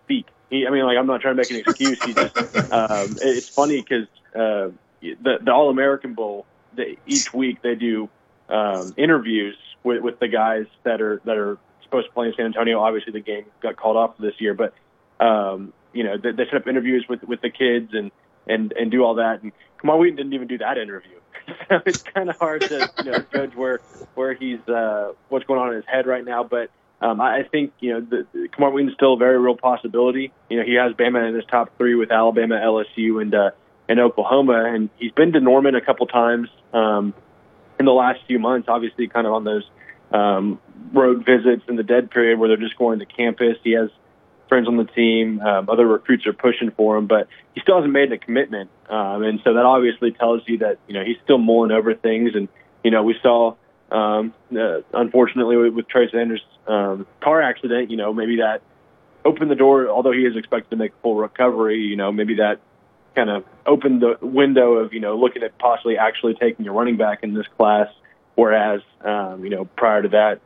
speak. 0.02 0.26
He, 0.50 0.66
I 0.66 0.70
mean, 0.70 0.84
like 0.84 0.98
I'm 0.98 1.06
not 1.06 1.20
trying 1.20 1.36
to 1.36 1.42
make 1.42 1.50
an 1.52 1.58
excuse. 1.58 2.02
He 2.02 2.12
just 2.12 2.36
um, 2.72 3.16
it's 3.22 3.48
funny 3.48 3.80
because 3.80 4.08
uh, 4.34 4.74
the 5.00 5.38
the 5.40 5.52
All 5.52 5.70
American 5.70 6.14
Bowl 6.14 6.44
they, 6.74 6.98
each 7.06 7.32
week 7.32 7.62
they 7.62 7.74
do 7.74 8.08
um, 8.48 8.94
interviews 8.96 9.56
with, 9.82 10.02
with 10.02 10.18
the 10.18 10.28
guys 10.28 10.66
that 10.84 11.00
are 11.00 11.20
that 11.24 11.36
are 11.36 11.58
supposed 11.82 12.08
to 12.08 12.12
play 12.12 12.28
in 12.28 12.34
San 12.36 12.46
Antonio. 12.46 12.80
Obviously, 12.80 13.12
the 13.12 13.20
game 13.20 13.44
got 13.60 13.76
called 13.76 13.96
off 13.96 14.16
this 14.18 14.34
year, 14.38 14.54
but 14.54 14.74
um, 15.24 15.72
you 15.92 16.04
know 16.04 16.16
they, 16.16 16.32
they 16.32 16.44
set 16.44 16.54
up 16.54 16.66
interviews 16.66 17.06
with 17.08 17.22
with 17.24 17.40
the 17.40 17.50
kids 17.50 17.92
and 17.92 18.10
and 18.46 18.72
and 18.72 18.90
do 18.90 19.04
all 19.04 19.14
that. 19.16 19.42
And 19.42 19.52
Camar 19.78 19.98
Wheaton 19.98 20.16
didn't 20.16 20.32
even 20.32 20.48
do 20.48 20.58
that 20.58 20.78
interview, 20.78 21.18
so 21.68 21.80
it's 21.86 22.02
kind 22.02 22.30
of 22.30 22.36
hard 22.36 22.62
to 22.62 22.90
you 23.04 23.10
know 23.10 23.24
judge 23.32 23.54
where 23.54 23.80
where 24.14 24.34
he's 24.34 24.60
uh, 24.68 25.12
what's 25.28 25.44
going 25.46 25.60
on 25.60 25.70
in 25.70 25.76
his 25.76 25.86
head 25.86 26.06
right 26.06 26.24
now. 26.24 26.44
But 26.44 26.70
um, 27.00 27.20
I 27.20 27.44
think 27.44 27.72
you 27.80 27.94
know 27.94 28.00
the, 28.00 28.26
the 28.32 28.48
Camar 28.48 28.70
Wheaton's 28.70 28.94
still 28.94 29.14
a 29.14 29.18
very 29.18 29.38
real 29.38 29.56
possibility. 29.56 30.32
You 30.48 30.58
know 30.58 30.64
he 30.64 30.74
has 30.74 30.92
Bama 30.94 31.28
in 31.28 31.34
his 31.34 31.44
top 31.46 31.76
three 31.78 31.94
with 31.94 32.10
Alabama, 32.10 32.56
LSU, 32.56 33.22
and 33.22 33.34
uh, 33.34 33.50
in 33.88 33.98
Oklahoma, 33.98 34.64
and 34.66 34.90
he's 34.98 35.12
been 35.12 35.32
to 35.32 35.40
Norman 35.40 35.74
a 35.74 35.80
couple 35.80 36.06
times 36.06 36.48
um, 36.72 37.14
in 37.78 37.86
the 37.86 37.92
last 37.92 38.20
few 38.26 38.38
months. 38.38 38.68
Obviously, 38.68 39.08
kind 39.08 39.26
of 39.26 39.32
on 39.32 39.44
those 39.44 39.64
um, 40.12 40.60
road 40.92 41.24
visits 41.24 41.62
in 41.68 41.76
the 41.76 41.82
dead 41.82 42.10
period 42.10 42.38
where 42.38 42.48
they're 42.48 42.56
just 42.56 42.76
going 42.76 42.98
to 42.98 43.06
campus. 43.06 43.56
He 43.64 43.72
has 43.72 43.90
friends 44.48 44.68
on 44.68 44.76
the 44.76 44.84
team. 44.84 45.40
Um, 45.40 45.68
other 45.68 45.86
recruits 45.86 46.26
are 46.26 46.32
pushing 46.32 46.70
for 46.70 46.96
him, 46.96 47.06
but 47.06 47.28
he 47.54 47.60
still 47.60 47.76
hasn't 47.76 47.92
made 47.92 48.12
a 48.12 48.18
commitment. 48.18 48.70
Um, 48.88 49.22
and 49.22 49.40
so 49.44 49.54
that 49.54 49.64
obviously 49.64 50.12
tells 50.12 50.42
you 50.46 50.58
that 50.58 50.78
you 50.86 50.94
know 50.94 51.04
he's 51.04 51.16
still 51.24 51.38
mulling 51.38 51.70
over 51.70 51.94
things. 51.94 52.32
And 52.34 52.48
you 52.84 52.90
know 52.90 53.02
we 53.02 53.14
saw, 53.22 53.54
um, 53.90 54.34
uh, 54.52 54.80
unfortunately, 54.92 55.56
with, 55.56 55.74
with 55.74 55.88
Trey 55.88 56.10
Sanders' 56.10 56.42
um, 56.66 57.06
car 57.22 57.40
accident, 57.40 57.90
you 57.90 57.96
know 57.96 58.12
maybe 58.12 58.36
that 58.36 58.60
opened 59.24 59.50
the 59.50 59.56
door. 59.56 59.88
Although 59.88 60.12
he 60.12 60.26
is 60.26 60.36
expected 60.36 60.70
to 60.70 60.76
make 60.76 60.92
a 60.92 61.02
full 61.02 61.16
recovery, 61.16 61.80
you 61.80 61.96
know 61.96 62.12
maybe 62.12 62.36
that 62.36 62.60
kind 63.18 63.30
of 63.30 63.44
opened 63.66 64.00
the 64.00 64.16
window 64.24 64.74
of 64.74 64.92
you 64.92 65.00
know 65.00 65.18
looking 65.18 65.42
at 65.42 65.58
possibly 65.58 65.98
actually 65.98 66.34
taking 66.34 66.68
a 66.68 66.72
running 66.72 66.96
back 66.96 67.24
in 67.24 67.34
this 67.34 67.46
class, 67.56 67.88
whereas 68.36 68.80
um, 69.00 69.42
you 69.42 69.50
know 69.50 69.64
prior 69.64 70.02
to 70.02 70.08
that 70.10 70.40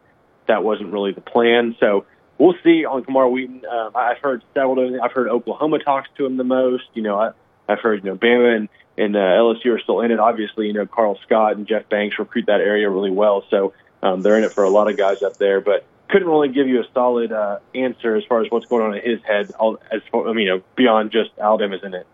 that 0.49 0.65
wasn't 0.65 0.91
really 0.91 1.13
the 1.13 1.21
plan. 1.21 1.77
So 1.79 2.07
we'll 2.39 2.55
see 2.65 2.85
on 2.87 3.05
Camar 3.05 3.29
Wheaton. 3.29 3.63
Um, 3.71 3.93
I've 3.95 4.19
heard 4.19 4.43
several. 4.55 5.01
I've 5.03 5.13
heard 5.13 5.29
Oklahoma 5.29 5.81
talks 5.81 6.09
to 6.17 6.25
him 6.25 6.39
the 6.39 6.45
most. 6.45 6.85
You 6.95 7.03
know, 7.03 7.19
I, 7.19 7.33
I've 7.69 7.81
heard 7.81 8.05
you 8.05 8.11
know 8.11 8.17
Bama 8.17 8.57
and, 8.57 8.69
and 8.97 9.17
uh, 9.17 9.19
LSU 9.19 9.77
are 9.77 9.81
still 9.81 10.01
in 10.01 10.11
it. 10.11 10.19
Obviously, 10.19 10.67
you 10.67 10.73
know 10.73 10.87
Karl 10.87 11.19
Scott 11.27 11.57
and 11.57 11.67
Jeff 11.67 11.89
Banks 11.91 12.19
recruit 12.19 12.47
that 12.47 12.61
area 12.61 12.89
really 12.89 13.11
well, 13.11 13.45
so 13.51 13.75
um, 14.03 14.23
they're 14.23 14.39
in 14.39 14.45
it 14.45 14.55
for 14.55 14.65
a 14.65 14.71
lot 14.71 14.91
of 14.91 14.97
guys 14.97 15.23
up 15.23 15.37
there. 15.37 15.61
But 15.61 15.85
couldn't 16.09 16.29
really 16.29 16.49
give 16.49 16.69
you 16.69 16.81
a 16.81 16.85
solid 16.95 17.33
uh, 17.33 17.59
answer 17.75 18.17
as 18.17 18.25
far 18.25 18.43
as 18.43 18.51
what's 18.51 18.67
going 18.67 18.83
on 18.83 18.97
in 18.97 19.11
his 19.11 19.21
head. 19.25 19.53
As 19.91 20.03
far, 20.11 20.29
I 20.29 20.33
mean, 20.33 20.47
you 20.47 20.57
know, 20.57 20.63
beyond 20.77 21.11
just 21.11 21.31
Alabama's 21.39 21.83
in 21.83 21.95
it. 21.95 22.07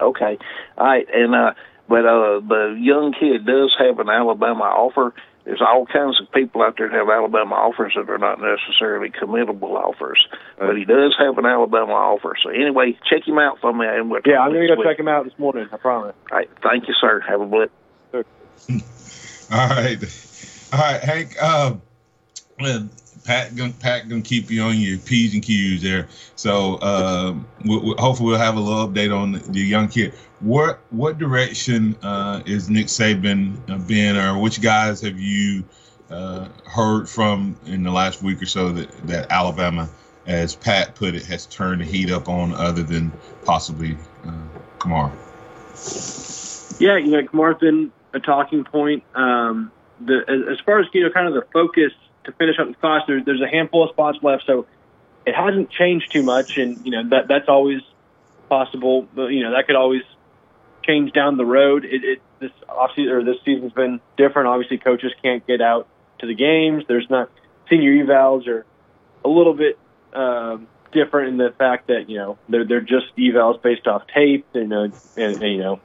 Okay, 0.00 0.38
all 0.78 0.86
right, 0.86 1.06
and 1.12 1.34
uh, 1.34 1.54
but 1.88 2.06
uh, 2.06 2.40
the 2.40 2.76
young 2.78 3.12
kid 3.12 3.44
does 3.44 3.74
have 3.78 3.98
an 3.98 4.08
Alabama 4.08 4.64
offer. 4.64 5.14
There's 5.44 5.60
all 5.60 5.86
kinds 5.86 6.20
of 6.20 6.30
people 6.32 6.62
out 6.62 6.76
there 6.78 6.88
that 6.88 6.94
have 6.94 7.08
Alabama 7.08 7.56
offers 7.56 7.94
that 7.96 8.08
are 8.08 8.18
not 8.18 8.38
necessarily 8.40 9.10
committable 9.10 9.74
offers, 9.74 10.26
but 10.56 10.76
he 10.76 10.84
does 10.84 11.16
have 11.18 11.36
an 11.36 11.46
Alabama 11.46 11.92
offer. 11.92 12.36
So 12.42 12.50
anyway, 12.50 12.96
check 13.10 13.26
him 13.26 13.38
out 13.38 13.58
for 13.60 13.72
me. 13.72 13.84
And 13.86 14.08
we'll 14.08 14.20
yeah, 14.24 14.38
I'm 14.38 14.52
gonna 14.52 14.68
go 14.68 14.84
check 14.84 14.98
him 15.00 15.08
out 15.08 15.24
this 15.24 15.38
morning. 15.38 15.68
I 15.72 15.76
promise. 15.78 16.14
All 16.30 16.38
right, 16.38 16.48
thank 16.62 16.86
you, 16.86 16.94
sir. 17.00 17.20
Have 17.28 17.40
a 17.40 17.46
blip. 17.46 17.72
All 19.50 19.68
right, 19.68 19.98
all 20.72 20.78
right, 20.78 21.02
Hank. 21.02 21.36
Uh, 21.38 21.74
Pat 23.24 23.54
gonna 23.54 23.72
Pat 23.72 24.08
gonna 24.08 24.22
keep 24.22 24.50
you 24.50 24.62
on 24.62 24.78
your 24.78 24.98
p's 24.98 25.34
and 25.34 25.42
q's 25.42 25.82
there. 25.82 26.08
So 26.34 26.76
uh, 26.76 27.34
we, 27.64 27.78
we, 27.78 27.94
hopefully 27.98 28.30
we'll 28.30 28.38
have 28.38 28.56
a 28.56 28.60
little 28.60 28.88
update 28.88 29.16
on 29.16 29.32
the, 29.32 29.38
the 29.38 29.60
young 29.60 29.88
kid. 29.88 30.12
What 30.40 30.80
what 30.90 31.18
direction 31.18 31.96
uh, 32.02 32.42
is 32.46 32.68
Nick 32.68 32.86
Saban 32.86 33.58
uh, 33.70 33.78
been, 33.78 34.16
or 34.16 34.40
which 34.40 34.60
guys 34.60 35.00
have 35.02 35.18
you 35.18 35.64
uh, 36.10 36.48
heard 36.66 37.08
from 37.08 37.56
in 37.66 37.84
the 37.84 37.92
last 37.92 38.22
week 38.22 38.42
or 38.42 38.46
so 38.46 38.72
that 38.72 38.90
that 39.06 39.30
Alabama, 39.30 39.88
as 40.26 40.56
Pat 40.56 40.96
put 40.96 41.14
it, 41.14 41.24
has 41.26 41.46
turned 41.46 41.80
the 41.80 41.84
heat 41.84 42.10
up 42.10 42.28
on, 42.28 42.52
other 42.52 42.82
than 42.82 43.12
possibly 43.44 43.96
uh, 44.26 44.32
Camar? 44.80 45.12
Yeah, 46.80 46.96
you 46.96 47.12
know, 47.12 47.24
Camar's 47.24 47.58
been 47.58 47.92
a 48.14 48.18
talking 48.18 48.64
point. 48.64 49.04
Um, 49.14 49.70
the 50.00 50.24
as, 50.26 50.58
as 50.58 50.64
far 50.64 50.80
as 50.80 50.86
you 50.92 51.04
know, 51.04 51.10
kind 51.10 51.28
of 51.28 51.34
the 51.34 51.46
focus 51.52 51.92
to 52.24 52.32
finish 52.32 52.56
up 52.58 52.68
the 52.68 52.74
class. 52.74 53.02
There, 53.06 53.22
there's 53.24 53.42
a 53.42 53.48
handful 53.48 53.84
of 53.84 53.90
spots 53.90 54.18
left, 54.22 54.44
so 54.46 54.66
it 55.26 55.34
hasn't 55.34 55.70
changed 55.70 56.12
too 56.12 56.22
much, 56.22 56.56
and 56.56 56.84
you 56.84 56.92
know 56.92 57.08
that 57.10 57.28
that's 57.28 57.48
always 57.48 57.80
possible. 58.48 59.06
But, 59.14 59.28
you 59.28 59.42
know 59.42 59.52
that 59.52 59.66
could 59.66 59.76
always 59.76 60.02
change 60.82 61.12
down 61.12 61.36
the 61.36 61.44
road. 61.44 61.84
It, 61.84 62.04
it 62.04 62.22
this 62.40 62.50
obviously 62.68 63.08
or 63.08 63.24
this 63.24 63.36
season's 63.44 63.72
been 63.72 64.00
different. 64.16 64.48
Obviously, 64.48 64.78
coaches 64.78 65.12
can't 65.22 65.46
get 65.46 65.60
out 65.60 65.88
to 66.20 66.26
the 66.26 66.34
games. 66.34 66.84
There's 66.88 67.08
not 67.08 67.30
senior 67.68 68.04
evals 68.04 68.46
are 68.48 68.66
a 69.24 69.28
little 69.28 69.54
bit 69.54 69.78
um, 70.12 70.66
different 70.92 71.28
in 71.28 71.36
the 71.38 71.54
fact 71.56 71.88
that 71.88 72.08
you 72.08 72.18
know 72.18 72.38
they're 72.48 72.66
they're 72.66 72.80
just 72.80 73.06
evals 73.16 73.60
based 73.62 73.86
off 73.86 74.02
tape 74.14 74.46
and, 74.54 74.72
uh, 74.72 74.82
and, 74.82 74.92
and 75.16 75.42
you 75.42 75.58
know 75.58 75.80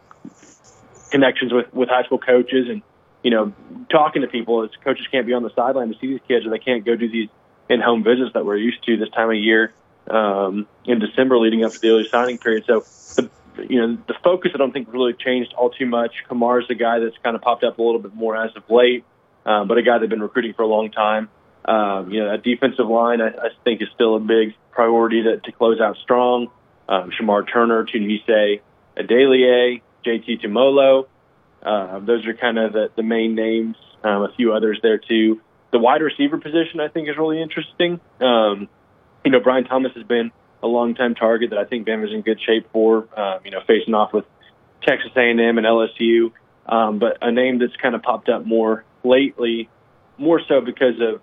connections 1.12 1.54
with 1.54 1.74
with 1.74 1.90
high 1.90 2.04
school 2.04 2.20
coaches 2.20 2.68
and 2.70 2.82
you 3.24 3.32
know, 3.32 3.54
talking 3.90 4.22
to 4.22 4.28
people 4.28 4.64
as 4.64 4.70
coaches 4.84 5.06
can't 5.12 5.26
be 5.26 5.34
on 5.34 5.44
the 5.44 5.52
sideline 5.56 5.92
to 5.94 6.00
see 6.00 6.08
these 6.08 6.22
kids 6.28 6.46
or 6.46 6.50
they 6.50 6.60
can't 6.60 6.86
go 6.86 6.96
do 6.96 7.10
these 7.10 7.30
in-home 7.70 8.04
visits 8.04 8.32
that 8.34 8.46
we're 8.46 8.58
used 8.58 8.84
to 8.86 8.98
this 8.98 9.10
time 9.10 9.30
of 9.30 9.36
year. 9.36 9.74
um, 10.10 10.68
in 10.86 11.00
December 11.00 11.38
leading 11.38 11.64
up 11.64 11.74
to 11.74 11.80
the 11.80 11.90
early 11.90 12.08
signing 12.10 12.38
period. 12.38 12.66
So 12.66 12.84
the 13.16 13.30
you 13.68 13.82
know 13.82 13.98
the 14.08 14.16
focus 14.24 14.52
I 14.54 14.58
don't 14.58 14.72
think 14.72 14.92
really 14.92 15.14
changed 15.14 15.54
all 15.54 15.70
too 15.70 15.86
much. 15.86 16.24
Camar's 16.30 16.68
the 16.68 16.76
guy 16.76 17.00
that's 17.00 17.18
kind 17.24 17.36
of 17.36 17.42
popped 17.42 17.64
up 17.64 17.78
a 17.78 17.82
little 17.82 18.00
bit 18.00 18.14
more 18.14 18.36
as 18.36 18.56
of 18.56 18.64
late, 18.70 19.04
um, 19.46 19.68
but 19.68 19.78
a 19.78 19.82
guy 19.82 19.98
they've 19.98 20.10
been 20.10 20.22
recruiting 20.22 20.54
for 20.54 20.64
a 20.64 20.68
long 20.68 20.92
time. 20.92 21.30
Um, 21.66 22.12
you 22.12 22.24
know, 22.24 22.34
a 22.34 22.38
defensive 22.38 22.88
line 22.88 23.20
I, 23.20 23.28
I 23.28 23.50
think 23.64 23.82
is 23.82 23.90
still 23.94 24.16
a 24.16 24.20
big 24.20 24.54
priority 24.72 25.24
to, 25.24 25.38
to 25.38 25.52
close 25.52 25.82
out 25.82 25.98
strong. 25.98 26.48
Um, 26.88 27.12
Shemar 27.12 27.52
Turner, 27.52 27.84
Tunmise 27.84 28.62
Adeleye, 28.98 29.82
JT 30.06 30.42
Tuimoloau. 30.42 31.08
Uh, 31.68 32.00
those 32.00 32.26
are 32.26 32.34
kind 32.34 32.58
of 32.58 32.74
the, 32.74 32.90
the 32.96 33.04
main 33.04 33.36
names. 33.36 33.76
Um, 34.04 34.24
a 34.24 34.32
few 34.38 34.54
others 34.54 34.80
there 34.82 35.00
too. 35.00 35.42
The 35.72 35.80
wide 35.80 36.02
receiver 36.02 36.38
position 36.38 36.80
I 36.80 36.88
think 36.88 37.10
is 37.10 37.18
really 37.18 37.42
interesting. 37.42 38.00
Um, 38.22 38.70
you 39.26 39.32
know, 39.32 39.40
Brian 39.42 39.66
Thomas 39.66 39.92
has 39.96 40.04
been 40.04 40.32
a 40.64 40.68
long-time 40.68 41.16
target 41.16 41.50
that 41.50 41.60
I 41.60 41.66
think 41.66 41.88
Bama's 41.88 42.14
in 42.14 42.22
good 42.22 42.40
shape 42.46 42.68
for. 42.72 43.08
Um, 43.20 43.40
you 43.44 43.52
know, 43.52 43.60
facing 43.68 43.94
off 43.94 44.14
with 44.14 44.26
Texas 44.88 45.12
A&M 45.16 45.40
and 45.40 45.66
LSU, 45.66 46.32
um, 46.68 47.00
but 47.00 47.18
a 47.22 47.32
name 47.32 47.60
that's 47.60 47.76
kind 47.82 47.96
of 47.96 48.02
popped 48.02 48.30
up 48.30 48.46
more 48.46 48.86
lately, 49.04 49.70
more 50.18 50.40
so 50.48 50.62
because 50.62 50.96
of 51.02 51.22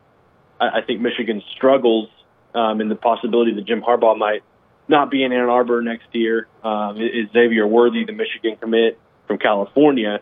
I, 0.61 0.80
I 0.80 0.82
think 0.82 1.01
Michigan's 1.01 1.45
struggles 1.57 2.09
um, 2.55 2.80
and 2.80 2.90
the 2.90 2.97
possibility 2.97 3.55
that 3.55 3.66
Jim 3.66 3.82
Harbaugh 3.82 4.18
might 4.18 4.42
not 4.88 5.11
be 5.11 5.24
in 5.24 5.32
Ann 5.32 5.49
Arbor 5.49 5.80
next 5.82 6.07
year. 6.12 6.47
Um, 6.62 6.99
is 6.99 7.30
Xavier 7.32 7.66
Worthy, 7.66 8.05
the 8.05 8.12
Michigan 8.12 8.57
commit 8.61 8.99
from 9.26 9.38
California? 9.38 10.20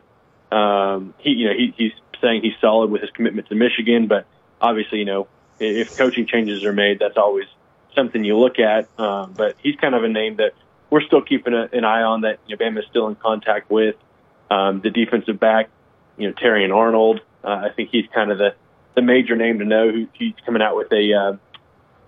Um, 0.53 1.15
he, 1.19 1.31
you 1.31 1.49
know, 1.49 1.55
he, 1.55 1.75
he's 1.77 1.93
saying 2.21 2.43
he's 2.43 2.55
solid 2.61 2.91
with 2.91 3.01
his 3.01 3.11
commitment 3.11 3.49
to 3.49 3.55
Michigan, 3.55 4.07
but 4.07 4.27
obviously, 4.61 4.99
you 4.99 5.05
know, 5.05 5.29
if 5.59 5.97
coaching 5.97 6.27
changes 6.27 6.65
are 6.65 6.73
made, 6.73 6.99
that's 6.99 7.17
always 7.17 7.47
something 7.95 8.25
you 8.25 8.39
look 8.39 8.59
at. 8.59 8.89
Um, 8.99 9.33
but 9.37 9.57
he's 9.63 9.77
kind 9.77 9.95
of 9.95 10.05
a 10.05 10.09
name 10.09 10.37
that 10.37 10.53
we're 10.91 11.03
still 11.03 11.23
keeping 11.23 11.55
a, 11.55 11.69
an 11.73 11.85
eye 11.85 12.03
on 12.03 12.23
that 12.23 12.39
you 12.47 12.57
know, 12.57 12.65
Bama 12.65 12.81
is 12.81 12.85
still 12.91 13.09
in 13.09 13.15
contact 13.15 13.71
with. 13.71 13.97
Um, 14.51 14.81
the 14.83 14.91
defensive 14.91 15.41
back, 15.41 15.71
you 16.19 16.29
know, 16.29 16.35
Terrion 16.35 16.75
Arnold. 16.75 17.21
Uh, 17.43 17.49
I 17.49 17.71
think 17.75 17.89
he's 17.91 18.05
kind 18.15 18.31
of 18.31 18.39
the, 18.39 18.55
the 18.95 19.03
major 19.03 19.35
name 19.35 19.59
to 19.61 19.65
know. 19.65 20.07
He's 20.13 20.35
coming 20.45 20.61
out 20.61 20.77
with 20.77 20.93
a, 20.93 21.15
uh, 21.15 21.37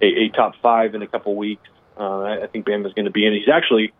a, 0.02 0.06
a 0.06 0.28
top 0.28 0.54
five 0.60 0.94
in 0.94 1.02
a 1.02 1.06
couple 1.06 1.34
weeks. 1.34 1.68
Uh, 1.96 2.22
I, 2.42 2.46
think 2.48 2.66
Bama's 2.66 2.92
going 2.92 3.06
to 3.06 3.10
be 3.10 3.24
in. 3.24 3.32
He's 3.32 3.48
actually 3.48 3.92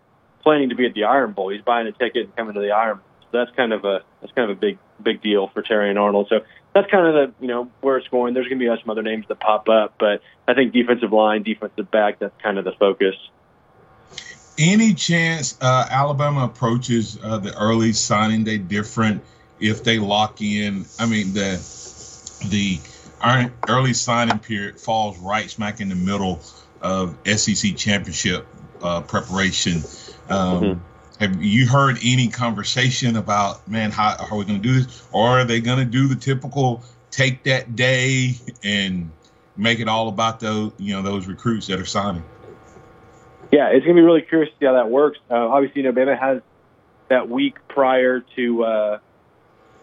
planning 0.43 0.69
to 0.71 0.75
be 0.75 0.85
at 0.85 0.95
the 0.95 1.05
Iron 1.05 1.33
Bowl. 1.33 1.51
He's 1.51 1.63
buying 1.63 1.87
a 1.87 1.93
ticket 1.93 2.27
and 2.27 2.37
coming 2.37 2.55
to 2.55 2.61
the 2.61 2.73
Iron 2.73 2.99
Bowl. 2.99 3.07
That's 3.35 3.51
kind 3.57 3.73
of 3.73 3.85
a 3.85 4.03
that's 4.21 4.33
kind 4.33 4.51
of 4.51 4.57
a 4.57 4.61
big 4.61 4.79
big 5.03 5.23
deal 5.23 5.49
for 5.49 5.63
Terrion 5.63 6.01
Arnold. 6.01 6.29
So 6.29 6.41
that's 6.75 6.91
kind 6.91 7.07
of 7.07 7.15
the 7.15 7.35
you 7.41 7.49
know 7.49 7.71
where 7.81 7.97
it's 7.99 8.09
going. 8.09 8.35
There's 8.35 8.49
going 8.49 8.59
to 8.59 8.71
be 8.71 8.81
some 8.81 8.91
other 8.91 9.03
names 9.03 9.27
that 9.29 9.41
pop 9.41 9.69
up, 9.69 9.95
but 9.99 10.23
I 10.49 10.55
think 10.55 10.73
defensive 10.73 11.13
line, 11.13 11.43
defensive 11.43 11.91
back, 11.91 12.19
that's 12.19 12.35
kind 12.43 12.59
of 12.59 12.65
the 12.65 12.73
focus. 12.73 13.15
Any 14.57 14.95
chance 14.95 15.59
uh, 15.61 15.87
Alabama 15.91 16.45
approaches 16.45 17.19
uh, 17.23 17.39
the 17.39 17.57
early 17.59 17.93
signing 17.93 18.45
day 18.45 18.59
different 18.59 19.23
if 19.61 19.85
they 19.85 19.99
lock 19.99 20.41
in? 20.41 20.87
I 20.99 21.07
mean 21.07 21.33
the 21.33 21.61
the 22.49 22.79
early 23.69 23.95
signing 23.95 24.39
period 24.39 24.81
falls 24.81 25.19
right 25.19 25.51
smack 25.51 25.81
in 25.81 25.89
the 25.89 25.95
middle 25.95 26.41
of 26.81 27.17
SEC 27.27 27.77
championship 27.77 28.47
uh, 28.83 29.01
preparation. 29.01 29.77
Um, 30.29 30.63
mm-hmm. 30.63 30.81
Have 31.21 31.43
you 31.43 31.69
heard 31.69 31.99
any 32.03 32.29
conversation 32.29 33.17
about 33.17 33.69
man? 33.69 33.93
How, 33.93 34.17
how 34.19 34.35
are 34.35 34.39
we 34.39 34.45
going 34.45 34.61
to 34.61 34.69
do 34.69 34.81
this? 34.81 35.07
Or 35.13 35.41
are 35.41 35.45
they 35.45 35.61
going 35.61 35.79
to 35.79 35.85
do 35.85 36.09
the 36.09 36.17
typical 36.17 36.83
take 37.11 37.45
that 37.45 37.77
day 37.77 38.35
and 38.65 39.11
make 39.57 39.79
it 39.79 39.89
all 39.89 40.09
about 40.09 40.41
those 40.41 40.73
you 40.79 40.95
know 40.95 41.03
those 41.03 41.27
recruits 41.27 41.69
that 41.69 41.79
are 41.79 41.85
signing? 41.85 42.25
Yeah, 43.53 43.69
it's 43.69 43.85
going 43.85 43.95
to 43.95 44.01
be 44.01 44.05
really 44.05 44.23
curious 44.23 44.51
to 44.53 44.59
see 44.59 44.67
how 44.67 44.73
that 44.73 44.91
works. 44.91 45.19
Uh, 45.31 45.35
obviously, 45.35 45.83
you 45.83 45.93
know, 45.93 45.99
Bama 45.99 46.19
has 46.19 46.43
that 47.09 47.29
week 47.29 47.57
prior 47.69 48.21
to 48.35 48.65
uh, 48.65 48.99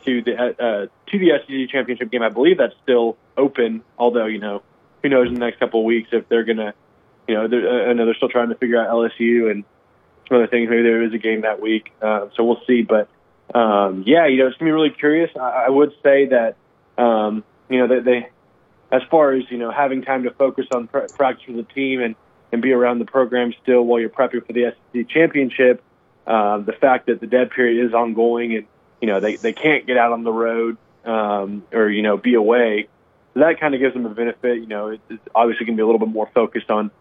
to 0.06 0.22
the 0.22 0.36
uh, 0.36 0.88
to 1.12 1.20
the 1.20 1.32
SEC 1.48 1.70
championship 1.72 2.12
game. 2.12 2.22
I 2.22 2.30
believe 2.30 2.58
that's 2.58 2.76
still 2.84 3.18
open. 3.38 3.84
Although 3.98 4.26
you 4.26 4.40
know, 4.40 4.62
who 5.02 5.10
knows 5.10 5.30
in 5.30 5.36
the 5.36 5.40
next 5.40 5.60
couple 5.60 5.80
of 5.80 5.86
weeks 5.86 6.10
if 6.12 6.28
they're 6.28 6.44
going 6.44 6.58
to, 6.58 6.74
you 7.28 7.36
know, 7.36 7.44
uh, 7.46 7.90
I 7.90 7.94
know 7.94 8.06
they're 8.06 8.16
still 8.16 8.30
trying 8.30 8.50
to 8.50 8.56
figure 8.56 8.82
out 8.82 8.90
LSU 8.90 9.50
and 9.50 9.64
some 10.32 10.38
other 10.38 10.48
things. 10.48 10.70
Maybe 10.70 10.84
there 10.84 11.04
is 11.04 11.14
a 11.14 11.18
game 11.18 11.42
that 11.42 11.62
week, 11.62 11.92
uh, 12.02 12.28
so 12.36 12.44
we'll 12.44 12.62
see. 12.66 12.84
But 12.84 13.10
um, 13.54 14.04
yeah, 14.08 14.28
you 14.28 14.38
know, 14.38 14.48
it's 14.48 14.58
gonna 14.58 14.70
be 14.70 14.74
really 14.74 14.90
curious. 14.90 15.30
I, 15.40 15.66
I 15.66 15.70
would 15.70 15.92
say 16.02 16.28
that 16.28 16.56
um, 16.98 17.44
you 17.70 17.80
know 17.80 17.96
that 17.96 18.06
they, 18.06 18.30
as 18.96 19.02
far 19.12 19.34
as 19.34 19.44
you 19.50 19.58
know, 19.58 19.72
having 19.72 20.04
time 20.04 20.24
to 20.24 20.32
focus 20.32 20.66
on 20.72 20.88
pr- 20.88 21.00
practice 21.14 21.46
with 21.48 21.58
the 21.58 21.74
team 21.74 22.02
and 22.02 22.16
and 22.52 22.62
be 22.62 22.72
around 22.72 23.00
the 23.00 23.06
program 23.06 23.54
still 23.62 23.84
while 23.84 24.00
you're 24.00 24.10
prepping 24.10 24.46
for 24.46 24.54
the 24.54 24.74
SEC 24.94 25.10
championship. 25.10 25.84
Um, 26.28 26.66
the 26.66 26.74
fact 26.74 27.08
that 27.08 27.20
the 27.20 27.28
dead 27.28 27.50
period 27.52 27.86
is 27.86 27.94
ongoing 27.94 28.56
and 28.56 28.68
you 29.02 29.08
know 29.08 29.20
they 29.20 29.36
they 29.36 29.54
can't 29.54 29.86
get 29.86 29.98
out 29.98 30.14
on 30.14 30.24
the 30.24 30.32
road 30.32 30.78
um, 31.06 31.64
or 31.74 31.90
you 31.90 32.04
know 32.04 32.18
be 32.18 32.36
away. 32.36 32.88
So 33.34 33.42
that 33.42 33.60
kind 33.60 33.74
of 33.74 33.82
gives 33.82 33.94
them 33.94 34.06
a 34.06 34.10
benefit. 34.10 34.60
You 34.60 34.68
know, 34.68 34.90
it's 34.90 35.24
obviously 35.34 35.66
going 35.66 35.78
to 35.78 35.82
be 35.82 35.84
a 35.84 35.86
little 35.86 36.00
bit 36.00 36.10
more 36.10 36.30
focused 36.34 36.70
on 36.70 36.92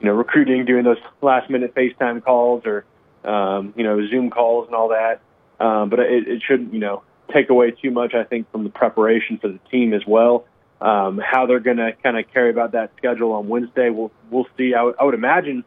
you 0.00 0.06
know, 0.06 0.12
recruiting, 0.12 0.64
doing 0.64 0.84
those 0.84 0.98
last 1.22 1.48
minute 1.50 1.74
FaceTime 1.74 2.22
calls 2.22 2.64
or, 2.66 2.84
um, 3.24 3.72
you 3.76 3.84
know, 3.84 4.06
Zoom 4.08 4.30
calls 4.30 4.66
and 4.66 4.74
all 4.74 4.88
that. 4.88 5.20
Um, 5.58 5.88
but 5.88 6.00
it, 6.00 6.28
it 6.28 6.42
shouldn't, 6.46 6.74
you 6.74 6.80
know, 6.80 7.02
take 7.32 7.50
away 7.50 7.70
too 7.70 7.90
much, 7.90 8.14
I 8.14 8.24
think, 8.24 8.50
from 8.52 8.64
the 8.64 8.70
preparation 8.70 9.38
for 9.38 9.48
the 9.48 9.58
team 9.70 9.94
as 9.94 10.02
well. 10.06 10.46
Um, 10.80 11.18
how 11.18 11.46
they're 11.46 11.60
going 11.60 11.78
to 11.78 11.92
kind 12.02 12.18
of 12.18 12.30
carry 12.32 12.50
about 12.50 12.72
that 12.72 12.92
schedule 12.98 13.32
on 13.32 13.48
Wednesday, 13.48 13.88
we'll, 13.88 14.12
we'll 14.30 14.46
see. 14.58 14.74
I, 14.74 14.78
w- 14.78 14.94
I 15.00 15.04
would 15.04 15.14
imagine 15.14 15.64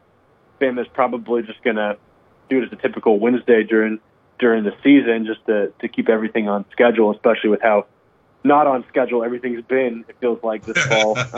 Bama 0.60 0.82
is 0.82 0.88
probably 0.94 1.42
just 1.42 1.62
going 1.64 1.76
to 1.76 1.96
do 2.48 2.62
it 2.62 2.66
as 2.66 2.72
a 2.72 2.76
typical 2.76 3.18
Wednesday 3.18 3.64
during, 3.64 3.98
during 4.38 4.62
the 4.62 4.72
season 4.84 5.26
just 5.26 5.44
to, 5.46 5.72
to 5.80 5.88
keep 5.88 6.08
everything 6.08 6.48
on 6.48 6.64
schedule, 6.70 7.10
especially 7.10 7.50
with 7.50 7.60
how 7.60 7.86
not 8.44 8.66
on 8.66 8.84
schedule 8.88 9.22
everything's 9.22 9.64
been, 9.64 10.04
it 10.08 10.16
feels 10.20 10.42
like 10.42 10.64
this 10.64 10.82
fall. 10.86 11.18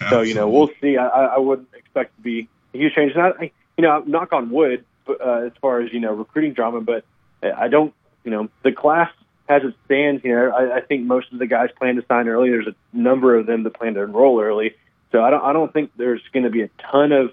Uh, 0.00 0.10
so, 0.10 0.20
you 0.22 0.32
know, 0.32 0.48
we'll 0.48 0.70
see. 0.80 0.96
I, 0.96 1.06
I 1.06 1.38
wouldn't 1.38 1.68
expect 1.74 2.16
to 2.16 2.22
be 2.22 2.48
a 2.72 2.78
huge 2.78 2.94
change. 2.94 3.14
Not, 3.14 3.40
you 3.42 3.50
know, 3.78 4.02
knock 4.06 4.32
on 4.32 4.48
wood, 4.50 4.84
but, 5.04 5.20
uh, 5.20 5.46
as 5.46 5.52
far 5.60 5.80
as 5.80 5.92
you 5.92 6.00
know, 6.00 6.12
recruiting 6.12 6.54
drama. 6.54 6.80
But 6.80 7.04
I 7.42 7.68
don't, 7.68 7.92
you 8.24 8.30
know, 8.30 8.48
the 8.62 8.72
class 8.72 9.10
as 9.48 9.62
it 9.64 9.74
stands 9.86 10.22
here, 10.22 10.52
I, 10.52 10.78
I 10.78 10.80
think 10.80 11.04
most 11.04 11.32
of 11.32 11.38
the 11.38 11.46
guys 11.46 11.70
plan 11.78 11.96
to 11.96 12.04
sign 12.06 12.28
early. 12.28 12.50
There's 12.50 12.66
a 12.66 12.74
number 12.92 13.36
of 13.36 13.46
them 13.46 13.62
that 13.62 13.74
plan 13.74 13.94
to 13.94 14.02
enroll 14.02 14.40
early. 14.40 14.74
So 15.10 15.22
I 15.22 15.30
don't, 15.30 15.42
I 15.42 15.52
don't 15.52 15.72
think 15.72 15.90
there's 15.96 16.20
going 16.32 16.44
to 16.44 16.50
be 16.50 16.62
a 16.62 16.70
ton 16.90 17.12
of 17.12 17.32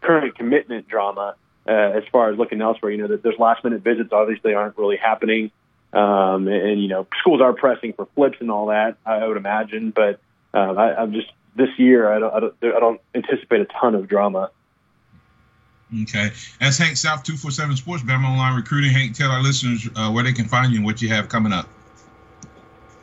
current 0.00 0.36
commitment 0.36 0.88
drama 0.88 1.34
uh, 1.66 1.70
as 1.70 2.04
far 2.10 2.30
as 2.30 2.38
looking 2.38 2.62
elsewhere. 2.62 2.92
You 2.92 2.98
know, 2.98 3.08
that 3.08 3.22
there's 3.22 3.38
last 3.38 3.62
minute 3.62 3.82
visits 3.82 4.10
obviously 4.12 4.54
aren't 4.54 4.78
really 4.78 4.96
happening. 4.96 5.50
Um, 5.94 6.48
and, 6.48 6.70
and, 6.70 6.82
you 6.82 6.88
know, 6.88 7.06
schools 7.20 7.40
are 7.40 7.52
pressing 7.52 7.92
for 7.92 8.06
flips 8.14 8.38
and 8.40 8.50
all 8.50 8.66
that, 8.66 8.96
I 9.06 9.26
would 9.26 9.36
imagine. 9.36 9.90
But 9.90 10.20
um, 10.52 10.76
I, 10.76 10.94
I'm 10.94 11.12
just 11.12 11.28
this 11.54 11.68
year, 11.78 12.12
I 12.12 12.18
don't, 12.18 12.34
I 12.34 12.40
don't, 12.40 12.54
I 12.62 12.80
don't 12.80 13.00
anticipate 13.14 13.60
a 13.60 13.66
ton 13.66 13.94
of 13.94 14.08
drama. 14.08 14.50
Okay. 16.02 16.30
That's 16.60 16.78
Hank 16.78 16.96
South 16.96 17.22
247 17.22 17.76
Sports, 17.76 18.02
Bama 18.02 18.24
Online 18.24 18.56
Recruiting. 18.56 18.90
Hank, 18.90 19.14
tell 19.14 19.30
our 19.30 19.42
listeners 19.42 19.88
uh, 19.94 20.10
where 20.10 20.24
they 20.24 20.32
can 20.32 20.46
find 20.46 20.72
you 20.72 20.78
and 20.78 20.84
what 20.84 21.00
you 21.00 21.08
have 21.10 21.28
coming 21.28 21.52
up. 21.52 21.68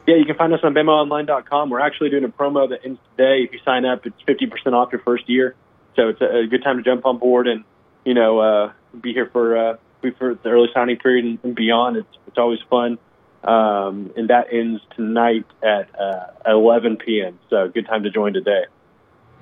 Yeah, 0.08 0.16
you 0.16 0.26
can 0.26 0.36
find 0.36 0.52
us 0.54 0.60
on 0.64 0.74
BamaOnline.com. 0.74 1.70
We're 1.70 1.80
actually 1.80 2.10
doing 2.10 2.24
a 2.26 2.30
promo 2.30 2.68
that 2.70 2.84
ends 2.84 3.00
today. 3.16 3.44
If 3.44 3.54
you 3.54 3.60
sign 3.64 3.86
up, 3.86 4.06
it's 4.06 4.20
50% 4.28 4.74
off 4.74 4.92
your 4.92 5.02
first 5.02 5.30
year. 5.30 5.56
So 5.96 6.10
it's 6.10 6.22
a, 6.22 6.40
a 6.40 6.48
good 6.48 6.64
time 6.64 6.78
to 6.78 6.84
jump 6.84 7.06
on 7.06 7.18
board 7.18 7.48
and, 7.48 7.64
you 8.04 8.14
know, 8.14 8.40
uh, 8.40 8.74
be 9.00 9.14
here 9.14 9.30
for, 9.32 9.58
uh, 9.58 9.78
be 10.02 10.12
for 10.12 10.36
the 10.36 10.50
early 10.50 10.70
signing 10.74 10.98
period 10.98 11.40
and, 11.44 11.56
beyond. 11.56 11.98
It's, 11.98 12.18
it's 12.28 12.38
always 12.38 12.60
fun. 12.70 12.98
Um, 13.44 14.12
and 14.16 14.30
that 14.30 14.48
ends 14.52 14.82
tonight 14.96 15.46
at 15.64 15.90
uh, 16.00 16.28
11 16.46 16.98
p.m. 16.98 17.40
So 17.50 17.70
good 17.70 17.88
time 17.88 18.04
to 18.04 18.12
join 18.12 18.34
today. 18.34 18.66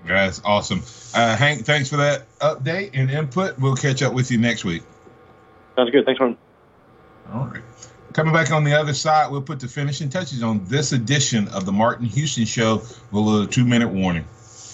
That's 0.05 0.41
awesome. 0.45 0.83
Uh, 1.13 1.35
Hank, 1.35 1.65
thanks 1.65 1.89
for 1.89 1.97
that 1.97 2.25
update 2.39 2.91
and 2.93 3.11
input. 3.11 3.59
We'll 3.59 3.75
catch 3.75 4.01
up 4.01 4.13
with 4.13 4.31
you 4.31 4.37
next 4.37 4.63
week. 4.63 4.83
Sounds 5.75 5.91
good. 5.91 6.05
Thanks, 6.05 6.21
Ron. 6.21 6.37
All 7.33 7.47
right. 7.47 7.63
Coming 8.13 8.33
back 8.33 8.51
on 8.51 8.63
the 8.63 8.73
other 8.73 8.93
side, 8.93 9.29
we'll 9.29 9.41
put 9.41 9.59
the 9.59 9.67
finishing 9.67 10.09
touches 10.09 10.41
on 10.41 10.63
this 10.65 10.93
edition 10.93 11.47
of 11.49 11.65
the 11.65 11.71
Martin 11.71 12.05
Houston 12.05 12.45
Show 12.45 12.77
with 12.77 13.13
a 13.13 13.19
little 13.19 13.47
two 13.47 13.65
minute 13.65 13.89
warning. 13.89 14.25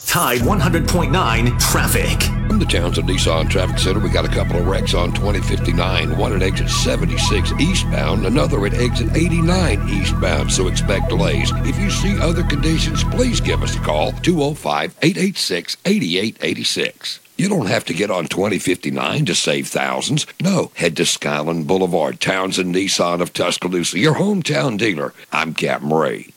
Tide 0.05 0.39
100.9 0.41 1.59
traffic. 1.59 2.21
From 2.47 2.59
the 2.59 2.65
Townsend 2.65 3.09
Nissan 3.09 3.49
Traffic 3.49 3.77
Center, 3.79 3.99
we 3.99 4.09
got 4.09 4.23
a 4.23 4.29
couple 4.29 4.57
of 4.57 4.67
wrecks 4.67 4.93
on 4.93 5.11
2059. 5.13 6.17
One 6.17 6.33
at 6.33 6.41
exit 6.41 6.69
76 6.69 7.51
eastbound, 7.59 8.25
another 8.25 8.65
at 8.65 8.73
exit 8.75 9.15
89 9.15 9.89
eastbound, 9.89 10.51
so 10.51 10.67
expect 10.67 11.09
delays. 11.09 11.51
If 11.57 11.77
you 11.77 11.89
see 11.89 12.19
other 12.19 12.43
conditions, 12.43 13.03
please 13.03 13.41
give 13.41 13.61
us 13.61 13.75
a 13.75 13.79
call 13.79 14.13
205 14.13 14.95
886 15.01 15.77
8886. 15.85 17.19
You 17.37 17.49
don't 17.49 17.65
have 17.65 17.83
to 17.85 17.93
get 17.93 18.09
on 18.09 18.27
2059 18.27 19.25
to 19.25 19.35
save 19.35 19.67
thousands. 19.67 20.25
No, 20.41 20.71
head 20.75 20.95
to 20.97 21.05
Skyland 21.05 21.67
Boulevard, 21.67 22.21
Townsend 22.21 22.73
Nissan 22.73 23.21
of 23.21 23.33
Tuscaloosa, 23.33 23.99
your 23.99 24.15
hometown 24.15 24.77
dealer. 24.77 25.13
I'm 25.33 25.53
Captain 25.53 25.91
Ray. 25.91 26.27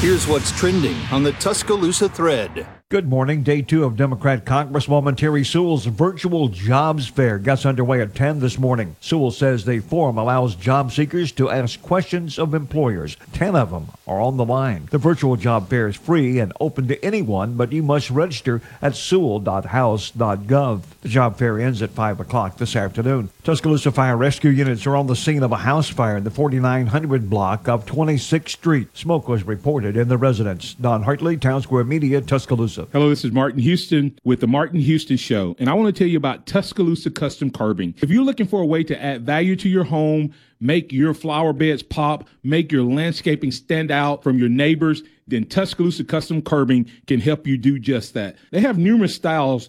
Here's 0.00 0.26
what's 0.26 0.52
trending 0.52 0.96
on 1.10 1.22
the 1.22 1.32
Tuscaloosa 1.32 2.10
thread. 2.10 2.66
Good 2.94 3.08
morning. 3.08 3.42
Day 3.42 3.60
two 3.60 3.82
of 3.82 3.96
Democrat 3.96 4.44
Congresswoman 4.44 5.16
Terri 5.16 5.44
Sewell's 5.44 5.84
virtual 5.84 6.46
jobs 6.46 7.08
fair 7.08 7.40
gets 7.40 7.66
underway 7.66 8.00
at 8.00 8.14
10 8.14 8.38
this 8.38 8.56
morning. 8.56 8.94
Sewell 9.00 9.32
says 9.32 9.64
the 9.64 9.80
forum 9.80 10.16
allows 10.16 10.54
job 10.54 10.92
seekers 10.92 11.32
to 11.32 11.50
ask 11.50 11.82
questions 11.82 12.38
of 12.38 12.54
employers. 12.54 13.16
10 13.32 13.56
of 13.56 13.72
them 13.72 13.88
are 14.06 14.20
on 14.20 14.36
the 14.36 14.44
line. 14.44 14.86
The 14.92 14.98
virtual 14.98 15.34
job 15.34 15.68
fair 15.68 15.88
is 15.88 15.96
free 15.96 16.38
and 16.38 16.52
open 16.60 16.86
to 16.86 17.04
anyone, 17.04 17.56
but 17.56 17.72
you 17.72 17.82
must 17.82 18.10
register 18.10 18.62
at 18.80 18.94
sewell.house.gov. 18.94 20.82
The 21.00 21.08
job 21.08 21.36
fair 21.36 21.58
ends 21.58 21.82
at 21.82 21.90
5 21.90 22.20
o'clock 22.20 22.58
this 22.58 22.76
afternoon. 22.76 23.28
Tuscaloosa 23.42 23.90
Fire 23.90 24.16
Rescue 24.16 24.52
units 24.52 24.86
are 24.86 24.94
on 24.94 25.08
the 25.08 25.16
scene 25.16 25.42
of 25.42 25.50
a 25.50 25.56
house 25.56 25.88
fire 25.88 26.18
in 26.18 26.22
the 26.22 26.30
4900 26.30 27.28
block 27.28 27.66
of 27.68 27.86
26th 27.86 28.50
Street. 28.50 28.96
Smoke 28.96 29.26
was 29.26 29.42
reported 29.42 29.96
in 29.96 30.06
the 30.06 30.16
residence. 30.16 30.74
Don 30.74 31.02
Hartley, 31.02 31.36
Town 31.36 31.60
Square 31.60 31.84
Media, 31.84 32.20
Tuscaloosa. 32.20 32.83
Hello, 32.92 33.08
this 33.08 33.24
is 33.24 33.32
Martin 33.32 33.60
Houston 33.60 34.18
with 34.24 34.40
the 34.40 34.46
Martin 34.46 34.80
Houston 34.80 35.16
Show, 35.16 35.54
and 35.58 35.68
I 35.68 35.74
want 35.74 35.94
to 35.94 35.98
tell 35.98 36.08
you 36.08 36.16
about 36.16 36.46
Tuscaloosa 36.46 37.10
Custom 37.10 37.50
Curbing. 37.50 37.94
If 38.02 38.10
you're 38.10 38.24
looking 38.24 38.46
for 38.46 38.62
a 38.62 38.66
way 38.66 38.82
to 38.84 39.02
add 39.02 39.24
value 39.24 39.56
to 39.56 39.68
your 39.68 39.84
home, 39.84 40.32
make 40.60 40.92
your 40.92 41.14
flower 41.14 41.52
beds 41.52 41.82
pop, 41.82 42.28
make 42.42 42.72
your 42.72 42.82
landscaping 42.84 43.52
stand 43.52 43.90
out 43.90 44.22
from 44.22 44.38
your 44.38 44.48
neighbors, 44.48 45.02
then 45.26 45.44
Tuscaloosa 45.44 46.04
Custom 46.04 46.42
Curbing 46.42 46.90
can 47.06 47.20
help 47.20 47.46
you 47.46 47.56
do 47.56 47.78
just 47.78 48.14
that. 48.14 48.36
They 48.50 48.60
have 48.60 48.78
numerous 48.78 49.14
styles, 49.14 49.68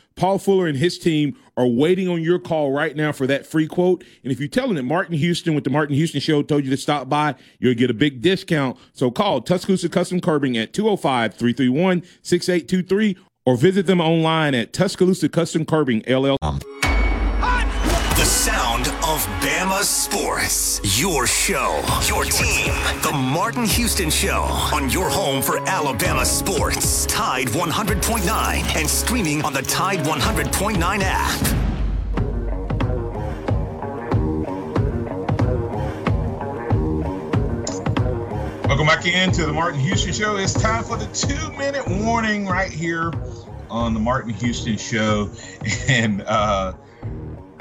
Paul 0.15 0.37
Fuller 0.37 0.67
and 0.67 0.77
his 0.77 0.97
team 0.97 1.35
are 1.57 1.67
waiting 1.67 2.07
on 2.07 2.21
your 2.21 2.39
call 2.39 2.71
right 2.71 2.95
now 2.95 3.11
for 3.11 3.27
that 3.27 3.45
free 3.45 3.67
quote. 3.67 4.03
And 4.23 4.31
if 4.31 4.39
you 4.39 4.47
tell 4.47 4.67
them 4.67 4.75
that 4.75 4.83
Martin 4.83 5.15
Houston 5.15 5.55
with 5.55 5.63
the 5.63 5.69
Martin 5.69 5.95
Houston 5.95 6.21
Show 6.21 6.43
told 6.43 6.63
you 6.63 6.69
to 6.69 6.77
stop 6.77 7.09
by, 7.09 7.35
you'll 7.59 7.75
get 7.75 7.89
a 7.89 7.93
big 7.93 8.21
discount. 8.21 8.77
So 8.93 9.11
call 9.11 9.41
Tuscaloosa 9.41 9.89
Custom 9.89 10.21
Curbing 10.21 10.57
at 10.57 10.73
205 10.73 11.33
331 11.33 12.03
6823 12.21 13.17
or 13.45 13.57
visit 13.57 13.85
them 13.85 14.01
online 14.01 14.53
at 14.53 14.73
Tuscaloosa 14.73 15.29
Custom 15.29 15.65
Curbing 15.65 16.03
LL. 16.07 16.37
The 19.71 19.83
sound 19.83 19.83
of 19.83 19.83
Bama 19.83 19.83
sports. 19.83 20.99
Your 20.99 21.27
show, 21.27 21.81
your 22.07 22.25
team. 22.25 22.73
The 23.03 23.11
Martin 23.13 23.65
Houston 23.65 24.09
Show 24.09 24.41
on 24.73 24.89
your 24.89 25.09
home 25.09 25.41
for 25.41 25.59
Alabama 25.69 26.25
sports. 26.25 27.05
Tide 27.05 27.47
100.9 27.47 28.75
and 28.75 28.89
streaming 28.89 29.41
on 29.43 29.53
the 29.53 29.61
Tide 29.61 29.99
100.9 29.99 30.99
app. 31.03 31.41
Welcome 38.67 38.87
back 38.87 39.05
into 39.05 39.45
the 39.45 39.53
Martin 39.53 39.79
Houston 39.79 40.11
Show. 40.11 40.35
It's 40.35 40.53
time 40.53 40.83
for 40.83 40.97
the 40.97 41.07
two 41.07 41.51
minute 41.57 41.87
warning 41.87 42.45
right 42.45 42.71
here 42.71 43.11
on 43.69 43.93
the 43.93 43.99
Martin 43.99 44.33
Houston 44.33 44.77
Show. 44.77 45.29
And 45.87 46.23
uh, 46.23 46.73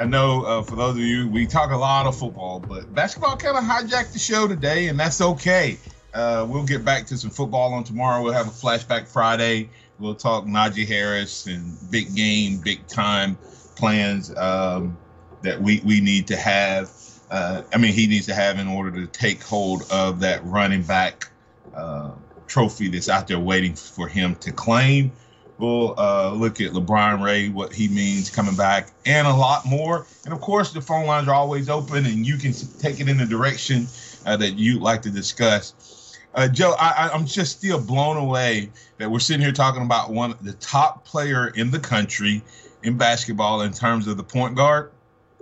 I 0.00 0.06
know 0.06 0.44
uh, 0.44 0.62
for 0.62 0.76
those 0.76 0.96
of 0.96 1.02
you, 1.02 1.28
we 1.28 1.46
talk 1.46 1.72
a 1.72 1.76
lot 1.76 2.06
of 2.06 2.16
football, 2.16 2.58
but 2.58 2.94
basketball 2.94 3.36
kind 3.36 3.58
of 3.58 3.64
hijacked 3.64 4.14
the 4.14 4.18
show 4.18 4.48
today, 4.48 4.88
and 4.88 4.98
that's 4.98 5.20
okay. 5.20 5.76
Uh, 6.14 6.46
we'll 6.48 6.64
get 6.64 6.86
back 6.86 7.04
to 7.08 7.18
some 7.18 7.28
football 7.28 7.74
on 7.74 7.84
tomorrow. 7.84 8.22
We'll 8.22 8.32
have 8.32 8.46
a 8.46 8.50
flashback 8.50 9.06
Friday. 9.06 9.68
We'll 9.98 10.14
talk 10.14 10.46
Najee 10.46 10.88
Harris 10.88 11.46
and 11.46 11.76
big 11.90 12.16
game, 12.16 12.62
big 12.64 12.86
time 12.88 13.36
plans 13.76 14.34
um, 14.38 14.96
that 15.42 15.60
we, 15.60 15.82
we 15.84 16.00
need 16.00 16.28
to 16.28 16.36
have. 16.36 16.90
Uh, 17.30 17.60
I 17.70 17.76
mean, 17.76 17.92
he 17.92 18.06
needs 18.06 18.24
to 18.24 18.34
have 18.34 18.58
in 18.58 18.68
order 18.68 18.92
to 19.02 19.06
take 19.06 19.42
hold 19.42 19.86
of 19.92 20.20
that 20.20 20.42
running 20.46 20.82
back 20.82 21.30
uh, 21.74 22.12
trophy 22.46 22.88
that's 22.88 23.10
out 23.10 23.28
there 23.28 23.38
waiting 23.38 23.74
for 23.74 24.08
him 24.08 24.34
to 24.36 24.50
claim. 24.50 25.12
We'll 25.60 25.94
uh, 25.98 26.32
look 26.32 26.60
at 26.60 26.72
LaBryan 26.72 27.22
Ray, 27.22 27.50
what 27.50 27.72
he 27.72 27.88
means 27.88 28.30
coming 28.30 28.56
back, 28.56 28.90
and 29.04 29.26
a 29.26 29.34
lot 29.34 29.66
more. 29.66 30.06
And 30.24 30.32
of 30.32 30.40
course, 30.40 30.72
the 30.72 30.80
phone 30.80 31.06
lines 31.06 31.28
are 31.28 31.34
always 31.34 31.68
open, 31.68 32.06
and 32.06 32.26
you 32.26 32.38
can 32.38 32.52
take 32.78 32.98
it 32.98 33.08
in 33.08 33.18
the 33.18 33.26
direction 33.26 33.86
uh, 34.24 34.38
that 34.38 34.52
you'd 34.52 34.80
like 34.80 35.02
to 35.02 35.10
discuss. 35.10 36.16
Uh, 36.34 36.48
Joe, 36.48 36.74
I, 36.78 37.10
I'm 37.12 37.26
just 37.26 37.58
still 37.58 37.80
blown 37.80 38.16
away 38.16 38.70
that 38.98 39.10
we're 39.10 39.18
sitting 39.18 39.42
here 39.42 39.52
talking 39.52 39.82
about 39.82 40.10
one 40.10 40.34
the 40.40 40.54
top 40.54 41.04
player 41.04 41.48
in 41.48 41.70
the 41.70 41.80
country 41.80 42.40
in 42.82 42.96
basketball 42.96 43.60
in 43.60 43.72
terms 43.72 44.06
of 44.06 44.16
the 44.16 44.24
point 44.24 44.54
guard, 44.54 44.92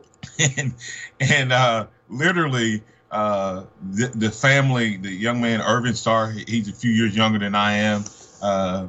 and 0.56 0.74
and 1.20 1.52
uh, 1.52 1.86
literally 2.08 2.82
uh, 3.10 3.64
the, 3.90 4.08
the 4.08 4.30
family, 4.30 4.96
the 4.96 5.10
young 5.10 5.40
man 5.40 5.60
Irvin 5.60 5.94
Starr, 5.94 6.30
he's 6.30 6.68
a 6.68 6.72
few 6.72 6.90
years 6.90 7.16
younger 7.16 7.38
than 7.38 7.54
I 7.54 7.72
am. 7.74 8.04
Uh, 8.42 8.86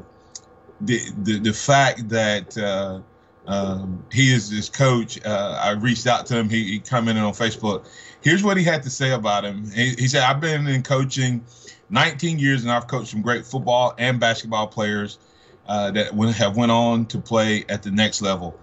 the, 0.82 1.00
the 1.24 1.40
the 1.40 1.54
fact 1.54 2.08
that 2.10 2.58
uh, 2.58 3.00
um, 3.48 4.04
he 4.12 4.34
is 4.34 4.50
this 4.50 4.70
coach, 4.70 5.24
uh, 5.26 5.60
I 5.62 5.72
reached 5.72 6.08
out 6.08 6.26
to 6.28 6.38
him. 6.38 6.50
He, 6.50 6.64
he 6.64 6.80
commented 6.80 7.24
on 7.24 7.34
Facebook. 7.34 7.88
Here's 8.22 8.44
what 8.44 8.58
he 8.58 8.64
had 8.64 8.84
to 8.84 8.90
say 8.90 9.12
about 9.12 9.44
him. 9.46 9.70
He, 9.72 9.96
he 9.96 10.08
said, 10.08 10.24
"I've 10.24 10.40
been 10.40 10.68
in 10.68 10.84
coaching 10.84 11.44
19 11.90 12.40
years, 12.40 12.64
and 12.64 12.72
I've 12.72 12.88
coached 12.88 13.10
some 13.12 13.22
great 13.22 13.46
football 13.46 13.94
and 13.98 14.20
basketball 14.20 14.68
players 14.68 15.20
uh, 15.68 15.92
that 15.92 16.14
have 16.14 16.56
went 16.56 16.72
on 16.72 17.06
to 17.08 17.20
play 17.20 17.66
at 17.70 17.84
the 17.84 17.92
next 17.92 18.22
level. 18.22 18.58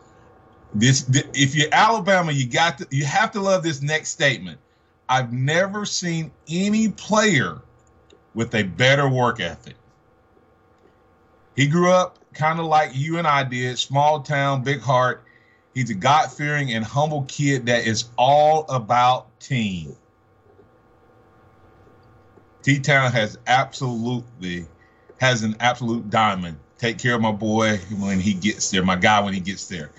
This, 0.75 1.03
th- 1.03 1.27
if 1.35 1.55
you're 1.55 1.69
Alabama, 1.73 2.33
you 2.33 2.47
got 2.47 2.79
to, 2.79 2.87
you 2.91 3.05
have 3.05 3.31
to 3.33 3.41
love 3.41 3.63
this 3.63 3.83
next 3.83 4.11
statement. 4.11 4.59
I've 5.09 5.33
never 5.33 5.85
seen 5.85 6.33
any 6.49 6.89
player 6.89 7.61
with 8.35 8.55
a 8.55 8.63
better 8.63 9.09
work 9.09 9.41
ethic." 9.41 9.77
He 11.57 11.67
grew 11.67 11.91
up 11.91 12.19
kind 12.35 12.61
of 12.61 12.67
like 12.67 12.91
you 12.95 13.19
and 13.19 13.27
I 13.27 13.43
did, 13.43 13.79
small 13.79 14.21
town, 14.21 14.63
big 14.63 14.81
heart. 14.81 15.25
He's 15.75 15.91
a 15.91 15.95
God 15.95 16.31
fearing 16.31 16.73
and 16.73 16.85
humble 16.85 17.23
kid 17.23 17.67
that 17.67 17.87
is 17.87 18.11
all 18.17 18.67
about 18.69 19.41
team. 19.41 19.97
T 22.63 22.81
Town 22.81 23.13
has 23.13 23.39
absolutely 23.47 24.67
has 25.21 25.43
an 25.43 25.57
absolute 25.61 26.11
diamond. 26.11 26.59
Take 26.79 26.99
care 26.99 27.15
of 27.15 27.21
my 27.21 27.33
boy 27.33 27.79
when 27.99 28.21
he 28.21 28.35
gets 28.35 28.71
there, 28.71 28.83
my 28.83 28.97
guy 28.97 29.21
when 29.21 29.33
he 29.33 29.41
gets 29.41 29.67
there. 29.69 29.93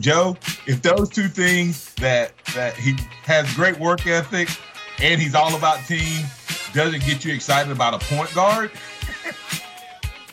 Joe, 0.00 0.36
if 0.66 0.82
those 0.82 1.08
two 1.08 1.28
things 1.28 1.94
that 1.94 2.32
that 2.54 2.74
he 2.74 2.96
has 3.22 3.52
great 3.54 3.78
work 3.78 4.06
ethic 4.06 4.48
and 5.00 5.20
he's 5.20 5.34
all 5.34 5.54
about 5.54 5.86
team 5.86 6.26
doesn't 6.74 7.04
get 7.04 7.24
you 7.24 7.32
excited 7.32 7.70
about 7.70 7.94
a 7.94 8.14
point 8.14 8.34
guard, 8.34 8.70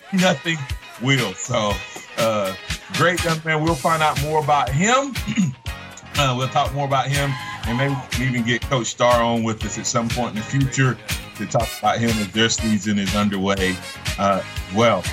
nothing 0.14 0.58
will. 1.02 1.34
So, 1.34 1.74
uh, 2.18 2.54
great 2.94 3.24
young 3.24 3.40
man. 3.46 3.64
We'll 3.64 3.76
find 3.76 4.02
out 4.02 4.22
more 4.24 4.44
about 4.44 4.70
him. 4.70 5.14
uh, 6.18 6.36
we'll 6.38 6.50
talk 6.50 6.74
more 6.74 6.86
about 6.86 7.08
him, 7.08 7.32
and 7.66 7.78
maybe 7.78 7.96
even 8.24 8.46
get 8.46 8.62
Coach 8.62 8.88
Star 8.88 9.22
on 9.22 9.44
with 9.44 9.64
us 9.66 9.78
at 9.78 9.86
some 9.86 10.10
point 10.10 10.32
in 10.32 10.36
the 10.38 10.42
future 10.42 10.98
to 11.36 11.46
talk 11.46 11.68
about 11.80 12.00
him 12.00 12.10
as 12.10 12.32
their 12.32 12.50
season 12.50 13.00
is 13.00 13.16
underway. 13.16 13.76
Uh, 14.18 14.44
well, 14.76 15.04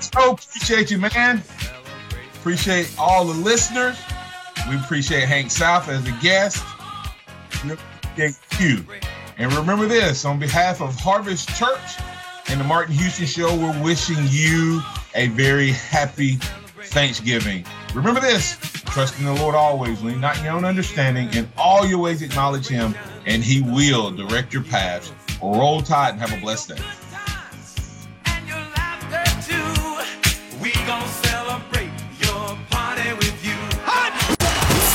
so 0.00 0.32
appreciate 0.32 0.90
you, 0.90 0.98
man. 0.98 1.42
Appreciate 2.34 2.92
all 2.98 3.24
the 3.24 3.34
listeners. 3.34 3.98
We 4.68 4.76
appreciate 4.76 5.24
Hank 5.24 5.50
South 5.50 5.88
as 5.88 6.06
a 6.06 6.12
guest. 6.22 6.64
Thank 8.16 8.36
you. 8.58 8.84
And 9.36 9.52
remember 9.52 9.86
this 9.86 10.24
on 10.24 10.38
behalf 10.38 10.80
of 10.80 10.98
Harvest 10.98 11.48
Church 11.56 11.98
and 12.50 12.60
the 12.60 12.64
Martin 12.64 12.94
Houston 12.94 13.26
Show, 13.26 13.54
we're 13.54 13.82
wishing 13.82 14.16
you 14.28 14.80
a 15.14 15.28
very 15.28 15.70
happy 15.70 16.38
Thanksgiving. 16.84 17.64
Remember 17.94 18.20
this 18.20 18.56
trust 18.86 19.18
in 19.18 19.26
the 19.26 19.34
Lord 19.34 19.54
always, 19.54 20.02
lean 20.02 20.20
not 20.20 20.38
in 20.38 20.44
your 20.44 20.54
own 20.54 20.64
understanding. 20.64 21.32
In 21.34 21.48
all 21.56 21.86
your 21.86 21.98
ways, 21.98 22.22
acknowledge 22.22 22.66
Him, 22.66 22.94
and 23.26 23.44
He 23.44 23.60
will 23.60 24.10
direct 24.10 24.52
your 24.52 24.62
paths. 24.62 25.12
Roll 25.42 25.82
tide 25.82 26.12
and 26.12 26.20
have 26.20 26.32
a 26.32 26.40
blessed 26.40 26.70
day. 26.70 26.82